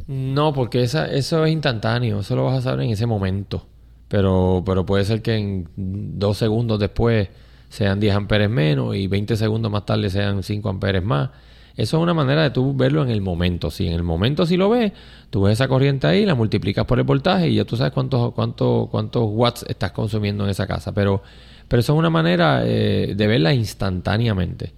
[0.07, 3.67] No, porque esa, eso es instantáneo, eso lo vas a saber en ese momento.
[4.07, 7.27] Pero, pero puede ser que en dos segundos después
[7.67, 11.31] sean 10 amperes menos y 20 segundos más tarde sean 5 amperes más.
[11.77, 13.69] Eso es una manera de tú verlo en el momento.
[13.71, 14.91] Si en el momento si lo ves,
[15.29, 18.33] tú ves esa corriente ahí, la multiplicas por el voltaje y ya tú sabes cuántos,
[18.33, 20.91] cuántos, cuántos watts estás consumiendo en esa casa.
[20.93, 21.21] Pero,
[21.67, 24.73] pero eso es una manera eh, de verla instantáneamente.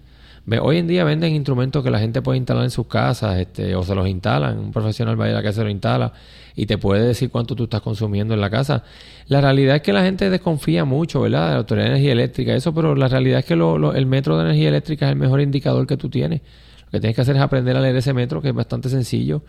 [0.61, 3.83] Hoy en día venden instrumentos que la gente puede instalar en sus casas, este, o
[3.83, 6.11] se los instalan, un profesional va a ir a y se lo instala
[6.55, 8.83] y te puede decir cuánto tú estás consumiendo en la casa.
[9.27, 11.45] La realidad es que la gente desconfía mucho, ¿verdad?
[11.47, 14.07] De la Autoridad de Energía Eléctrica, eso, pero la realidad es que lo- lo- el
[14.07, 16.41] metro de energía eléctrica es el mejor indicador que tú tienes.
[16.89, 19.43] Lo que tienes que hacer es aprender a leer ese metro, que es bastante sencillo,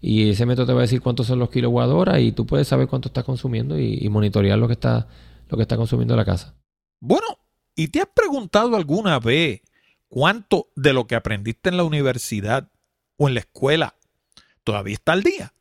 [0.00, 2.68] y ese metro te va a decir cuántos son los kilowatt hora y tú puedes
[2.68, 5.08] saber cuánto estás consumiendo y, monitorear lo que está,
[5.48, 6.54] lo que está consumiendo la casa.
[7.00, 7.26] Bueno,
[7.74, 9.60] ¿y te has preguntado alguna vez
[10.08, 12.70] cuánto de lo que aprendiste en la universidad
[13.16, 13.94] o en la escuela
[14.64, 15.52] todavía está al día?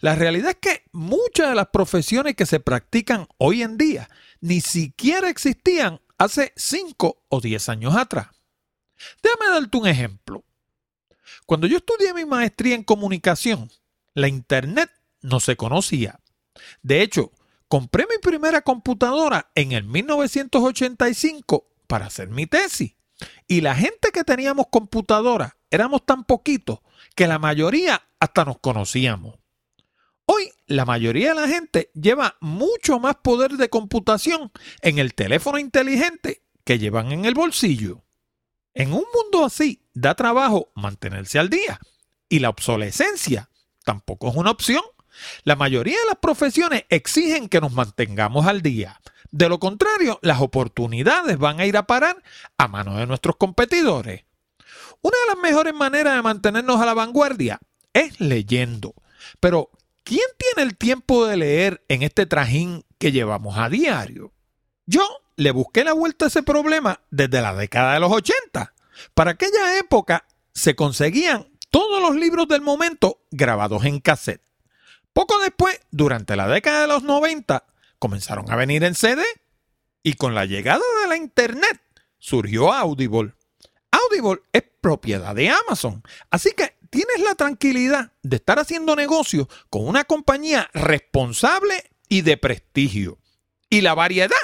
[0.00, 4.08] La realidad es que muchas de las profesiones que se practican hoy en día
[4.40, 8.28] ni siquiera existían hace 5 o 10 años atrás.
[9.22, 10.44] Déjame darte un ejemplo.
[11.46, 13.70] Cuando yo estudié mi maestría en comunicación,
[14.14, 14.90] la Internet
[15.20, 16.20] no se conocía.
[16.82, 17.32] De hecho,
[17.68, 22.94] compré mi primera computadora en el 1985 para hacer mi tesis.
[23.46, 26.80] Y la gente que teníamos computadora éramos tan poquitos
[27.14, 29.36] que la mayoría hasta nos conocíamos.
[30.26, 34.50] Hoy la mayoría de la gente lleva mucho más poder de computación
[34.80, 38.03] en el teléfono inteligente que llevan en el bolsillo.
[38.74, 41.78] En un mundo así da trabajo mantenerse al día
[42.28, 43.48] y la obsolescencia
[43.84, 44.82] tampoco es una opción.
[45.44, 49.00] La mayoría de las profesiones exigen que nos mantengamos al día.
[49.30, 52.20] De lo contrario, las oportunidades van a ir a parar
[52.58, 54.24] a manos de nuestros competidores.
[55.02, 57.60] Una de las mejores maneras de mantenernos a la vanguardia
[57.92, 58.94] es leyendo.
[59.38, 59.70] Pero,
[60.02, 64.32] ¿quién tiene el tiempo de leer en este trajín que llevamos a diario?
[64.86, 65.02] Yo
[65.36, 68.74] le busqué la vuelta a ese problema desde la década de los 80.
[69.14, 74.42] Para aquella época se conseguían todos los libros del momento grabados en cassette.
[75.12, 77.64] Poco después, durante la década de los 90,
[77.98, 79.22] comenzaron a venir en CD
[80.02, 81.80] y con la llegada de la Internet
[82.18, 83.34] surgió Audible.
[83.90, 89.86] Audible es propiedad de Amazon, así que tienes la tranquilidad de estar haciendo negocio con
[89.86, 93.18] una compañía responsable y de prestigio.
[93.70, 94.36] Y la variedad.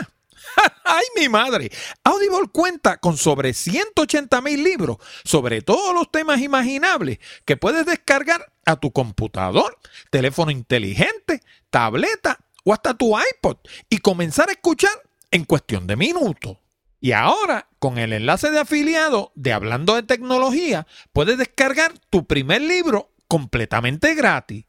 [0.84, 1.70] ¡Ay, mi madre!
[2.04, 8.52] Audible cuenta con sobre 180 mil libros sobre todos los temas imaginables que puedes descargar
[8.64, 9.78] a tu computador,
[10.10, 13.58] teléfono inteligente, tableta o hasta tu iPod
[13.88, 14.92] y comenzar a escuchar
[15.30, 16.58] en cuestión de minutos.
[17.00, 22.60] Y ahora, con el enlace de afiliado de Hablando de Tecnología, puedes descargar tu primer
[22.60, 24.66] libro completamente gratis.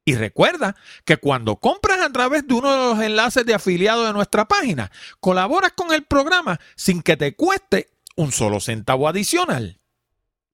[0.06, 0.74] Y recuerda
[1.04, 4.90] que cuando compras a través de uno de los enlaces de afiliado de nuestra página,
[5.20, 9.78] colaboras con el programa sin que te cueste un solo centavo adicional.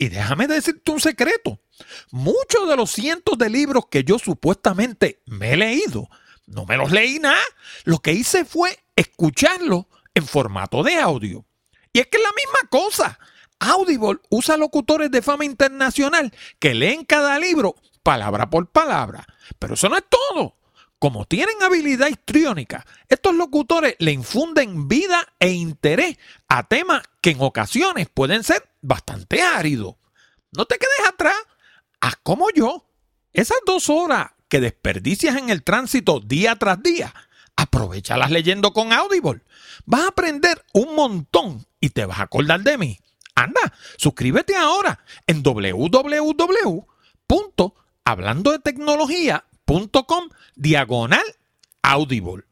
[0.01, 1.61] Y déjame decirte un secreto.
[2.11, 6.09] Muchos de los cientos de libros que yo supuestamente me he leído,
[6.47, 7.37] no me los leí nada.
[7.85, 11.45] Lo que hice fue escucharlos en formato de audio.
[11.93, 13.19] Y es que es la misma cosa.
[13.59, 19.27] Audible usa locutores de fama internacional que leen cada libro palabra por palabra.
[19.59, 20.57] Pero eso no es todo.
[21.01, 27.41] Como tienen habilidad histriónica, estos locutores le infunden vida e interés a temas que en
[27.41, 29.95] ocasiones pueden ser bastante áridos.
[30.53, 31.37] No te quedes atrás,
[32.03, 32.87] haz como yo.
[33.33, 37.15] Esas dos horas que desperdicias en el tránsito día tras día,
[37.57, 39.41] aprovechalas leyendo con Audible.
[39.87, 42.99] Vas a aprender un montón y te vas a acordar de mí.
[43.35, 45.43] Anda, suscríbete ahora en
[50.57, 51.25] diagonal
[51.83, 52.45] Audible.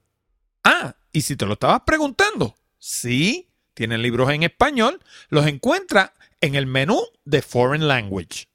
[0.64, 6.54] Ah, y si te lo estabas preguntando, sí, tienen libros en español, los encuentras en
[6.54, 8.46] el menú de Foreign Language.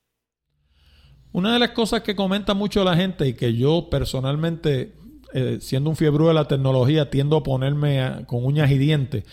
[1.31, 4.93] Una de las cosas que comenta mucho la gente y que yo personalmente,
[5.33, 9.23] eh, siendo un fiebre de la tecnología, tiendo a ponerme con uñas y dientes,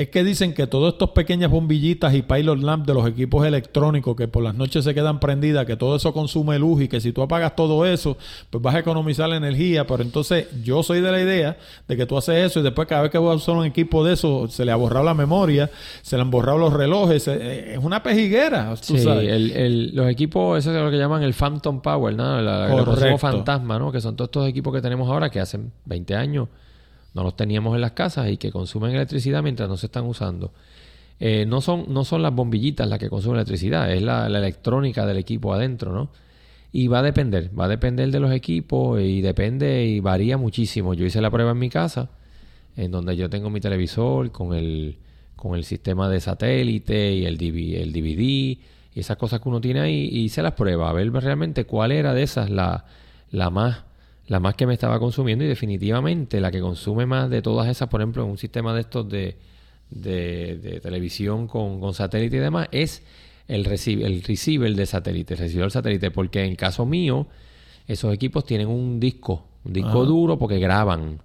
[0.00, 4.16] es que dicen que todas estas pequeñas bombillitas y pilot lamp de los equipos electrónicos
[4.16, 7.12] que por las noches se quedan prendidas, que todo eso consume luz y que si
[7.12, 8.16] tú apagas todo eso,
[8.48, 9.86] pues vas a economizar la energía.
[9.86, 13.02] Pero entonces yo soy de la idea de que tú haces eso y después cada
[13.02, 15.70] vez que vas a usar un equipo de eso, se le ha borrado la memoria,
[16.02, 17.28] se le han borrado los relojes.
[17.28, 18.74] Eh, es una pejiguera.
[18.76, 18.96] sí,
[19.92, 22.38] los equipos, eso es lo que llaman el Phantom Power, ¿no?
[22.38, 23.92] el fantasma, ¿no?
[23.92, 25.49] Que son todos estos equipos que tenemos ahora que hacen
[25.86, 26.48] 20 años
[27.14, 30.52] no los teníamos en las casas y que consumen electricidad mientras no se están usando.
[31.18, 35.18] Eh, no, son, no son las bombillitas las que consumen electricidad, es la, electrónica del
[35.18, 36.10] equipo adentro, ¿no?
[36.72, 40.94] Y va a depender, va a depender de los equipos y depende y varía muchísimo.
[40.94, 42.10] Yo hice la prueba en mi casa,
[42.76, 44.98] en donde yo tengo mi televisor con el,
[45.34, 48.60] con el sistema de satélite y el, el DVD y
[48.94, 52.14] esas cosas que uno tiene ahí, y hice las pruebas, a ver realmente cuál era
[52.14, 52.84] de esas la,
[53.30, 53.84] la más
[54.30, 57.88] la más que me estaba consumiendo y definitivamente la que consume más de todas esas,
[57.88, 59.36] por ejemplo, en un sistema de estos de,
[59.90, 63.02] de, televisión con, satélite y demás, es
[63.48, 67.26] el, el receiver de satélite, el recibidor satélite, porque en caso mío,
[67.88, 71.20] esos equipos tienen un disco, un disco duro porque graban.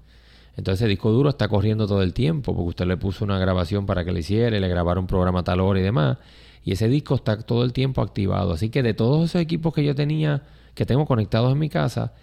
[0.58, 3.86] Entonces el disco duro está corriendo todo el tiempo, porque usted le puso una grabación
[3.86, 6.18] para que le hiciera, le grabaron un programa tal hora y demás,
[6.64, 8.54] y ese disco está todo el tiempo activado.
[8.54, 10.42] Así que de todos esos equipos que yo tenía,
[10.74, 12.14] que tengo conectados en mi casa,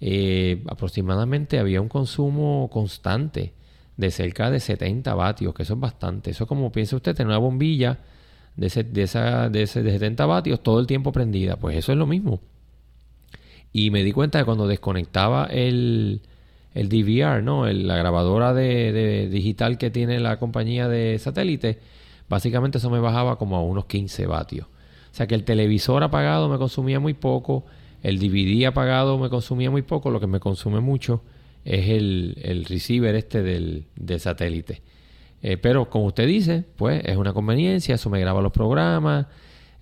[0.00, 3.52] eh, aproximadamente había un consumo constante
[3.96, 6.30] de cerca de 70 vatios, que eso es bastante.
[6.30, 7.98] Eso como piensa usted, tener una bombilla
[8.56, 11.56] de, de, esa, de, ese, de 70 vatios todo el tiempo prendida.
[11.56, 12.40] Pues eso es lo mismo.
[13.72, 16.22] Y me di cuenta de cuando desconectaba el,
[16.74, 17.66] el DVR, ¿no?
[17.66, 21.80] la grabadora de, digital que tiene la compañía de satélite,
[22.28, 24.66] básicamente eso me bajaba como a unos 15 vatios.
[25.10, 27.64] O sea que el televisor apagado me consumía muy poco,
[28.02, 31.22] el DVD apagado me consumía muy poco, lo que me consume mucho
[31.64, 33.86] es el, receiver este del,
[34.18, 34.82] satélite.
[35.42, 39.26] Eh, pero como usted dice, pues es una conveniencia, eso me graba los programas,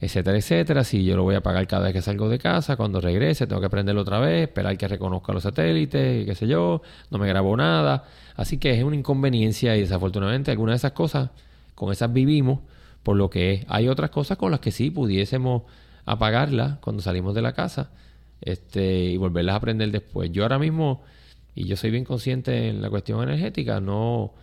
[0.00, 0.84] etcétera, etcétera.
[0.84, 3.60] Si yo lo voy a pagar cada vez que salgo de casa, cuando regrese tengo
[3.60, 7.28] que prenderlo otra vez, esperar que reconozca los satélites, y qué sé yo, no me
[7.28, 8.04] grabo nada.
[8.34, 11.30] Así que es una inconveniencia y desafortunadamente algunas de esas cosas,
[11.74, 12.60] con esas vivimos,
[13.02, 15.62] por lo que hay otras cosas con las que sí pudiésemos
[16.04, 17.90] apagarlas cuando salimos de la casa
[18.40, 20.30] este, y volverlas a aprender después.
[20.32, 21.02] Yo ahora mismo,
[21.54, 24.34] y yo soy bien consciente en la cuestión energética, no,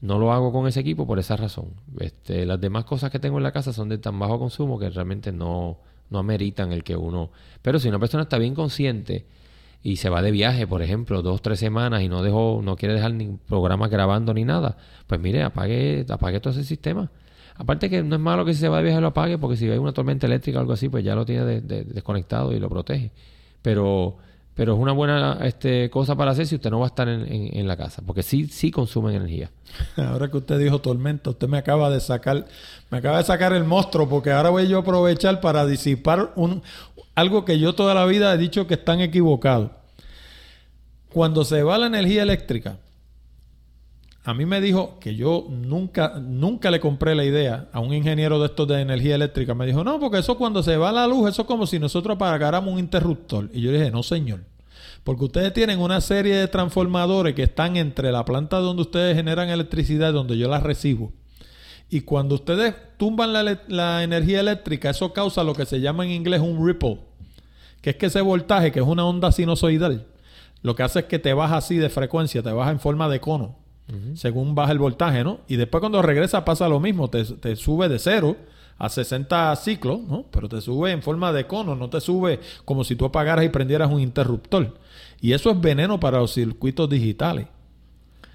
[0.00, 1.74] no lo hago con ese equipo por esa razón.
[1.98, 4.90] Este, las demás cosas que tengo en la casa son de tan bajo consumo que
[4.90, 5.78] realmente no,
[6.10, 7.30] no ameritan el que uno...
[7.62, 9.26] Pero si una persona está bien consciente
[9.82, 12.94] y se va de viaje, por ejemplo, dos, tres semanas y no dejó, no quiere
[12.94, 17.10] dejar ni programas grabando ni nada, pues mire, apague, apague todo ese sistema.
[17.56, 19.68] Aparte que no es malo que si se va de viaje lo apague, porque si
[19.68, 23.10] hay una tormenta eléctrica o algo así, pues ya lo tiene desconectado y lo protege.
[23.62, 24.18] Pero
[24.60, 27.66] pero es una buena este, cosa para hacer si usted no va a estar en,
[27.66, 29.50] la casa, porque sí, sí consumen energía.
[29.96, 32.46] Ahora que usted dijo tormenta, usted me acaba de sacar,
[32.90, 36.62] me acaba de sacar el monstruo, porque ahora voy yo a aprovechar para disipar un,
[37.14, 39.70] algo que yo toda la vida he dicho que están equivocados.
[41.10, 42.76] Cuando se va la energía eléctrica,
[44.22, 48.38] a mí me dijo que yo nunca, nunca le compré la idea a un ingeniero
[48.38, 49.54] de estos de energía eléctrica.
[49.54, 52.16] Me dijo, no, porque eso cuando se va la luz, eso es como si nosotros
[52.16, 53.48] apagáramos un interruptor.
[53.54, 54.40] Y yo dije, no, señor.
[55.04, 59.48] Porque ustedes tienen una serie de transformadores que están entre la planta donde ustedes generan
[59.48, 61.12] electricidad y donde yo la recibo.
[61.88, 66.10] Y cuando ustedes tumban la, la energía eléctrica, eso causa lo que se llama en
[66.10, 67.00] inglés un ripple.
[67.80, 70.06] Que es que ese voltaje, que es una onda sinusoidal,
[70.60, 73.18] lo que hace es que te baja así de frecuencia, te baja en forma de
[73.18, 73.59] cono
[74.14, 75.40] según baja el voltaje, ¿no?
[75.48, 78.36] Y después cuando regresa pasa lo mismo, te, sube de cero
[78.78, 80.26] a 60 ciclos, ¿no?
[80.30, 83.48] Pero te sube en forma de cono, no te sube como si tú apagaras y
[83.48, 84.78] prendieras un interruptor.
[85.20, 87.46] Y eso es veneno para los circuitos digitales.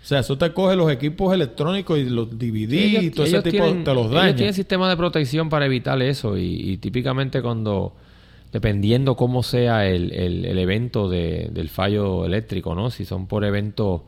[0.06, 3.66] O sea, eso te coge los equipos electrónicos y los dividís y todo ese tipo
[3.66, 4.28] te los daña.
[4.28, 7.96] Ellos tienen sistema de protección para evitar eso y, típicamente cuando,
[8.52, 12.92] dependiendo cómo sea el, el, evento del fallo eléctrico, ¿no?
[12.92, 14.02] Si son por eventos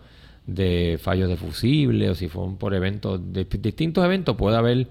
[0.48, 4.88] de fallos de fusible o si fueron por eventos, de distintos eventos, puede haber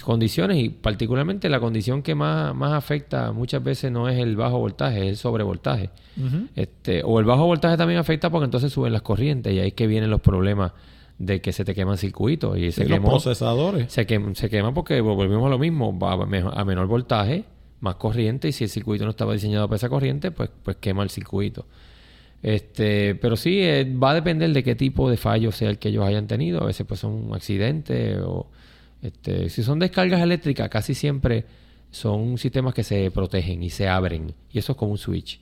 [0.00, 4.58] condiciones y particularmente la condición que más, más afecta muchas veces no es el bajo
[4.58, 5.90] voltaje, es el sobrevoltaje.
[6.56, 9.74] este, o el bajo voltaje también afecta porque entonces suben las corrientes y ahí es
[9.74, 10.72] que vienen los problemas
[11.18, 13.92] de que se te queman circuitos y se los procesadores.
[13.92, 17.44] Se, quema, se quema porque volvemos a lo mismo, va a menor voltaje,
[17.80, 21.02] más corriente y si el circuito no estaba diseñado para esa corriente, pues, pues quema
[21.02, 21.66] el circuito.
[22.42, 25.88] Este, pero sí, eh, va a depender de qué tipo de fallo sea el que
[25.90, 26.62] ellos hayan tenido.
[26.62, 28.48] A veces pues son un accidente o
[29.02, 31.44] este, si son descargas eléctricas, casi siempre
[31.90, 34.34] son sistemas que se protegen y se abren.
[34.52, 35.40] Y eso es como un switch.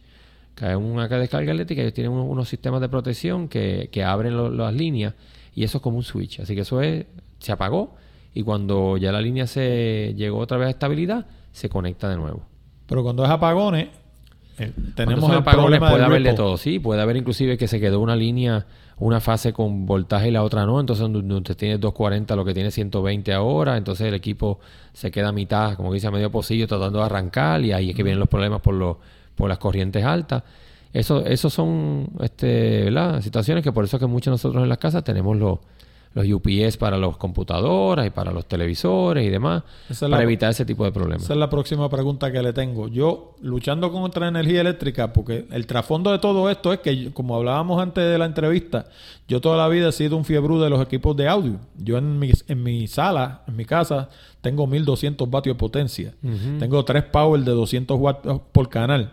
[0.55, 5.15] Cae una descarga eléctrica, ellos tienen unos, sistemas de protección que, que abren las líneas
[5.55, 6.41] y eso es como un switch.
[6.41, 7.07] Así que eso es,
[7.39, 7.97] se apagó
[8.35, 12.43] y cuando ya la línea se llegó otra vez a estabilidad, se conecta de nuevo.
[12.87, 13.89] Pero cuando es apagones,
[14.61, 18.01] eh, tenemos el problema puede haber de todo, sí, puede haber inclusive que se quedó
[18.01, 18.67] una línea,
[18.99, 22.71] una fase con voltaje y la otra no, entonces usted tiene 240 lo que tiene
[22.71, 24.61] 120 ahora, entonces el equipo
[24.93, 27.97] se queda a mitad, como dice, a medio pocillo tratando de arrancar y ahí es
[27.97, 28.97] que vienen los problemas por los
[29.41, 30.43] por las corrientes altas.
[30.93, 32.91] Eso, esos son este,
[33.23, 35.59] situaciones que por eso es que muchos de nosotros en las casas tenemos los
[36.13, 39.63] los UPS para los computadoras y para los televisores y demás,
[40.01, 41.23] para evitar ese tipo de problemas.
[41.23, 42.89] Esa es la próxima pregunta que le tengo.
[42.89, 47.81] Yo, luchando contra energía eléctrica, porque el trasfondo de todo esto es que, como hablábamos
[47.81, 48.87] antes de la entrevista,
[49.29, 51.61] yo toda la vida he sido un fiebre de los equipos de audio.
[51.77, 54.09] Yo en mi, en mi sala, en mi casa,
[54.41, 56.15] tengo 1200 vatios de potencia.
[56.59, 59.13] Tengo tres power de 200 watts por canal.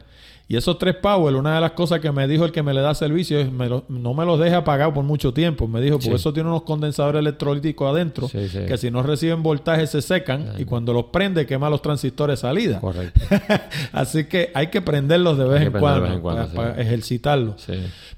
[0.50, 2.80] Y esos tres Power, una de las cosas que me dijo el que me le
[2.80, 5.68] da servicio es no me los deje apagados por mucho tiempo.
[5.68, 10.02] Me dijo, porque eso tiene unos condensadores electrolíticos adentro que si no reciben voltaje se
[10.02, 12.80] secan y cuando los prende quema los transistores salida.
[12.80, 13.20] Correcto.
[13.92, 17.66] Así que hay que prenderlos de vez, en, cuando, para, ejercitarlos.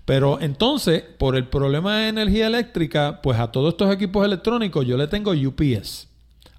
[0.06, 4.97] Pero entonces, por el problema de energía eléctrica, pues a todos estos equipos electrónicos yo
[4.97, 6.07] le tengo UPS.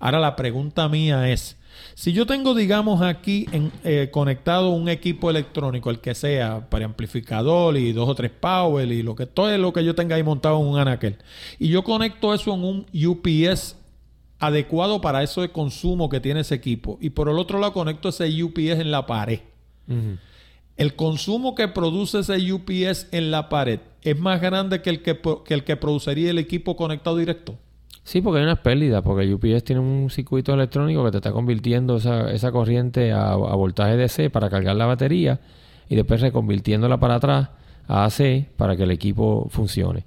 [0.00, 1.56] Ahora la pregunta mía es,
[2.00, 6.86] si yo tengo, digamos, aquí en, eh, conectado un equipo electrónico, el que sea, para
[6.86, 10.16] amplificador y dos o tres power y lo que todo es lo que yo tenga
[10.16, 11.18] ahí montado en un anaquel,
[11.58, 13.76] y yo conecto eso en un UPS
[14.38, 18.08] adecuado para eso de consumo que tiene ese equipo, y por el otro lado conecto
[18.08, 19.40] ese UPS en la pared.
[20.78, 25.20] El consumo que produce ese UPS en la pared es más grande que el que,
[25.44, 27.58] que el que produciría el equipo conectado directo.
[28.02, 31.32] Sí, porque hay unas pérdidas, porque el UPS tiene un circuito electrónico que te está
[31.32, 35.40] convirtiendo esa, esa corriente a, voltaje DC para cargar la batería
[35.88, 37.50] y después reconvirtiéndola para atrás
[37.86, 40.04] a AC para que el equipo funcione.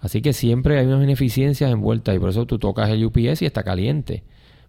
[0.00, 3.46] Así que siempre hay unas ineficiencias envueltas y por eso tú tocas el UPS y
[3.46, 4.22] está caliente.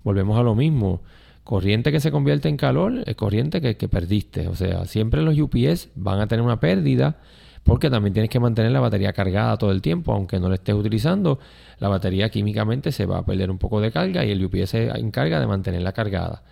[0.03, 1.01] Volvemos a lo mismo.
[1.43, 4.47] Corriente que se convierte en calor es corriente que, que perdiste.
[4.47, 7.17] O sea, siempre los UPS van a tener una pérdida
[7.65, 10.75] porque también tienes que mantener la batería cargada todo el tiempo, aunque no la estés
[10.75, 11.39] utilizando,
[11.79, 14.89] la batería químicamente se va a perder un poco de carga y el UPS se
[14.99, 16.43] encarga de mantenerla cargada.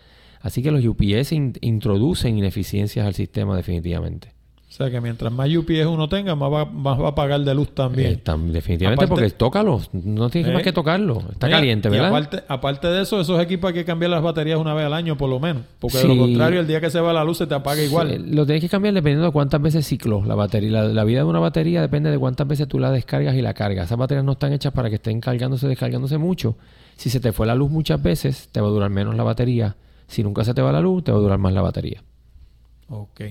[0.42, 1.32] Así que los UPS
[1.62, 4.34] introducen ineficiencias al sistema definitivamente.
[4.74, 7.54] O sea que mientras más UPS uno tenga, más va, más va a pagar de
[7.54, 8.14] luz también.
[8.14, 9.80] Eh, tam- definitivamente, Aparte- porque tócalo.
[9.92, 10.54] No tienes Eh.
[10.56, 11.20] más que tocarlo.
[11.32, 12.08] Está Mira, caliente, y ¿verdad?
[12.08, 15.16] aparte, aparte de eso, esos equipos hay que cambiar las baterías una vez al año,
[15.16, 15.62] por lo menos.
[15.78, 16.08] Porque de Sí.
[16.10, 18.10] lo contrario, el día que se va la luz se te apaga igual.
[18.14, 20.72] Eh, Lo tienes que cambiar dependiendo de cuántas veces cicló la batería.
[20.72, 23.54] La, la vida de una batería depende de cuántas veces tú la descargas y la
[23.54, 23.86] cargas.
[23.86, 26.56] Esas baterías no están hechas para que estén cargándose, descargándose mucho.
[26.96, 29.76] Si se te fue la luz muchas veces, te va a durar menos la batería.
[30.08, 32.02] Si nunca se te va la luz, te va a durar más la batería.
[32.90, 33.22] Ok.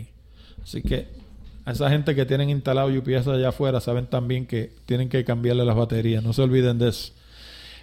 [0.62, 1.20] Así que
[1.64, 5.64] a esa gente que tienen instalado UPS allá afuera saben también que tienen que cambiarle
[5.64, 6.22] las baterías.
[6.22, 7.12] No se olviden de eso.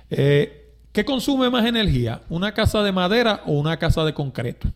[0.09, 2.21] Eh, ¿Qué consume más energía?
[2.29, 4.67] ¿Una casa de madera o una casa de concreto?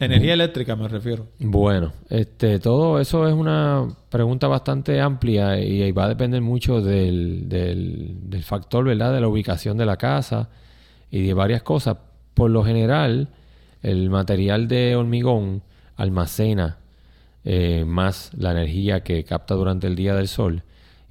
[0.00, 1.26] Energía eléctrica me refiero.
[1.40, 6.80] Bueno, este, todo eso es una pregunta bastante amplia y, y va a depender mucho
[6.80, 9.12] del, del, del factor, ¿verdad?
[9.12, 10.50] De la ubicación de la casa
[11.10, 11.96] y de varias cosas.
[12.34, 13.28] Por lo general,
[13.82, 15.62] el material de hormigón
[15.98, 16.78] almacena
[17.44, 20.62] eh, más la energía que capta durante el día del sol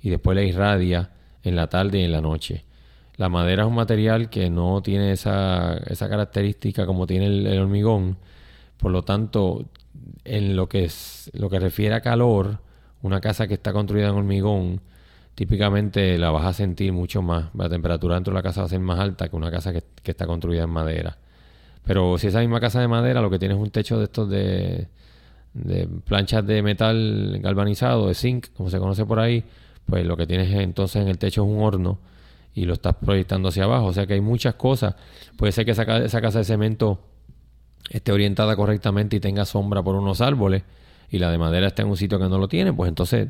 [0.01, 1.11] y después la irradia
[1.43, 2.65] en la tarde y en la noche.
[3.17, 7.59] La madera es un material que no tiene esa, esa característica como tiene el, el
[7.59, 8.17] hormigón.
[8.77, 9.65] Por lo tanto,
[10.23, 12.59] en lo que es lo que refiere a calor,
[13.01, 14.81] una casa que está construida en hormigón,
[15.35, 17.47] típicamente la vas a sentir mucho más.
[17.55, 19.83] La temperatura dentro de la casa va a ser más alta que una casa que,
[20.03, 21.17] que está construida en madera.
[21.87, 24.29] Pero si esa misma casa de madera lo que tiene es un techo de estos
[24.29, 24.87] de,
[26.05, 29.45] planchas de metal galvanizado, de zinc, como se conoce por ahí,
[29.85, 31.99] pues lo que tienes entonces en el techo es un horno
[32.53, 33.85] y lo estás proyectando hacia abajo.
[33.85, 34.95] O sea que hay muchas cosas.
[35.37, 36.99] Puede ser que esa, esa casa de cemento
[37.89, 40.63] esté orientada correctamente y tenga sombra por unos árboles
[41.09, 43.29] y la de madera está en un sitio que no lo tiene, pues entonces,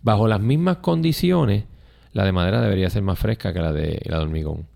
[0.00, 1.64] bajo las mismas condiciones,
[2.12, 4.68] la de madera debería ser más fresca que la de, la de hormigón.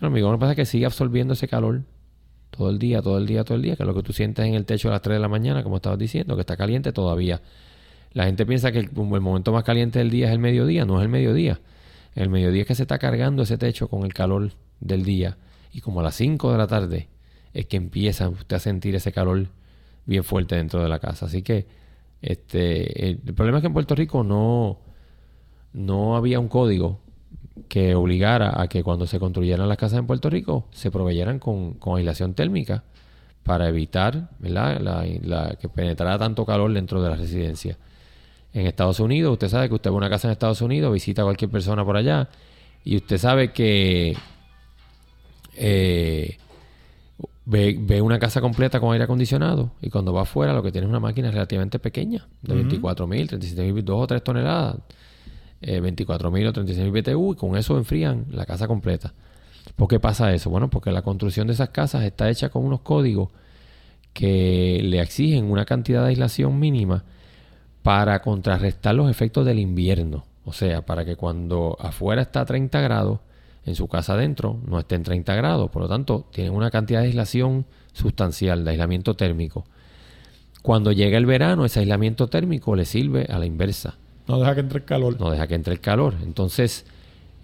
[0.00, 1.82] El hormigón lo que pasa es que sigue absorbiendo ese calor
[2.56, 4.54] todo el día, todo el día, todo el día, que lo que tú sientes en
[4.54, 7.40] el techo a las 3 de la mañana, como estabas diciendo, que está caliente todavía.
[8.12, 11.02] La gente piensa que el, momento más caliente del día es el mediodía, no es
[11.02, 11.60] el mediodía.
[12.14, 15.36] El mediodía es que se está cargando ese techo con el calor del día.
[15.72, 17.08] Y como a las 5 de la tarde
[17.52, 19.48] es que empieza usted a sentir ese calor
[20.06, 21.26] bien fuerte dentro de la casa.
[21.26, 21.66] Así que
[22.22, 24.78] este el problema es que en Puerto Rico no,
[25.74, 27.00] no había un código
[27.68, 31.74] que obligara a que cuando se construyeran las casas en Puerto Rico se proveyeran con,
[31.74, 32.84] con aislación térmica
[33.42, 34.80] para evitar ¿verdad?
[34.80, 37.76] La, la- que penetrara tanto calor dentro de la residencia.
[38.52, 41.24] En Estados Unidos, usted sabe que usted ve una casa en Estados Unidos, visita a
[41.26, 42.28] cualquier persona por allá
[42.84, 44.16] y usted sabe que
[45.56, 46.36] eh,
[47.44, 50.86] ve, ve una casa completa con aire acondicionado y cuando va afuera lo que tiene
[50.86, 54.76] es una máquina relativamente pequeña, de 24 mil, 36 mil, 2 o 3 toneladas,
[55.66, 59.12] eh, 24 mil o 36 mil BTU y con eso enfrían la casa completa.
[59.74, 60.48] ¿Por qué pasa eso?
[60.48, 63.30] Bueno, porque la construcción de esas casas está hecha con unos códigos
[64.12, 67.04] que le exigen una cantidad de aislación mínima
[67.82, 70.24] para contrarrestar los efectos del invierno.
[70.44, 73.18] O sea, para que cuando afuera está a 30 grados,
[73.64, 75.70] en su casa adentro no esté en 30 grados.
[75.70, 79.64] Por lo tanto, tienen una cantidad de aislación sustancial, de aislamiento térmico.
[80.62, 83.98] Cuando llega el verano, ese aislamiento térmico le sirve a la inversa.
[84.28, 85.20] No deja que entre el calor.
[85.20, 86.14] No deja que entre el calor.
[86.22, 86.84] Entonces,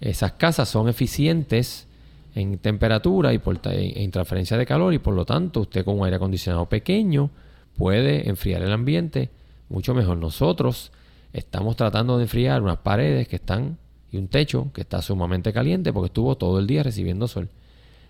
[0.01, 1.87] esas casas son eficientes
[2.35, 3.41] en temperatura y
[3.73, 7.29] en transferencia de calor y por lo tanto usted con un aire acondicionado pequeño
[7.77, 9.29] puede enfriar el ambiente
[9.69, 10.17] mucho mejor.
[10.17, 10.91] Nosotros
[11.31, 13.77] estamos tratando de enfriar unas paredes que están
[14.11, 17.49] y un techo que está sumamente caliente porque estuvo todo el día recibiendo sol.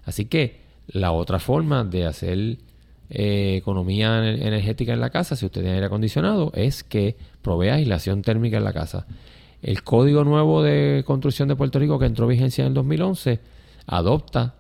[0.06, 2.58] Así que la otra forma de hacer
[3.10, 7.76] eh, economía ener- energética en la casa, si usted tiene aire acondicionado, es que provea
[7.76, 9.06] aislación térmica en la casa.
[9.62, 13.40] El Código Nuevo de Construcción de Puerto Rico, que entró en vigencia en el 2011,
[13.88, 14.56] adopta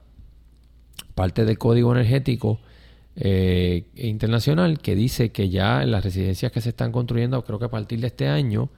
[1.15, 2.59] parte del Código Energético
[3.15, 7.65] eh, internacional que dice que ya en las residencias que se están construyendo, creo que
[7.65, 8.69] a partir de este año,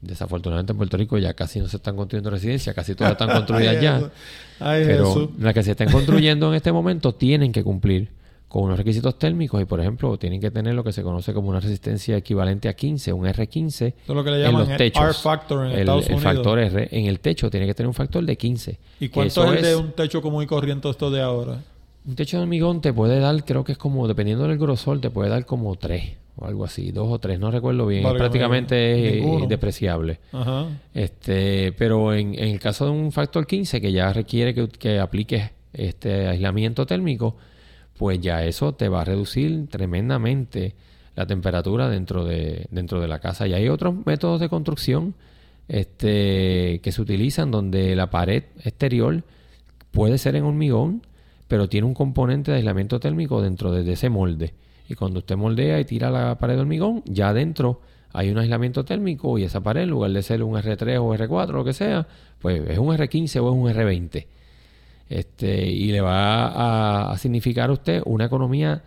[0.00, 3.76] desafortunadamente en Puerto Rico ya casi no se están construyendo residencias, casi todas están construidas
[3.76, 4.10] Ay, ya.
[4.58, 5.28] Ay, Pero Jesús.
[5.38, 8.08] las que se estén construyendo en este momento tienen que cumplir
[8.52, 11.48] con unos requisitos térmicos y, por ejemplo, tienen que tener lo que se conoce como
[11.48, 14.68] una resistencia equivalente a 15, un R15 Eso es lo que le en llaman los
[14.68, 15.02] el techos.
[15.02, 16.34] R factor en el, Estados el Unidos.
[16.34, 18.78] factor R en el techo tiene que tener un factor de 15.
[19.00, 21.62] ¿Y cuánto es el de un techo común y corriente esto de ahora?
[22.04, 25.08] un techo de hormigón te puede dar, creo que es como, dependiendo del grosor, te
[25.08, 28.02] puede dar como 3 o algo así, 2 o 3, no recuerdo bien.
[28.02, 29.46] Prácticamente es Ninguno.
[29.46, 30.18] despreciable.
[30.32, 30.66] Ajá.
[30.92, 34.98] Este, pero en, en el caso de un factor 15 que ya requiere que, que
[34.98, 37.36] apliques este aislamiento térmico,
[38.02, 40.74] pues ya eso te va a reducir tremendamente
[41.14, 43.46] la temperatura dentro de, dentro de la casa.
[43.46, 45.14] Y hay otros métodos de construcción
[45.68, 49.22] este, que se utilizan donde la pared exterior
[49.92, 51.06] puede ser en hormigón,
[51.46, 54.52] pero tiene un componente de aislamiento térmico dentro de, ese molde.
[54.88, 58.84] Y cuando usted moldea y tira la pared de hormigón, ya adentro hay un aislamiento
[58.84, 62.08] térmico y esa pared, en lugar de ser un R3 o R4, lo que sea,
[62.40, 64.26] pues es un R15 o es un R20.
[65.12, 68.82] Este, y le va a, a significar a usted una economía,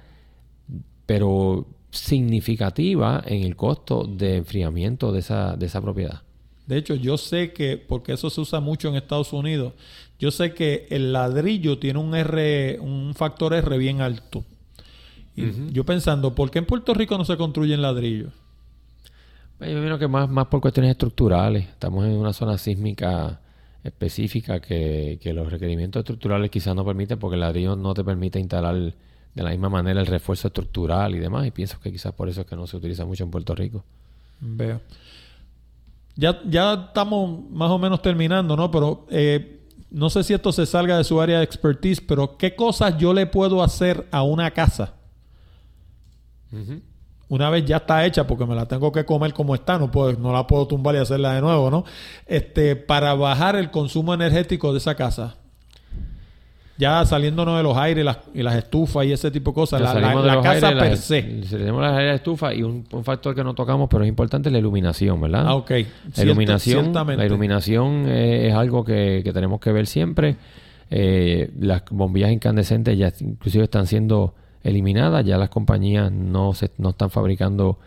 [1.06, 6.24] pero significativa en el costo de enfriamiento de esa, de esa propiedad.
[6.66, 9.74] De hecho, yo sé que, porque eso se usa mucho en Estados Unidos,
[10.18, 14.44] yo sé que el ladrillo tiene un R, un factor R bien alto.
[15.36, 18.32] Y Yo pensando, ¿por qué en Puerto Rico no se construyen ladrillos?
[19.58, 21.68] Pues yo imagino que más, más por cuestiones estructurales.
[21.68, 23.42] Estamos en una zona sísmica
[23.86, 28.40] específica que, que los requerimientos estructurales quizás no permiten porque el ladrillo no te permite
[28.40, 31.46] instalar de la misma manera el refuerzo estructural y demás.
[31.46, 33.84] Y pienso que quizás por eso es que no se utiliza mucho en Puerto Rico.
[34.40, 34.82] Veo.
[36.16, 38.72] Ya, ya estamos más o menos terminando, ¿no?
[38.72, 42.56] Pero eh, no sé si esto se salga de su área de expertise, pero ¿qué
[42.56, 44.96] cosas yo le puedo hacer a una casa?
[47.28, 50.14] Una vez ya está hecha, porque me la tengo que comer como está, no, puedo,
[50.14, 51.84] no la puedo tumbar y hacerla de nuevo, ¿no?
[52.28, 55.36] Este, para bajar el consumo energético de esa casa
[56.78, 59.82] ya saliéndonos de los aires las, y las estufas y ese tipo de cosas.
[59.82, 61.22] La, casa per se.
[61.22, 65.22] Las aires de estufa y un, factor que no tocamos, pero es importante, la iluminación,
[65.22, 65.46] ¿verdad?
[65.48, 65.72] Ah, ok.
[66.18, 70.36] La iluminación, la iluminación eh, es algo que, tenemos que ver siempre.
[70.92, 74.36] Eh, las bombillas incandescentes ya inclusive están siendo
[74.66, 75.26] eliminadas.
[75.26, 77.78] Ya las compañías no, se, no están fabricando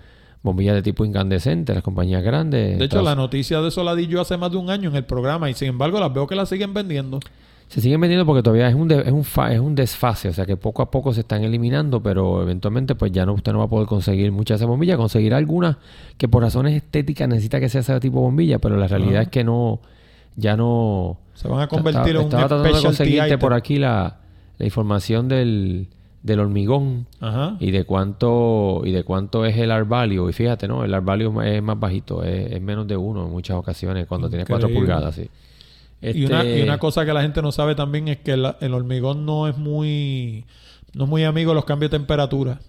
[0.42, 2.78] bombillas de tipo incandescente, las compañías grandes.
[2.78, 5.54] De hecho, la noticia de Soladillo hace más de un año en el programa y
[5.54, 7.20] sin embargo las veo que las siguen vendiendo
[7.68, 10.56] se siguen vendiendo porque todavía es un, es, un es un desfase, o sea que
[10.56, 13.68] poco a poco se están eliminando, pero eventualmente pues ya no usted no va a
[13.68, 15.76] poder conseguir muchas de esas bombillas, conseguir algunas
[16.16, 19.28] que por razones estéticas necesita que sea ese tipo de bombilla, pero la realidad es
[19.28, 19.80] que no,
[20.36, 21.18] ya no...
[21.34, 24.16] Se van a convertir en un Estaba tratando de conseguirte por aquí la,
[24.56, 25.88] la información del,
[26.22, 27.06] del hormigón
[27.60, 31.62] y de cuánto y de cuánto es el arvalio y fíjate no el arvalio es
[31.62, 35.30] más bajito es, menos de uno en muchas ocasiones cuando tiene cuatro pulgadas sí
[36.00, 38.74] y, una, y, una, este cosa que la gente no sabe también es que el
[38.74, 40.44] hormigón no es muy
[40.94, 42.60] no es muy amigo de los cambios de temperatura.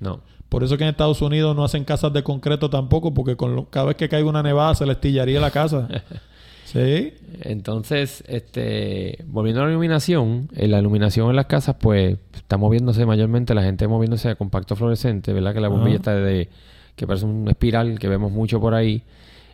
[0.00, 0.20] No.
[0.48, 3.86] Por eso que en Estados Unidos no hacen casas de concreto tampoco, porque con cada
[3.86, 5.88] vez que caiga una nevada se le estillaría la casa.
[6.74, 7.14] sí.
[7.40, 13.06] Entonces, este, volviendo a la iluminación, en la iluminación en las casas, pues, está moviéndose
[13.06, 15.54] mayormente, la gente moviéndose a compacto fluorescente, ¿verdad?
[15.54, 16.50] Que la bombilla está de,
[16.94, 19.02] que parece un espiral que vemos mucho por ahí.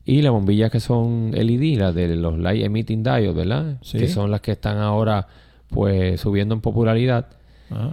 [0.05, 3.79] Y las bombillas que son LED, las de los Light Emitting Diodes, ¿verdad?
[3.93, 5.29] Que son las que están ahora
[5.69, 7.29] pues subiendo en popularidad.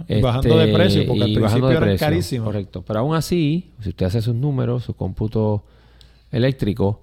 [0.08, 2.46] Este, bajando de precio, porque al principio eran carísimas.
[2.46, 2.82] Correcto.
[2.84, 5.64] Pero aún así, si usted hace sus números, su cómputo
[6.32, 7.02] eléctrico,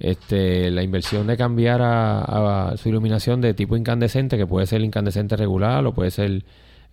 [0.00, 5.36] este, la inversión de cambiar a, su iluminación de tipo incandescente, que puede ser incandescente
[5.36, 6.44] regular o puede ser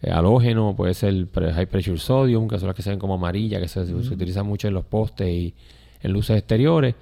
[0.02, 3.62] eh, halógeno, puede ser high pressure sodium, que son las que se ven como amarillas,
[3.62, 5.54] que se, se utilizan mucho en los postes y
[6.02, 6.96] en luces exteriores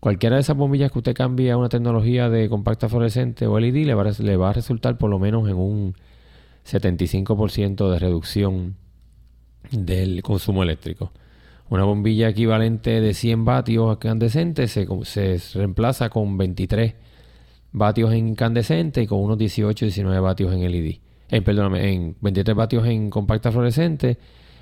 [0.00, 3.84] Cualquiera de esas bombillas que usted cambie a una tecnología de compacta fluorescente o LED
[3.84, 5.94] le va, a, le va a resultar por lo menos en un
[6.66, 8.76] 75% de reducción
[9.70, 11.12] del consumo eléctrico.
[11.70, 16.94] Una bombilla equivalente de 100 vatios incandescente se, se reemplaza con 23
[17.70, 20.96] vatios en incandescente y con unos 18 19 vatios en LED.
[21.28, 24.18] Eh, perdóname, en 23 vatios en compacta fluorescente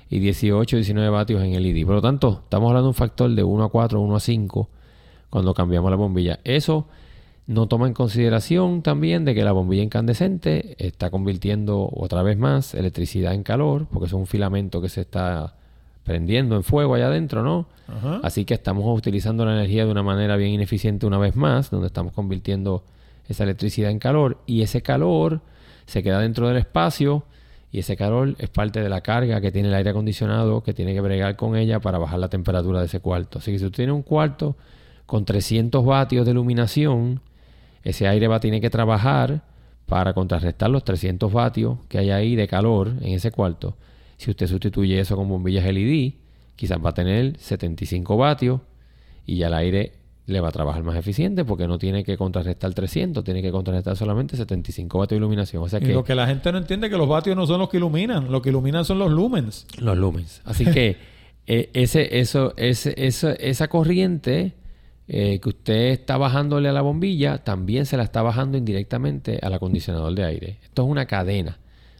[0.07, 1.83] y 18 19 vatios en LED.
[1.83, 4.69] Por lo tanto, estamos hablando de un factor de 1 a 4, 1 a 5
[5.31, 6.39] cuando cambiamos la bombilla.
[6.43, 6.89] Eso
[7.47, 12.75] no toma en consideración también de que la bombilla incandescente está convirtiendo otra vez más
[12.75, 15.55] electricidad en calor, porque es un filamento que se está
[16.09, 17.67] prendiendo en fuego allá adentro, ¿no?
[18.23, 21.85] Así que estamos utilizando la energía de una manera bien ineficiente una vez más, donde
[21.85, 22.83] estamos convirtiendo
[23.27, 25.41] esa electricidad en calor y ese calor
[25.85, 27.25] se queda dentro del espacio
[27.71, 30.95] y ese calor es parte de la carga que tiene el aire acondicionado que tiene
[30.95, 33.37] que bregar con ella para bajar la temperatura de ese cuarto.
[33.37, 34.55] Así que si usted tiene un cuarto
[35.05, 37.21] con 300 vatios de iluminación,
[37.83, 39.43] ese aire va a tener que trabajar
[39.85, 43.75] para contrarrestar los 300 vatios que hay ahí de calor en ese cuarto.
[44.19, 46.11] Si usted sustituye eso con bombillas LED,
[46.57, 48.59] quizás va a tener 75 vatios
[49.25, 49.93] y ya el aire
[50.25, 53.95] le va a trabajar más eficiente porque no tiene que contrarrestar 300, tiene que contrarrestar
[53.95, 55.63] solamente 75 vatios de iluminación.
[55.63, 57.59] O sea que, lo que la gente no entiende es que los vatios no son
[57.59, 59.65] los que iluminan, lo que iluminan son los lumens.
[59.77, 60.41] Los lumens.
[60.43, 60.97] Así que
[61.47, 62.93] eh, ese, eso, ese,
[63.39, 64.51] esa corriente
[65.07, 69.53] eh, que usted está bajándole a la bombilla, también se la está bajando indirectamente al
[69.53, 70.57] acondicionador de aire.
[70.61, 71.57] Esto es una cadena.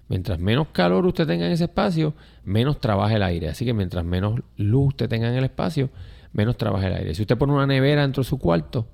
[0.09, 3.47] Mientras menos calor usted tenga en ese espacio, menos trabaja el aire.
[3.47, 5.89] Así que mientras menos luz usted tenga en el espacio,
[6.33, 7.15] menos trabaja el aire.
[7.15, 8.87] Si usted pone una nevera dentro de su cuarto,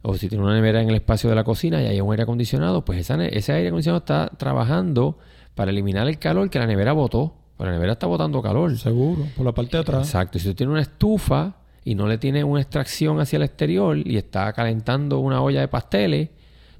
[0.00, 2.24] o si tiene una nevera en el espacio de la cocina y hay un aire
[2.24, 5.18] acondicionado, pues ese aire acondicionado está trabajando
[5.54, 8.76] para eliminar el calor que la nevera botó Pero la nevera está botando calor.
[8.78, 10.06] Seguro, por la parte de atrás.
[10.06, 10.38] Exacto.
[10.38, 14.16] Si tú tienes una estufa y no le tienes una extracción hacia el exterior y
[14.16, 16.30] está calentando una olla de pasteles,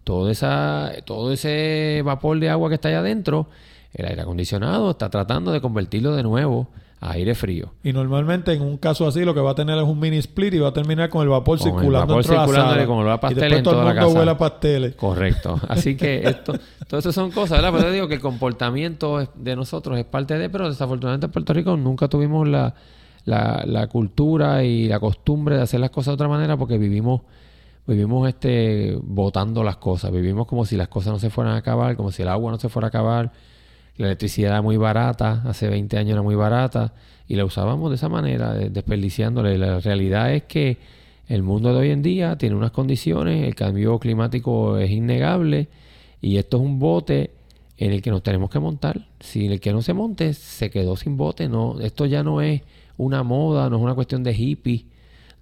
[0.04, 3.48] todo, esa, todo ese vapor de agua que está allá adentro,
[3.92, 6.68] el aire acondicionado está tratando de convertirlo de nuevo
[7.00, 7.72] a aire frío.
[7.82, 10.54] Y normalmente en un caso así lo que va a tener es un mini split
[10.54, 12.86] y va a terminar con el vapor Con el circulando vapor de la circulando y
[12.86, 14.30] con y pasteles en todo el toda la mundo casa.
[14.30, 14.94] a pasteles.
[14.94, 15.60] Correcto.
[15.68, 16.54] Así que esto,
[16.88, 17.72] todo eso son cosas, ¿verdad?
[17.72, 21.52] Pero te digo que el comportamiento de nosotros es parte de, pero desafortunadamente en Puerto
[21.52, 22.74] Rico nunca tuvimos la,
[23.26, 27.20] la, la cultura y la costumbre de hacer las cosas de otra manera porque vivimos
[27.86, 31.96] vivimos este botando las cosas, vivimos como si las cosas no se fueran a acabar,
[31.96, 33.32] como si el agua no se fuera a acabar,
[33.96, 36.94] la electricidad era muy barata, hace 20 años era muy barata
[37.28, 39.56] y la usábamos de esa manera, de- desperdiciándole.
[39.58, 40.78] La realidad es que
[41.28, 45.68] el mundo de hoy en día tiene unas condiciones, el cambio climático es innegable
[46.20, 47.30] y esto es un bote
[47.76, 49.06] en el que nos tenemos que montar.
[49.20, 52.62] Si el que no se monte se quedó sin bote, no, esto ya no es
[52.96, 54.86] una moda, no es una cuestión de hippie,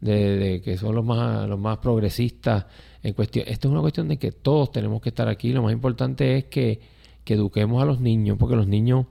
[0.02, 2.66] de, que son los más los más progresistas
[3.02, 3.46] en cuestión.
[3.48, 5.52] Esto es una cuestión de que todos tenemos que estar aquí.
[5.52, 6.80] Lo más importante es que,
[7.24, 9.06] que eduquemos a los niños, porque los niños,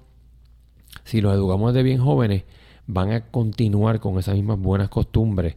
[1.03, 2.43] si los educamos desde bien jóvenes,
[2.87, 5.55] van a continuar con esas mismas buenas costumbres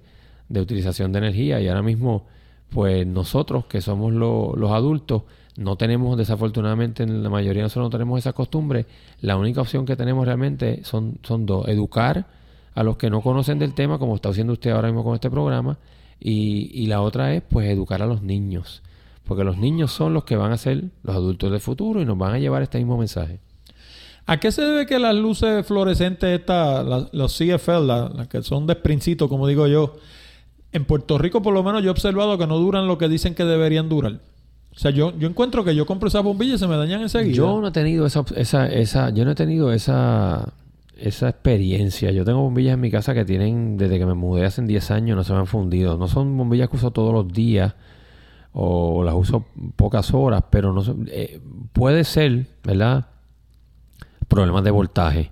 [0.49, 1.61] de utilización de energía.
[1.61, 2.27] Y ahora mismo,
[2.71, 5.23] pues nosotros que somos lo- los adultos,
[5.57, 8.87] no tenemos, desafortunadamente, en la mayoría de nosotros no tenemos esa costumbre.
[9.21, 11.67] La única opción que tenemos realmente son, son dos.
[11.69, 12.27] Educar
[12.75, 15.31] a los que no conocen del tema, como está haciendo usted ahora mismo con este
[15.31, 15.79] programa,
[16.21, 18.83] y, y la otra es, pues, educar a los niños.
[19.27, 22.19] Porque los niños son los que van a ser los adultos del futuro y nos
[22.19, 23.41] van a llevar este mismo mensaje.
[24.27, 28.43] ¿A qué se debe que las luces fluorescentes, estas, las- los CFL, la- las que
[28.43, 29.97] son de sprincito, como digo yo,
[30.73, 33.35] en Puerto Rico por lo menos yo he observado que no duran lo que dicen
[33.35, 34.21] que deberían durar?
[34.75, 37.37] O sea, yo, yo encuentro que yo compro esas bombillas y se me dañan enseguida.
[37.37, 40.53] Yo no he tenido esa, esa, yo no he tenido esa,
[40.99, 42.11] esa experiencia.
[42.13, 45.17] Yo tengo bombillas en mi casa que tienen, desde que me mudé hace 10 años,
[45.17, 45.97] no se me han fundido.
[45.99, 47.75] No son bombillas que uso todos los días
[48.53, 49.47] o las uso
[49.77, 51.41] pocas horas, pero no son- eh,
[51.73, 53.07] puede ser, ¿verdad?
[54.29, 55.31] Problemas de voltaje.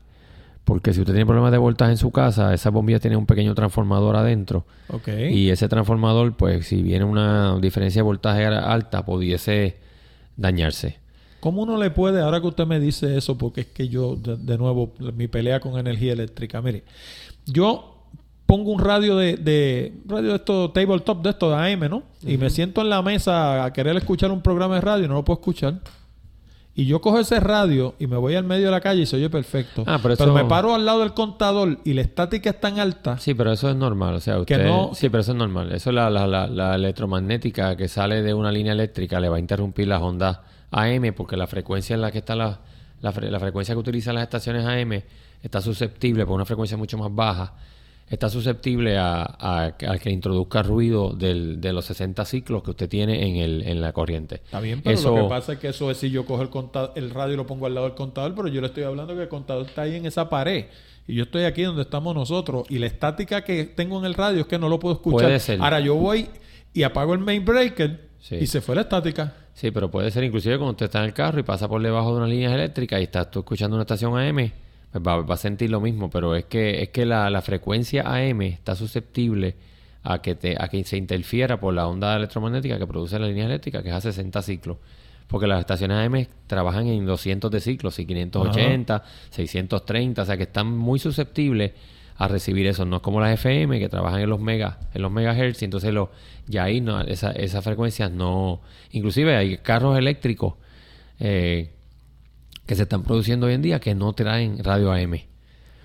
[0.65, 3.55] Porque si usted tiene problemas de voltaje en su casa, esa bombilla tiene un pequeño
[3.55, 4.65] transformador adentro.
[4.89, 5.09] Ok.
[5.31, 9.77] Y ese transformador, pues si viene una diferencia de voltaje alta, pudiese
[10.37, 10.99] dañarse.
[11.43, 14.37] ¿Cómo uno le puede, ahora que usted me dice eso, porque es que yo, de,
[14.37, 16.85] de nuevo, mi pelea con energía eléctrica, mire,
[17.47, 17.89] yo
[18.47, 22.05] pongo un radio de, de radio de esto, tabletop de esto, de AM, ¿no?
[22.25, 25.15] Y me siento en la mesa a querer escuchar un programa de radio y no
[25.15, 25.81] lo puedo escuchar.
[26.75, 29.17] Y yo cojo ese radio y me voy al medio de la calle y se
[29.17, 29.83] oye perfecto.
[29.87, 33.19] Ah, pero eso- me paro al lado del contador y la estática es tan alta.
[33.19, 34.15] Sí, pero eso es normal.
[34.15, 34.65] O sea, Que usted...
[34.67, 35.73] no- Sí, pero eso es normal.
[35.73, 39.37] Eso es la, la, la, la electromagnética que sale de una línea eléctrica le va
[39.37, 40.39] a interrumpir las ondas
[40.73, 42.61] AM porque la frecuencia en la que está la,
[43.01, 45.03] la, fre- la frecuencia que utilizan las estaciones AM
[45.43, 47.55] está susceptible por una frecuencia mucho más baja.
[48.09, 52.89] Está susceptible a, a, a que introduzca ruido del, de los 60 ciclos que usted
[52.89, 54.37] tiene en, el, en la corriente.
[54.37, 56.51] Está bien, pero Eso- lo que pasa es que eso es si yo cojo el,
[56.51, 59.15] conta- el radio y lo pongo al lado del contador, pero yo le estoy hablando
[59.17, 60.67] que el contador está ahí en esa pared.
[61.09, 62.67] Y yo estoy aquí donde estamos nosotros.
[62.69, 65.23] Y la estática que tengo en el radio es que no lo puedo escuchar.
[65.29, 65.61] Puede ser.
[65.63, 66.29] Ahora yo voy
[66.75, 68.37] y apago el main breaker Sí.
[68.37, 69.35] y se fue la estática.
[69.55, 72.13] Sí, pero puede ser inclusive cuando usted está en el carro y pasa por debajo
[72.13, 74.51] de unas líneas eléctricas y estás tú escuchando una estación AM,
[74.91, 78.03] pues va, va a sentir lo mismo, pero es que es que la, la frecuencia
[78.03, 79.57] AM está susceptible
[80.03, 83.45] a que te a que se interfiera por la onda electromagnética que produce la línea
[83.45, 84.79] eléctrica, que es a 60 ciclos.
[85.29, 90.43] Porque las estaciones AM trabajan en 200 de ciclos, y 580, 630, o sea que
[90.43, 91.73] están muy susceptibles
[92.25, 92.85] a recibir eso.
[92.85, 95.93] No es como las FM que trabajan en los mega, en los megahertz, y entonces
[95.93, 96.11] lo,
[96.47, 98.61] ya ahí no, esa, esas frecuencias no.
[98.91, 100.55] Inclusive hay carros eléctricos
[101.21, 101.71] eh,
[102.67, 105.21] que se están produciendo hoy en día que no traen radio AM.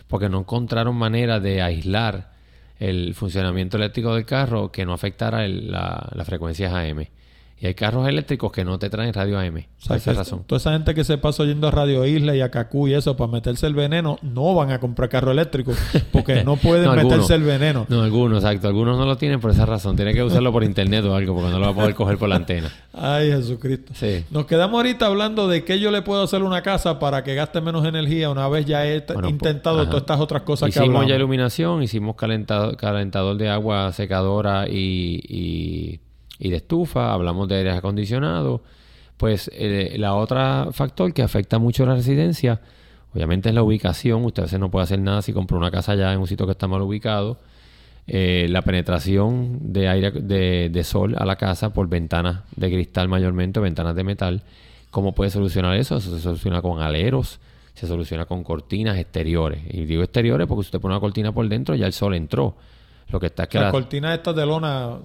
[0.07, 2.31] Porque no encontraron manera de aislar
[2.79, 7.07] el funcionamiento eléctrico del carro que no afectara el- la- las frecuencias AM.
[7.59, 9.55] Y hay carros eléctricos que no te traen radio AM.
[9.57, 10.43] O sea, esa que razón.
[10.45, 13.17] Toda esa gente que se pasa oyendo a Radio Isla y a Cacú y eso
[13.17, 15.71] para meterse el veneno, no van a comprar carro eléctrico
[16.11, 17.87] porque no pueden No, meterse el veneno.
[17.89, 18.67] No, algunos, exacto.
[18.67, 19.95] Algunos no lo tienen por esa razón.
[19.95, 22.29] Tiene que usarlo por internet o algo porque no lo va a poder coger por
[22.29, 22.71] la antena.
[22.93, 23.91] Ay, Jesucristo.
[23.95, 24.23] Sí.
[24.29, 27.33] Nos quedamos ahorita hablando de qué yo le puedo hacer a una casa para que
[27.33, 30.71] gaste menos energía una vez ya he Bueno, intentado pues, todas estas otras cosas que
[30.77, 31.09] Hicimos hablamos.
[31.09, 35.99] ya iluminación, hicimos calentador, calentador de agua secadora y, y,
[36.39, 38.61] y de estufa, hablamos de aire acondicionado.
[39.17, 42.61] Pues eh, la otra factor que afecta mucho a la residencia,
[43.13, 44.23] obviamente es la ubicación.
[44.25, 46.45] Usted a veces no puede hacer nada si compra una casa ya en un sitio
[46.45, 47.39] que está mal ubicado.
[48.09, 53.09] Eh, la penetración de aire de, de sol a la casa por ventanas de cristal
[53.09, 54.43] mayormente, ventanas de metal.
[54.91, 55.97] ¿Cómo puede solucionar eso?
[55.97, 57.39] Eso se soluciona con aleros.
[57.73, 59.61] se soluciona con cortinas exteriores.
[59.69, 62.55] Y digo exteriores porque si usted pone una cortina por dentro, ya el sol entró.
[63.09, 64.97] Lo que está es que Las la- cortinas estas de lona.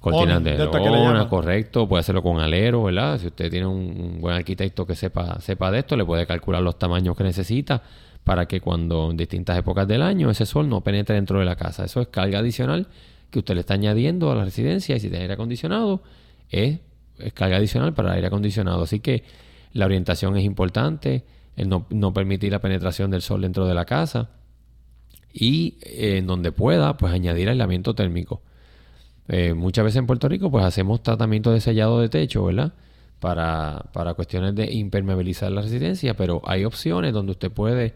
[0.00, 3.18] cortinas on, de le lona, correcto, puede hacerlo con alero, ¿verdad?
[3.18, 6.62] Si usted tiene un, un buen arquitecto que sepa, sepa de esto, le puede calcular
[6.62, 7.82] los tamaños que necesita
[8.24, 11.56] para que cuando en distintas épocas del año ese sol no penetre dentro de la
[11.56, 11.84] casa.
[11.84, 12.86] Eso es carga adicional
[13.30, 16.02] que usted le está añadiendo a la residencia y si tiene aire acondicionado,
[16.48, 16.78] es,
[17.18, 18.82] es carga adicional para el aire acondicionado.
[18.82, 19.24] Así que
[19.72, 21.24] la orientación es importante,
[21.56, 24.30] el no, no permitir la penetración del sol dentro de la casa
[25.32, 28.40] y eh, en donde pueda, pues añadir aislamiento térmico.
[29.28, 32.72] Eh, muchas veces en Puerto Rico pues hacemos tratamiento de sellado de techo, ¿verdad?
[33.20, 37.94] Para, para cuestiones de impermeabilizar la residencia, pero hay opciones donde usted puede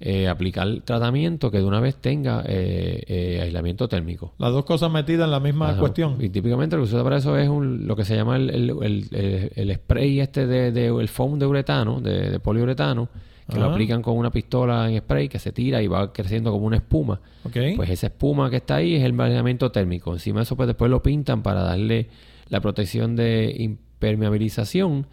[0.00, 4.32] eh, aplicar tratamiento que de una vez tenga eh, eh, aislamiento térmico.
[4.38, 5.78] Las dos cosas metidas en la misma Ajá.
[5.78, 6.16] cuestión.
[6.20, 8.50] Y típicamente lo que se usa para eso es un- lo que se llama el,
[8.50, 13.08] el- el- el- el spray este de, de- el foam de uretano, de, de poliuretano,
[13.50, 16.66] que lo aplican con una pistola en spray que se tira y va creciendo como
[16.66, 17.20] una espuma.
[17.44, 17.56] Ok.
[17.76, 20.12] Pues esa espuma que está ahí es el aislamiento térmico.
[20.12, 22.08] Encima de eso, pues después lo pintan para darle
[22.48, 25.06] la protección de impermeabilización,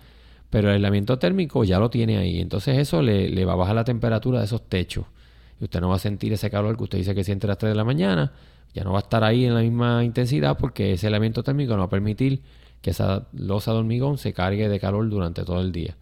[0.50, 2.40] pero el aislamiento térmico ya lo tiene ahí.
[2.40, 5.06] Entonces eso le, le va a bajar la temperatura de esos techos.
[5.60, 7.58] Y usted no va a sentir ese calor que usted dice que siente a las
[7.58, 8.34] 3 de la mañana.
[8.74, 11.80] Ya no va a estar ahí en la misma intensidad porque ese aislamiento térmico no
[11.80, 12.42] va a permitir
[12.82, 15.96] que esa losa de hormigón se cargue de calor durante todo el día.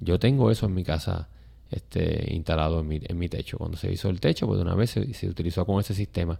[0.00, 1.28] Yo tengo eso en mi casa
[1.72, 3.58] este, instalado en mi, en mi techo.
[3.58, 6.38] Cuando se hizo el techo, pues de una vez se, se utilizó con ese sistema.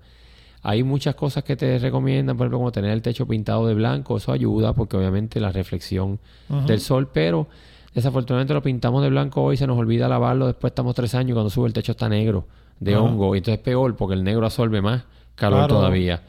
[0.63, 4.17] Hay muchas cosas que te recomiendan, por ejemplo, como tener el techo pintado de blanco,
[4.17, 6.21] eso ayuda porque obviamente la reflexión
[6.69, 7.49] del sol, pero
[7.95, 11.51] desafortunadamente lo pintamos de blanco hoy, se nos olvida lavarlo, después estamos tres años cuando
[11.51, 12.47] sube el techo está negro,
[12.79, 15.03] de hongo, y entonces es peor porque el negro absorbe más
[15.35, 15.75] calor Claro.
[15.77, 16.23] todavía.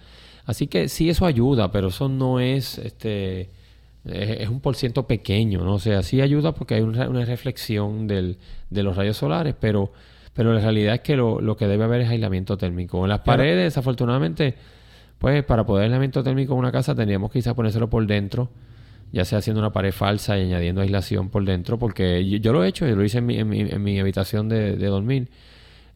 [0.46, 3.50] Así que sí, eso ayuda, pero eso no es, este,
[4.06, 5.76] es, un por ciento pequeño, ¿no?
[5.76, 8.38] O sea, sí ayuda porque hay una, una reflexión del,
[8.70, 9.92] de los rayos solares, pero,
[10.34, 13.04] pero la realidad es que lo, lo que debe haber es aislamiento térmico.
[13.04, 13.38] En las Claro.
[13.38, 14.56] paredes, desafortunadamente,
[15.20, 18.50] pues para poder aislamiento térmico en una casa tendríamos quizás ponérselo por dentro,
[19.14, 22.64] ya sea haciendo una pared falsa y añadiendo aislación por dentro, porque yo, yo lo
[22.64, 25.30] he hecho, yo lo hice en mi, en mi, en mi habitación de, de dormir,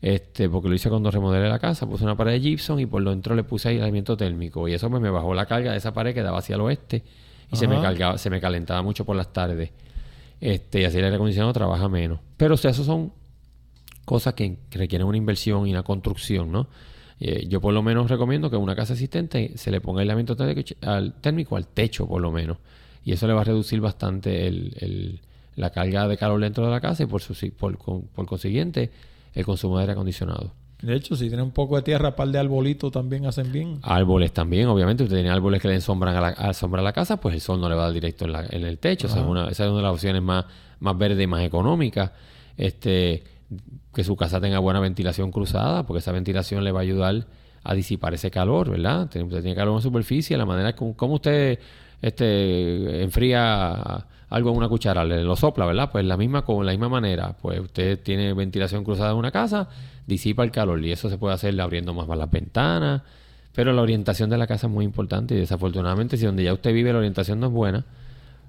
[0.01, 3.03] este, porque lo hice cuando remodelé la casa, puse una pared de gypsum y por
[3.03, 6.13] dentro le puse aislamiento térmico y eso pues, me bajó la carga de esa pared
[6.13, 7.03] que daba hacia el oeste
[7.51, 9.71] y se me cargaba, se me calentaba mucho por las tardes.
[10.39, 12.19] Este, y así el aire acondicionado trabaja menos.
[12.37, 13.13] Pero o sea, eso son
[14.05, 16.67] cosas que, requieren una inversión y una construcción, ¿no?
[17.19, 20.61] Eh, yo por lo menos recomiendo que una casa existente se le ponga aislamiento térmico
[20.81, 22.57] al, térmico al techo, por lo menos.
[23.03, 25.21] Y eso le va a reducir bastante el, el-
[25.55, 28.91] la carga de calor dentro de la casa y por, su, por, por consiguiente
[29.33, 30.53] el consumo de aire acondicionado.
[30.81, 33.79] De hecho, si tiene un poco de tierra, par de arbolitos también hacen bien.
[33.81, 36.83] Árboles también, obviamente, usted tiene árboles que le den sombra a la, a sombra a
[36.83, 38.77] la casa, pues el sol no le va a dar directo en, la- en el
[38.77, 39.07] techo.
[39.07, 40.45] Esa, es una, esa es una de las opciones más,
[40.79, 42.11] más verdes y más económicas.
[42.57, 43.23] Este,
[43.93, 47.25] que su casa tenga buena ventilación cruzada, porque esa ventilación le va a ayudar
[47.63, 49.03] a disipar ese calor, ¿verdad?
[49.05, 51.57] Usted tiene calor en superficie, la manera como, como usted
[52.03, 55.89] este, enfría algo en una cuchara, le lo sopla, ¿verdad?
[55.91, 59.69] Pues la misma, con la misma manera, pues usted tiene ventilación cruzada en una casa,
[60.05, 63.01] disipa el calor y eso se puede hacer abriendo más las ventanas,
[63.53, 66.73] pero la orientación de la casa es muy importante y desafortunadamente si donde ya usted
[66.73, 67.85] vive la orientación no es buena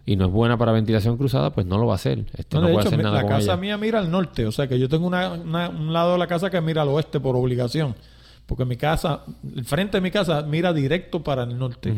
[0.05, 2.25] y no es buena para ventilación cruzada, pues no lo va a hacer.
[2.37, 3.57] Este No, no, de puede hecho, hacer mi- nada la con casa ella.
[3.57, 6.27] mía mira al norte, o sea que yo tengo una, una- un lado de la
[6.27, 7.95] casa que mira al oeste por obligación,
[8.47, 9.21] porque mi casa,
[9.55, 11.95] el frente de mi casa mira directo para el norte.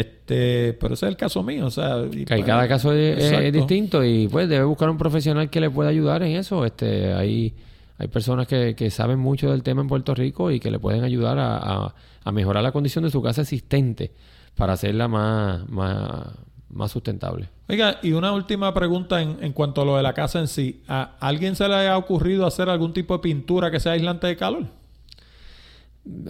[0.00, 3.52] Este, pero ese es el caso mío, o sea, y Que pues, cada caso es,
[3.52, 6.64] distinto y pues debe buscar un profesional que le pueda ayudar en eso.
[6.64, 7.54] Este, hay,
[7.98, 11.04] hay personas que, que saben mucho del tema en Puerto Rico y que le pueden
[11.04, 11.94] ayudar a, a-
[12.24, 14.10] a mejorar la condición de su casa existente
[14.56, 16.26] para hacerla más, más,
[16.70, 17.48] más sustentable.
[17.68, 20.82] Oiga, y una última pregunta en, en cuanto a lo de la casa en sí.
[20.88, 24.36] ¿A alguien se le ha ocurrido hacer algún tipo de pintura que sea aislante de
[24.36, 24.64] calor?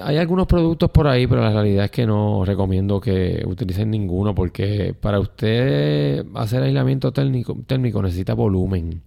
[0.03, 4.35] Hay algunos productos por ahí, pero la realidad es que no recomiendo que utilicen ninguno
[4.35, 9.03] porque para usted hacer aislamiento térmico, térmico necesita volumen.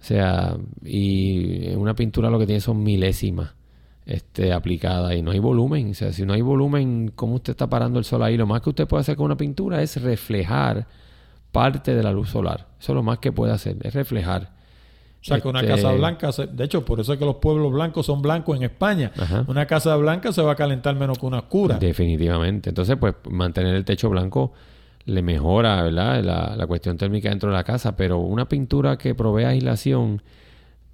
[0.00, 3.54] O sea, y una pintura lo que tiene son milésimas
[4.04, 5.90] este, aplicadas y no hay volumen.
[5.90, 8.36] O sea, si no hay volumen, ¿cómo usted está parando el sol ahí?
[8.36, 10.86] Lo más que usted puede hacer con una pintura es reflejar
[11.52, 12.66] parte de la luz solar.
[12.80, 14.50] Eso es lo más que puede hacer, es reflejar.
[15.22, 17.36] O sea, que una Este- casa blanca, se- de hecho, por eso es que los
[17.36, 19.12] pueblos blancos son blancos en España.
[19.16, 19.44] Ajá.
[19.46, 21.78] Una casa blanca se va a calentar menos que una oscura.
[21.78, 22.70] Definitivamente.
[22.70, 24.52] Entonces, pues mantener el techo blanco
[25.04, 26.22] le mejora, ¿verdad?
[26.24, 30.22] La, la cuestión térmica dentro de la casa, pero una pintura que provee aislación,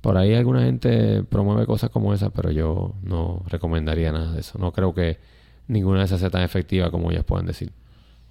[0.02, 4.58] por ahí alguna gente promueve cosas como esa, pero yo no recomendaría nada de eso.
[4.58, 5.18] No creo que
[5.68, 7.72] ninguna de esas sea tan efectiva como ellas puedan decir.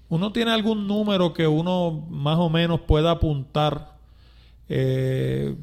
[0.08, 3.97] ¿Uno tiene algún número que uno más o menos pueda apuntar
[4.68, 5.54] eh,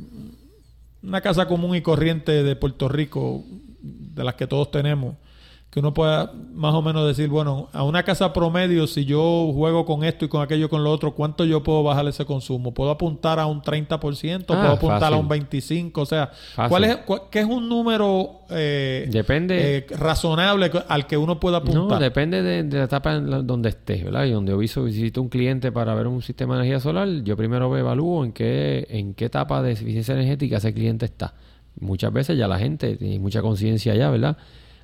[1.04, 3.44] una casa común y corriente de Puerto Rico,
[3.82, 5.16] de las que todos tenemos,
[5.76, 9.84] que uno pueda más o menos decir, bueno, a una casa promedio, si yo juego
[9.86, 12.74] con esto y con aquello con lo otro, ¿cuánto yo puedo bajar ese consumo?
[12.74, 14.44] ¿Puedo apuntar a un 30%?
[14.44, 15.16] Ah, ¿Puedo apuntar fácil.
[15.16, 15.92] a un 25%?
[16.02, 16.70] O sea, Fácil.
[16.70, 19.80] ¿cuál es, cuál- ¿qué es un número eh, Depende.
[19.80, 22.00] eh, razonable al que uno pueda No, apuntar?
[22.00, 24.24] depende de, de la etapa en la- donde estés, ¿verdad?
[24.28, 27.76] Y donde yo visito un cliente para ver un sistema de energía solar, yo primero
[27.78, 31.34] evalúo en qué, en qué etapa de eficiencia energética ese cliente está.
[31.82, 34.38] Muchas veces ya la gente tiene mucha conciencia ya, ¿verdad?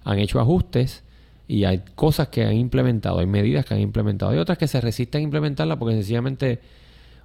[0.03, 1.03] Han hecho ajustes
[1.47, 4.31] y hay cosas que han implementado, hay medidas que han implementado.
[4.31, 6.59] Hay otras que se resisten a implementarlas porque sencillamente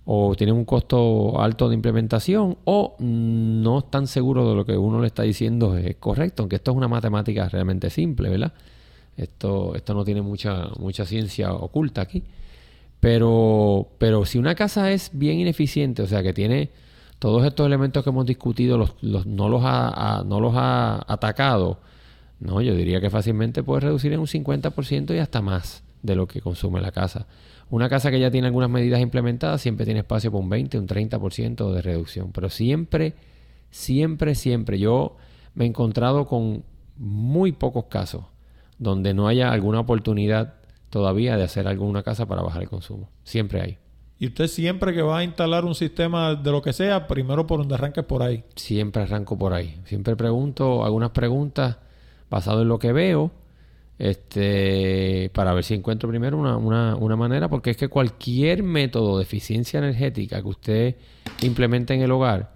[0.09, 5.01] o tienen un costo alto de implementación o no están seguros de lo que uno
[5.01, 8.53] le está diciendo es correcto, aunque esto es una matemática realmente simple, ¿verdad?
[9.17, 12.23] Esto, esto no tiene mucha, mucha ciencia oculta aquí.
[13.01, 16.71] Pero, pero si una casa es bien ineficiente, o sea que tiene
[17.19, 21.81] todos estos elementos que hemos discutido, los, los- no, los ha, no los ha atacado,
[22.39, 26.27] no, yo diría que fácilmente puede reducir en un 50% y hasta más de lo
[26.27, 27.27] que consume la casa.
[27.71, 30.87] Una casa que ya tiene algunas medidas implementadas siempre tiene espacio para un 20, un
[30.87, 32.31] 30% de reducción.
[32.33, 33.15] Pero siempre,
[33.71, 35.17] siempre, siempre yo
[35.55, 36.63] me he encontrado con
[36.97, 38.25] muy pocos casos
[38.79, 40.55] donde no haya alguna oportunidad
[40.91, 43.09] todavía de hacer alguna casa para bajar el consumo.
[43.25, 43.79] Siempre hay.
[44.19, 47.59] Y usted siempre que va a instalar un sistema de lo que sea, primero por
[47.59, 48.45] donde arranque por ahí.
[48.55, 49.79] Siempre arranco por ahí.
[49.85, 51.77] Siempre pregunto algunas preguntas
[52.31, 53.33] basado en lo que veo,
[53.99, 59.17] este, para ver si encuentro primero una, una, una manera, porque es que cualquier método
[59.17, 60.97] de eficiencia energética que usted
[61.43, 62.55] implemente en el hogar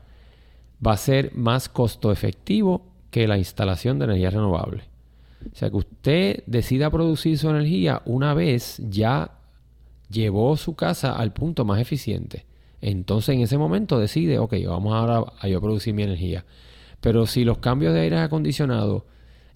[0.86, 4.84] va a ser más costo efectivo que la instalación de energía renovable.
[5.52, 9.32] O sea que usted decida producir su energía una vez ya
[10.10, 12.44] llevó su casa al punto más eficiente.
[12.80, 16.44] Entonces en ese momento decide, ok, vamos ahora a yo producir mi energía.
[17.00, 19.06] Pero si los cambios de aire acondicionado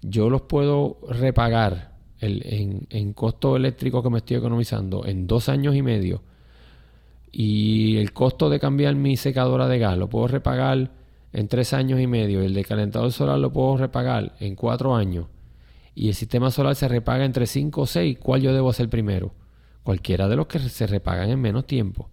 [0.07, 5.49] yo los puedo repagar el- en, en costo eléctrico que me estoy economizando en dos
[5.49, 6.23] años y medio
[7.33, 10.91] y el costo de cambiar mi secadora de gas lo puedo repagar
[11.33, 14.95] en tres años y medio y el de calentador solar lo puedo repagar en cuatro
[14.95, 15.27] años
[15.97, 19.33] y el sistema solar se repaga entre cinco o seis, ¿cuál yo debo hacer primero?
[19.85, 22.09] Cualquiera de los que se repagan en menos tiempo.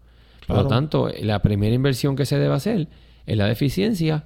[0.45, 2.89] Por lo tanto, la primera inversión que se debe hacer
[3.25, 4.25] es la de eficiencia,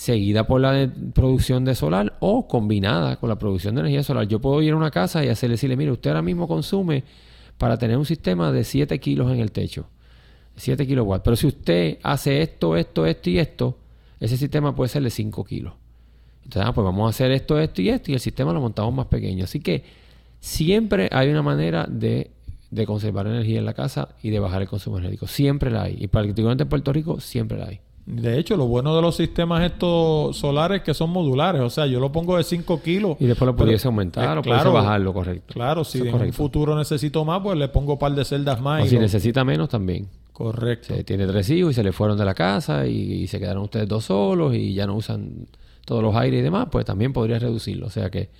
[0.00, 4.26] seguida por la de producción de solar o combinada con la producción de energía solar.
[4.26, 7.04] Yo puedo ir a una casa y hacerle decirle, mire, usted ahora mismo consume
[7.58, 9.90] para tener un sistema de 7 kilos en el techo,
[10.56, 11.22] 7 kilowatts.
[11.22, 13.76] Pero si usted hace esto, esto, esto y esto,
[14.18, 15.74] ese sistema puede ser de 5 kilos.
[16.44, 18.94] Entonces, ah, pues vamos a hacer esto, esto y esto y el sistema lo montamos
[18.94, 19.44] más pequeño.
[19.44, 19.84] Así que
[20.40, 22.30] siempre hay una manera de,
[22.70, 25.26] de conservar energía en la casa y de bajar el consumo energético.
[25.26, 25.98] Siempre la hay.
[26.00, 27.80] Y particularmente en Puerto Rico, siempre la hay.
[28.12, 31.60] De hecho, lo bueno de los sistemas estos solares que son modulares.
[31.62, 33.16] O sea, yo lo pongo de 5 kilos.
[33.20, 35.54] Y después lo pudiese aumentar eh, o pudiese bajarlo, correcto.
[35.54, 38.60] Claro, si Eso en un futuro necesito más, pues le pongo un par de celdas
[38.60, 38.82] más.
[38.82, 40.08] O y si lo- necesita menos también.
[40.32, 40.94] Correcto.
[40.94, 42.92] Se tiene tres hijos y se le fueron de la casa y,
[43.22, 45.46] y se quedaron ustedes dos solos y ya no usan
[45.84, 47.86] todos los aires y demás, pues también podría reducirlo.
[47.86, 48.30] O sea que,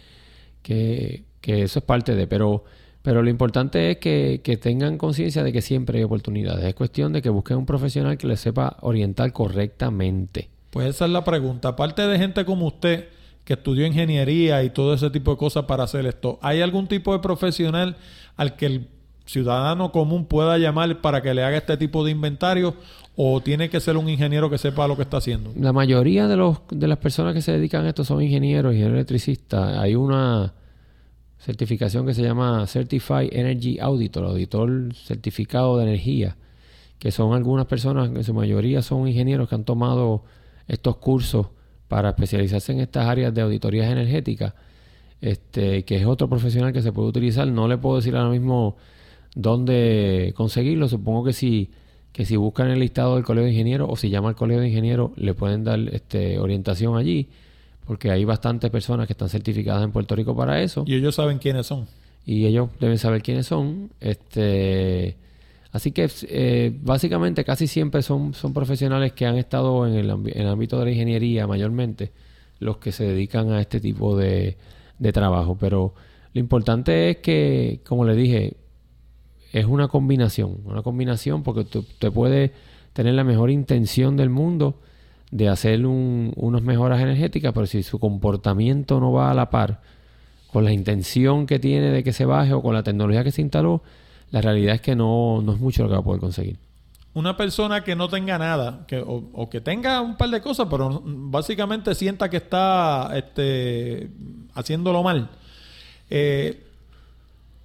[0.62, 2.26] que, que eso es parte de.
[2.26, 2.64] Pero,
[3.02, 6.64] pero lo importante es que, que tengan conciencia de que siempre hay oportunidades.
[6.64, 10.50] Es cuestión de que busquen un profesional que les sepa orientar correctamente.
[10.70, 11.68] Pues esa es la pregunta.
[11.68, 13.08] Aparte de gente como usted
[13.44, 17.12] que estudió ingeniería y todo ese tipo de cosas para hacer esto, ¿hay algún tipo
[17.12, 17.96] de profesional
[18.36, 18.88] al que el
[19.24, 22.74] ciudadano común pueda llamar para que le haga este tipo de inventario
[23.16, 25.52] o tiene que ser un ingeniero que sepa lo que está haciendo?
[25.56, 28.96] La mayoría de, los, de las personas que se dedican a esto son ingenieros, ingenieros
[28.96, 29.78] electricistas.
[29.78, 30.52] Hay una
[31.40, 36.36] certificación que se llama Certified Energy Auditor, auditor certificado de energía,
[36.98, 40.22] que son algunas personas, en su mayoría son ingenieros que han tomado
[40.68, 41.48] estos cursos
[41.88, 44.54] para especializarse en estas áreas de auditorías energéticas,
[45.20, 47.48] este, que es otro profesional que se puede utilizar.
[47.48, 48.76] No le puedo decir ahora mismo
[49.34, 50.88] dónde conseguirlo.
[50.88, 51.70] Supongo que si,
[52.12, 54.68] que si buscan el listado del colegio de ingenieros o si llama al colegio de
[54.68, 57.28] ingenieros, le pueden dar este, orientación allí,
[57.90, 61.38] porque hay bastantes personas que están certificadas en Puerto Rico para eso Y ellos saben
[61.38, 61.88] quiénes son.
[62.24, 63.90] y ellos deben saber quiénes son.
[63.98, 65.16] Este,
[65.72, 70.30] así que eh, básicamente casi siempre son, son profesionales que han estado en el, ambi-
[70.36, 72.12] en el ámbito de la ingeniería mayormente
[72.60, 74.56] los que se dedican a este tipo de,
[75.00, 75.56] de trabajo.
[75.58, 75.92] Pero
[76.32, 78.56] lo importante es que, como le dije,
[79.52, 82.52] es una combinación, una combinación porque tú- usted puede
[82.92, 84.80] tener la mejor intención del mundo
[85.30, 89.80] de hacer un, unas mejoras energéticas, pero si su comportamiento no va a la par
[90.52, 93.42] con la intención que tiene de que se baje o con la tecnología que se
[93.42, 93.82] instaló,
[94.30, 96.56] la realidad es que no, no es mucho lo que va a poder conseguir.
[97.14, 100.66] una persona que no tenga nada, que, o, o que tenga un par de cosas,
[100.70, 104.10] pero básicamente sienta que está este,
[104.54, 105.28] haciéndolo mal,
[106.08, 106.64] eh,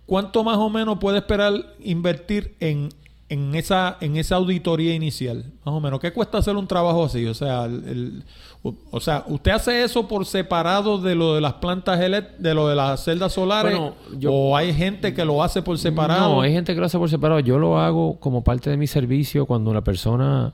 [0.05, 2.89] ¿cuánto más o menos puede esperar invertir en,
[3.29, 5.45] en, esa, en esa auditoría inicial?
[5.65, 5.99] Más o menos.
[5.99, 7.25] ¿Qué cuesta hacer un trabajo así?
[7.25, 8.23] O sea, el- el-
[8.61, 12.67] o, o sea, ¿usted hace eso por separado de lo de las plantas de lo
[12.67, 13.77] de las celdas solares?
[13.77, 16.35] Bueno, yo- ¿O hay gente que lo hace por separado?
[16.35, 17.39] No, hay gente que lo hace por separado.
[17.39, 20.53] Yo lo hago como parte de mi servicio cuando la persona,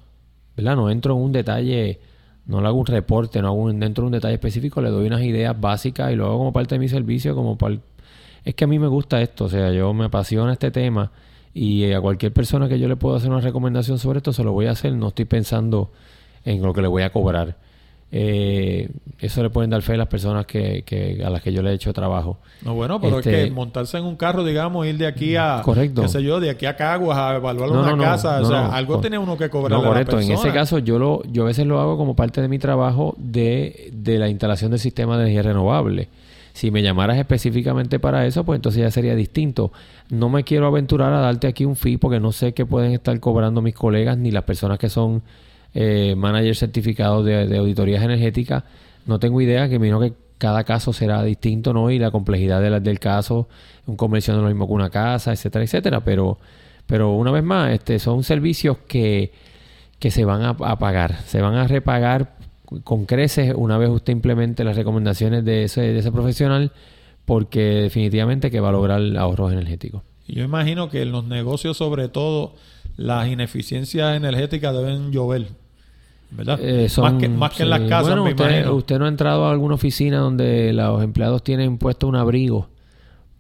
[0.58, 0.76] ¿verdad?
[0.76, 2.00] No entro en un detalle,
[2.46, 5.08] no le hago un reporte, no hago un, dentro de un detalle específico, le doy
[5.08, 7.80] unas ideas básicas y lo hago como parte de mi servicio, como par-
[8.44, 11.12] Es que a mí me gusta esto, o sea, yo me apasiona este tema
[11.54, 14.44] y eh, a cualquier persona que yo le pueda hacer una recomendación sobre esto, se
[14.44, 15.92] lo voy a hacer, no estoy pensando
[16.46, 17.56] en lo que le voy a cobrar.
[18.14, 21.62] Eh, eso le pueden dar fe a las personas que, que- a las que yo
[21.62, 22.40] le he hecho trabajo.
[22.62, 25.62] No, bueno, pero Este- es que montarse en un carro, digamos, ir de aquí a...
[25.64, 26.02] Correcto.
[26.02, 28.42] qué sé yo, de aquí a Caguas a evaluar No, una no, no, casa.
[28.42, 30.20] o sea, algo tiene uno que cobrar No, a la correcto.
[30.20, 33.16] En ese caso, yo lo, yo a veces lo hago como parte de mi trabajo
[33.18, 36.10] de, de la instalación del sistema de energía renovable.
[36.54, 39.72] Si me llamaras específicamente para eso, pues entonces ya sería distinto.
[40.10, 43.18] No me quiero aventurar a darte aquí un fee porque no sé qué pueden estar
[43.20, 45.22] cobrando mis colegas ni las personas que son
[45.74, 48.64] eh, managers certificados de, auditorías energéticas.
[49.06, 51.90] No tengo idea, que imagino que cada caso será distinto, ¿no?
[51.92, 53.48] Y la complejidad de la- del caso,
[53.86, 56.02] un comercio no lo mismo que una casa, etcétera, etcétera.
[56.04, 56.38] Pero,
[56.86, 59.32] pero una vez más, este, son servicios que,
[60.00, 62.36] que se van a, a pagar, se van a repagar
[62.84, 66.72] con creces una vez usted implemente las recomendaciones de ese, de ese profesional,
[67.26, 70.02] porque definitivamente que va a lograr ahorros energéticos.
[70.28, 72.54] Yo imagino que en los negocios, sobre todo,
[72.98, 75.48] las ineficiencias energéticas deben llover.
[76.34, 76.60] ¿Verdad?
[76.62, 78.76] Eh, son- más que, más que en las casas, Bueno, me usted, imagino.
[78.76, 82.70] usted no ha entrado a alguna oficina donde los empleados tienen puesto un abrigo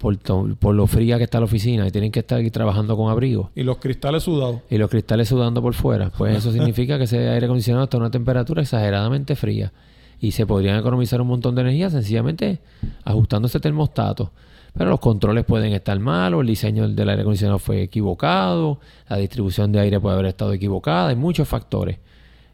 [0.01, 0.17] por,
[0.57, 3.51] por lo fría que está la oficina y tienen que estar aquí trabajando con abrigo.
[3.53, 4.61] Y los cristales sudados.
[4.69, 7.99] y los cristales sudando por fuera, pues eso significa que ese aire acondicionado está a
[7.99, 9.71] una temperatura exageradamente fría
[10.19, 12.59] y se podrían economizar un montón de energía sencillamente
[13.05, 14.31] ajustando ese termostato.
[14.73, 19.71] Pero los controles pueden estar malos, el diseño del aire acondicionado fue equivocado, la distribución
[19.71, 21.99] de aire puede haber estado equivocada, hay muchos factores.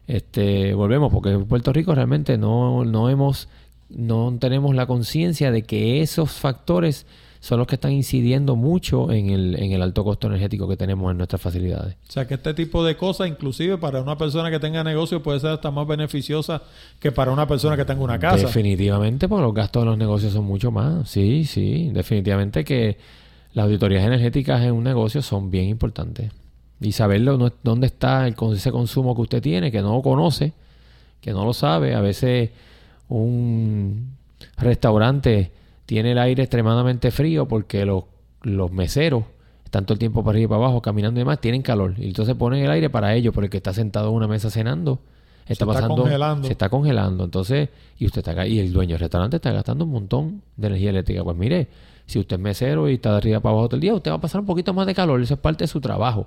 [0.06, 3.48] Este, volvemos porque en Puerto Rico realmente no, no hemos
[3.88, 7.06] no tenemos la conciencia de que esos factores
[7.40, 11.10] son los que están incidiendo mucho en el, en el alto costo energético que tenemos
[11.10, 11.94] en nuestras facilidades.
[12.08, 15.38] O sea, que este tipo de cosas, inclusive para una persona que tenga negocio, puede
[15.40, 16.62] ser hasta más beneficiosa
[16.98, 18.46] que para una persona que tenga una casa.
[18.46, 21.08] Definitivamente, porque los gastos de los negocios son mucho más.
[21.08, 22.98] Sí, sí, definitivamente que
[23.54, 26.32] las auditorías energéticas en un negocio son bien importantes.
[26.80, 30.52] Y saberlo no- dónde está el, ese consumo que usted tiene, que no lo conoce,
[31.20, 31.94] que no lo sabe.
[31.94, 32.50] A veces
[33.08, 34.16] un
[34.56, 35.50] restaurante
[35.88, 38.04] tiene el aire extremadamente frío porque los,
[38.42, 39.24] los meseros
[39.64, 41.94] están todo el tiempo para arriba y para abajo caminando y demás, tienen calor.
[41.96, 44.50] Y entonces ponen el aire para ellos, porque el que está sentado en una mesa
[44.50, 45.00] cenando
[45.46, 46.46] está está pasando, congelando.
[46.46, 47.24] se está congelando.
[47.24, 50.90] Entonces, y usted está y el dueño del restaurante está gastando un montón de energía
[50.90, 51.24] eléctrica.
[51.24, 51.68] Pues mire,
[52.04, 54.16] si usted es mesero y está de arriba para abajo todo el día, usted va
[54.16, 55.22] a pasar un poquito más de calor.
[55.22, 56.26] Eso es parte de su trabajo.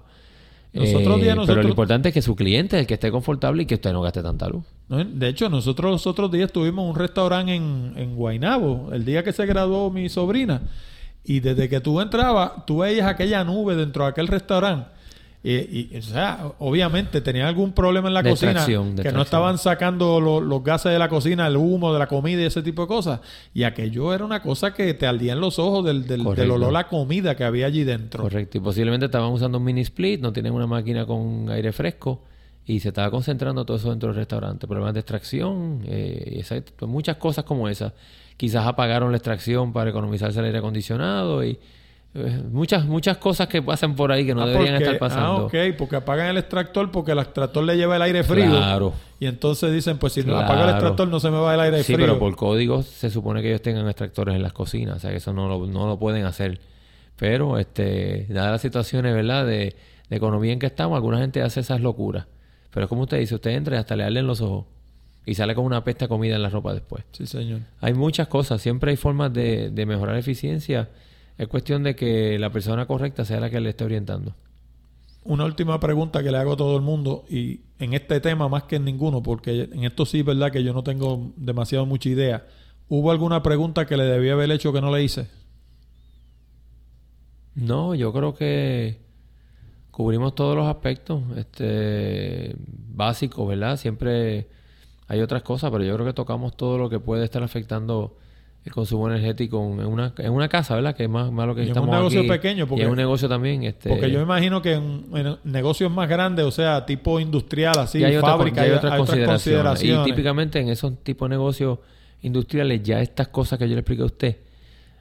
[0.74, 2.94] Los Eh, otros días Pero nosotros- lo importante es que su cliente es el que
[2.94, 4.64] esté confortable y que usted no gaste tanta luz.
[4.88, 9.34] De hecho, nosotros los otros días tuvimos un restaurante en, en Guaynabo, el día que
[9.34, 10.62] se graduó mi sobrina.
[11.24, 14.88] Y desde que tú entrabas, tú veías aquella nube dentro de aquel restaurante.
[15.44, 18.64] Y, y, o sea, obviamente tenía algún problema en la De cocina.
[18.64, 22.42] que no estaban sacando lo- los gases de la cocina, el humo de la comida
[22.42, 23.22] y ese tipo de cosas.
[23.54, 26.54] Y aquello era una cosa que te ardía en los ojos del, del, del Correcto.
[26.54, 28.22] olor a la comida que había allí dentro.
[28.22, 28.60] Correcto.
[28.60, 32.22] Y posiblemente estaban usando un mini split, no tienen una máquina con aire fresco
[32.64, 34.68] y se estaba concentrando todo eso dentro del restaurante.
[34.68, 36.44] Problemas de extracción, eh,
[36.78, 37.94] pues muchas cosas como esas.
[38.38, 41.58] Quizás apagaron la extracción para economizarse el aire acondicionado y
[42.52, 45.28] muchas muchas cosas que pasan por ahí que no Ah, deberían porque- estar pasando.
[45.28, 48.50] Ah, ok, porque apagan el extractor porque el extractor le lleva el aire frío.
[48.50, 48.94] Claro.
[49.20, 50.46] Y entonces dicen, pues si no Claro.
[50.46, 52.06] apago el extractor no se me va el aire Sí, frío.
[52.08, 55.18] pero por código se supone que ellos tengan extractores en las cocinas, o sea que
[55.18, 56.60] eso no lo, no lo pueden hacer.
[57.16, 59.76] Pero, este, dadas las situaciones, ¿verdad?, de,
[60.10, 62.26] de economía en que estamos, alguna gente hace esas locuras.
[62.72, 64.66] Pero es como usted dice, usted entra y hasta le arden los ojos
[65.26, 67.04] y sale con una pesta comida en la ropa después.
[67.12, 67.60] Sí, señor.
[67.80, 70.90] Hay muchas cosas, siempre hay formas de, de mejorar eficiencia.
[71.42, 74.36] Es cuestión de que la persona correcta sea la que le esté orientando.
[75.24, 78.66] Una última pregunta que le hago a todo el mundo y en este tema más
[78.66, 82.10] que en ninguno, porque en esto sí es verdad que yo no tengo demasiado mucha
[82.10, 82.46] idea.
[82.90, 85.30] ¿Hubo alguna pregunta que le debía haber hecho que no le hice?
[87.56, 89.00] No, yo creo que
[89.90, 93.78] cubrimos todos los aspectos este, básicos, ¿verdad?
[93.78, 94.48] Siempre
[95.08, 98.20] hay otras cosas, pero yo creo que tocamos todo lo que puede estar afectando
[98.64, 100.96] el consumo energético en una, en una casa, ¿verdad?
[100.96, 102.30] Que es más, más lo que Y estamos un negocio aquí.
[102.30, 103.64] pequeño, porque- Y en un negocio también.
[103.64, 107.98] Este, Porque yo imagino que en, en negocios más grandes, o sea, tipo industrial, así,
[108.00, 109.28] y hay, otras, fábrica, hay otras consideraciones.
[109.30, 110.08] consideraciones.
[110.08, 111.80] Y típicamente en esos tipos de negocios
[112.22, 114.38] industriales, ya estas cosas que yo le expliqué a usted,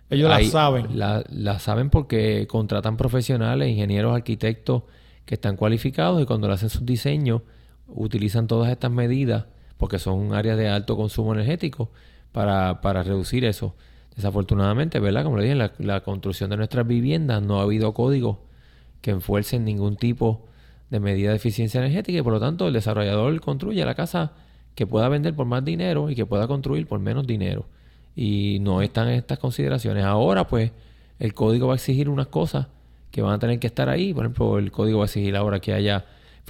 [0.08, 0.98] Ellos las saben.
[0.98, 4.84] La, la saben porque contratan profesionales, ingenieros, arquitectos
[5.26, 7.42] que están cualificados y cuando le hacen sus diseños
[7.86, 9.44] utilizan todas estas medidas
[9.76, 11.90] porque son áreas de alto consumo energético
[12.32, 13.74] para, para reducir eso.
[14.16, 15.24] Desafortunadamente, ¿verdad?
[15.24, 18.38] Como le dije, la, la construcción de nuestras viviendas no ha habido códigos
[19.00, 20.46] que enfuercen ningún tipo
[20.90, 24.32] de medida de eficiencia energética y por lo tanto el desarrollador construye la casa
[24.74, 27.66] que pueda vender por más dinero y que pueda construir por menos dinero.
[28.16, 30.04] Y no están estas consideraciones.
[30.04, 30.72] Ahora pues
[31.18, 32.66] el código va a exigir unas cosas
[33.10, 34.12] que van a tener que estar ahí.
[34.12, 36.06] Por ejemplo, el código va a exigir ahora que haya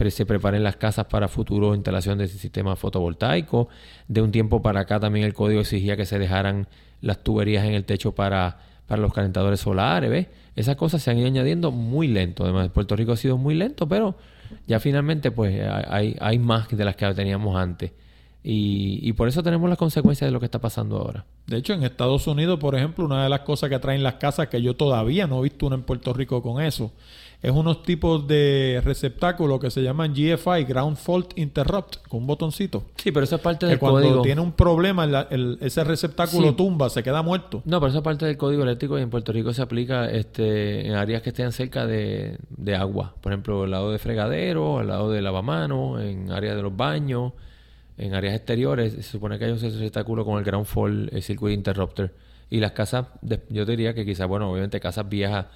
[0.09, 3.67] se preparen las casas para futuro instalación de sistemas fotovoltaicos.
[4.09, 6.69] De un tiempo para acá también el código exigía que se dejaran
[7.03, 10.29] las tuberías en el techo para, para los calentadores solares, ¿ves?
[10.57, 12.45] Esas cosas se han ido añadiendo muy lento.
[12.45, 14.17] Además, Puerto Rico ha sido muy lento, pero
[14.67, 17.93] ya finalmente pues hay, hay más de las que teníamos antes.
[18.43, 21.27] Y, y por eso tenemos las consecuencias de lo que está pasando ahora.
[21.47, 24.49] De hecho, en Estados Unidos, por ejemplo, una de las cosas que traen las casas
[24.49, 26.93] que yo todavía no he visto una en Puerto Rico con eso,
[27.43, 32.85] es unos tipos de receptáculos que se llaman GFI, Ground Fault Interrupt, con un botoncito.
[32.97, 34.23] Sí, pero eso es parte Que del cuando código.
[34.23, 36.55] tiene un problema, la- el- ese receptáculo Sí.
[36.55, 37.63] tumba, se queda muerto.
[37.65, 40.87] No, pero eso es parte del código eléctrico y en Puerto Rico se aplica este,
[40.87, 43.15] en áreas que estén cerca de, de agua.
[43.23, 47.33] Por ejemplo, al lado de fregadero, al lado de lavamanos, en áreas de los baños,
[47.97, 48.93] en áreas exteriores.
[48.93, 52.13] Se supone que hay un receptáculo con el ground fault el circuit interrupter.
[52.51, 53.07] Y las casas,
[53.49, 55.47] yo diría que quizás, bueno, obviamente casas viejas,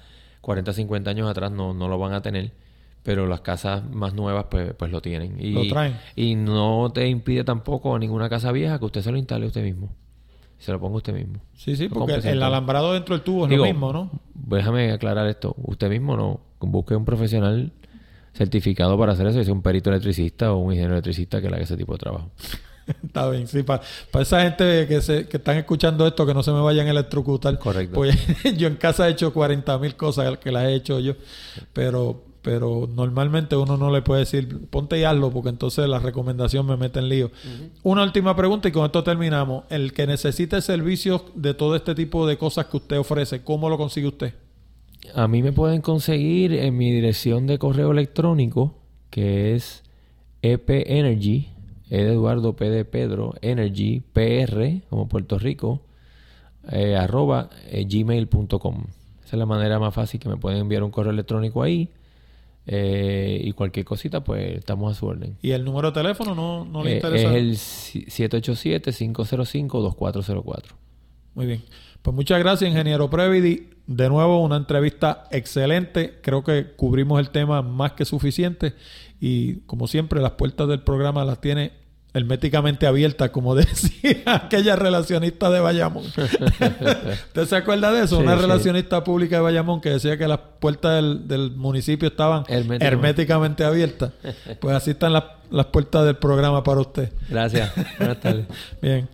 [0.45, 2.51] 40, 50 años atrás no, no lo van a tener.
[3.01, 5.39] Pero las casas más nuevas, pues, pues lo tienen.
[5.39, 5.97] Y, Lo traen.
[6.15, 9.63] Y no te impide tampoco a ninguna casa vieja que usted se lo instale usted
[9.63, 9.89] mismo.
[10.59, 11.39] Se lo ponga usted mismo.
[11.55, 14.11] Sí, sí, Lo porque el alambrado dentro del tubo es Digo, lo mismo, ¿no?
[14.35, 15.55] Déjame aclarar esto.
[15.57, 17.71] Usted mismo no busque un profesional
[18.33, 21.63] certificado para hacer eso, es un perito electricista o un ingeniero electricista que le haga
[21.63, 22.29] ese tipo de trabajo.
[23.05, 23.63] Está bien, sí.
[23.63, 23.81] Para,
[24.19, 27.57] esa gente que, se, que están escuchando esto, que no se me vayan a electrocutar.
[27.57, 27.95] Correcto.
[27.95, 28.15] Pues
[28.57, 31.13] yo en casa he hecho 40 mil cosas que las he hecho yo.
[31.73, 36.65] Pero, pero normalmente uno no le puede decir, ponte y hazlo, porque entonces la recomendación
[36.67, 37.31] me mete en lío.
[37.83, 39.63] Una última pregunta y con esto terminamos.
[39.69, 43.77] El que necesite servicios de todo este tipo de cosas que usted ofrece, ¿cómo lo
[43.77, 44.33] consigue usted?
[45.13, 48.79] A mí me pueden conseguir en mi dirección de correo electrónico,
[49.11, 49.83] que es
[50.41, 51.54] epenergy,
[51.95, 55.81] E de Eduardo P de Pedro, energy, PR, como Puerto Rico,
[56.71, 58.83] eh, arroba eh, gmail.com.
[59.23, 61.89] Esa es la manera más fácil que me pueden enviar un correo electrónico ahí.
[62.67, 65.37] eh, y cualquier cosita, pues estamos a su orden.
[65.43, 67.29] ¿Y el número de teléfono no, no le Eh, interesa?
[67.29, 68.05] es el si-
[69.45, 70.75] 787-505-2404.
[71.35, 71.61] Muy bien.
[72.01, 73.69] Pues muchas gracias, ingeniero Previdi.
[73.87, 76.15] De nuevo, una entrevista excelente.
[76.21, 78.73] Creo que cubrimos el tema más que suficiente.
[79.19, 81.71] Y como siempre, las puertas del programa las tiene
[82.15, 86.05] herméticamente abiertas, como decía aquella relacionista de Bayamón.
[87.27, 88.17] ¿Usted se acuerda de eso?
[88.17, 88.41] Sí, una sí.
[88.41, 92.85] relacionista pública de Bayamón que decía que las puertas del, del municipio estaban Herméticamente.
[92.85, 94.11] herméticamente abiertas.
[94.59, 97.11] Pues así están las, las puertas del programa para usted.
[97.29, 97.71] Gracias.
[97.99, 98.45] Buenas tardes.
[98.81, 99.07] Bien.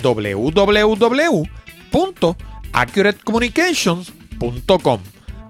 [2.73, 5.01] www.accuratecommunications.com.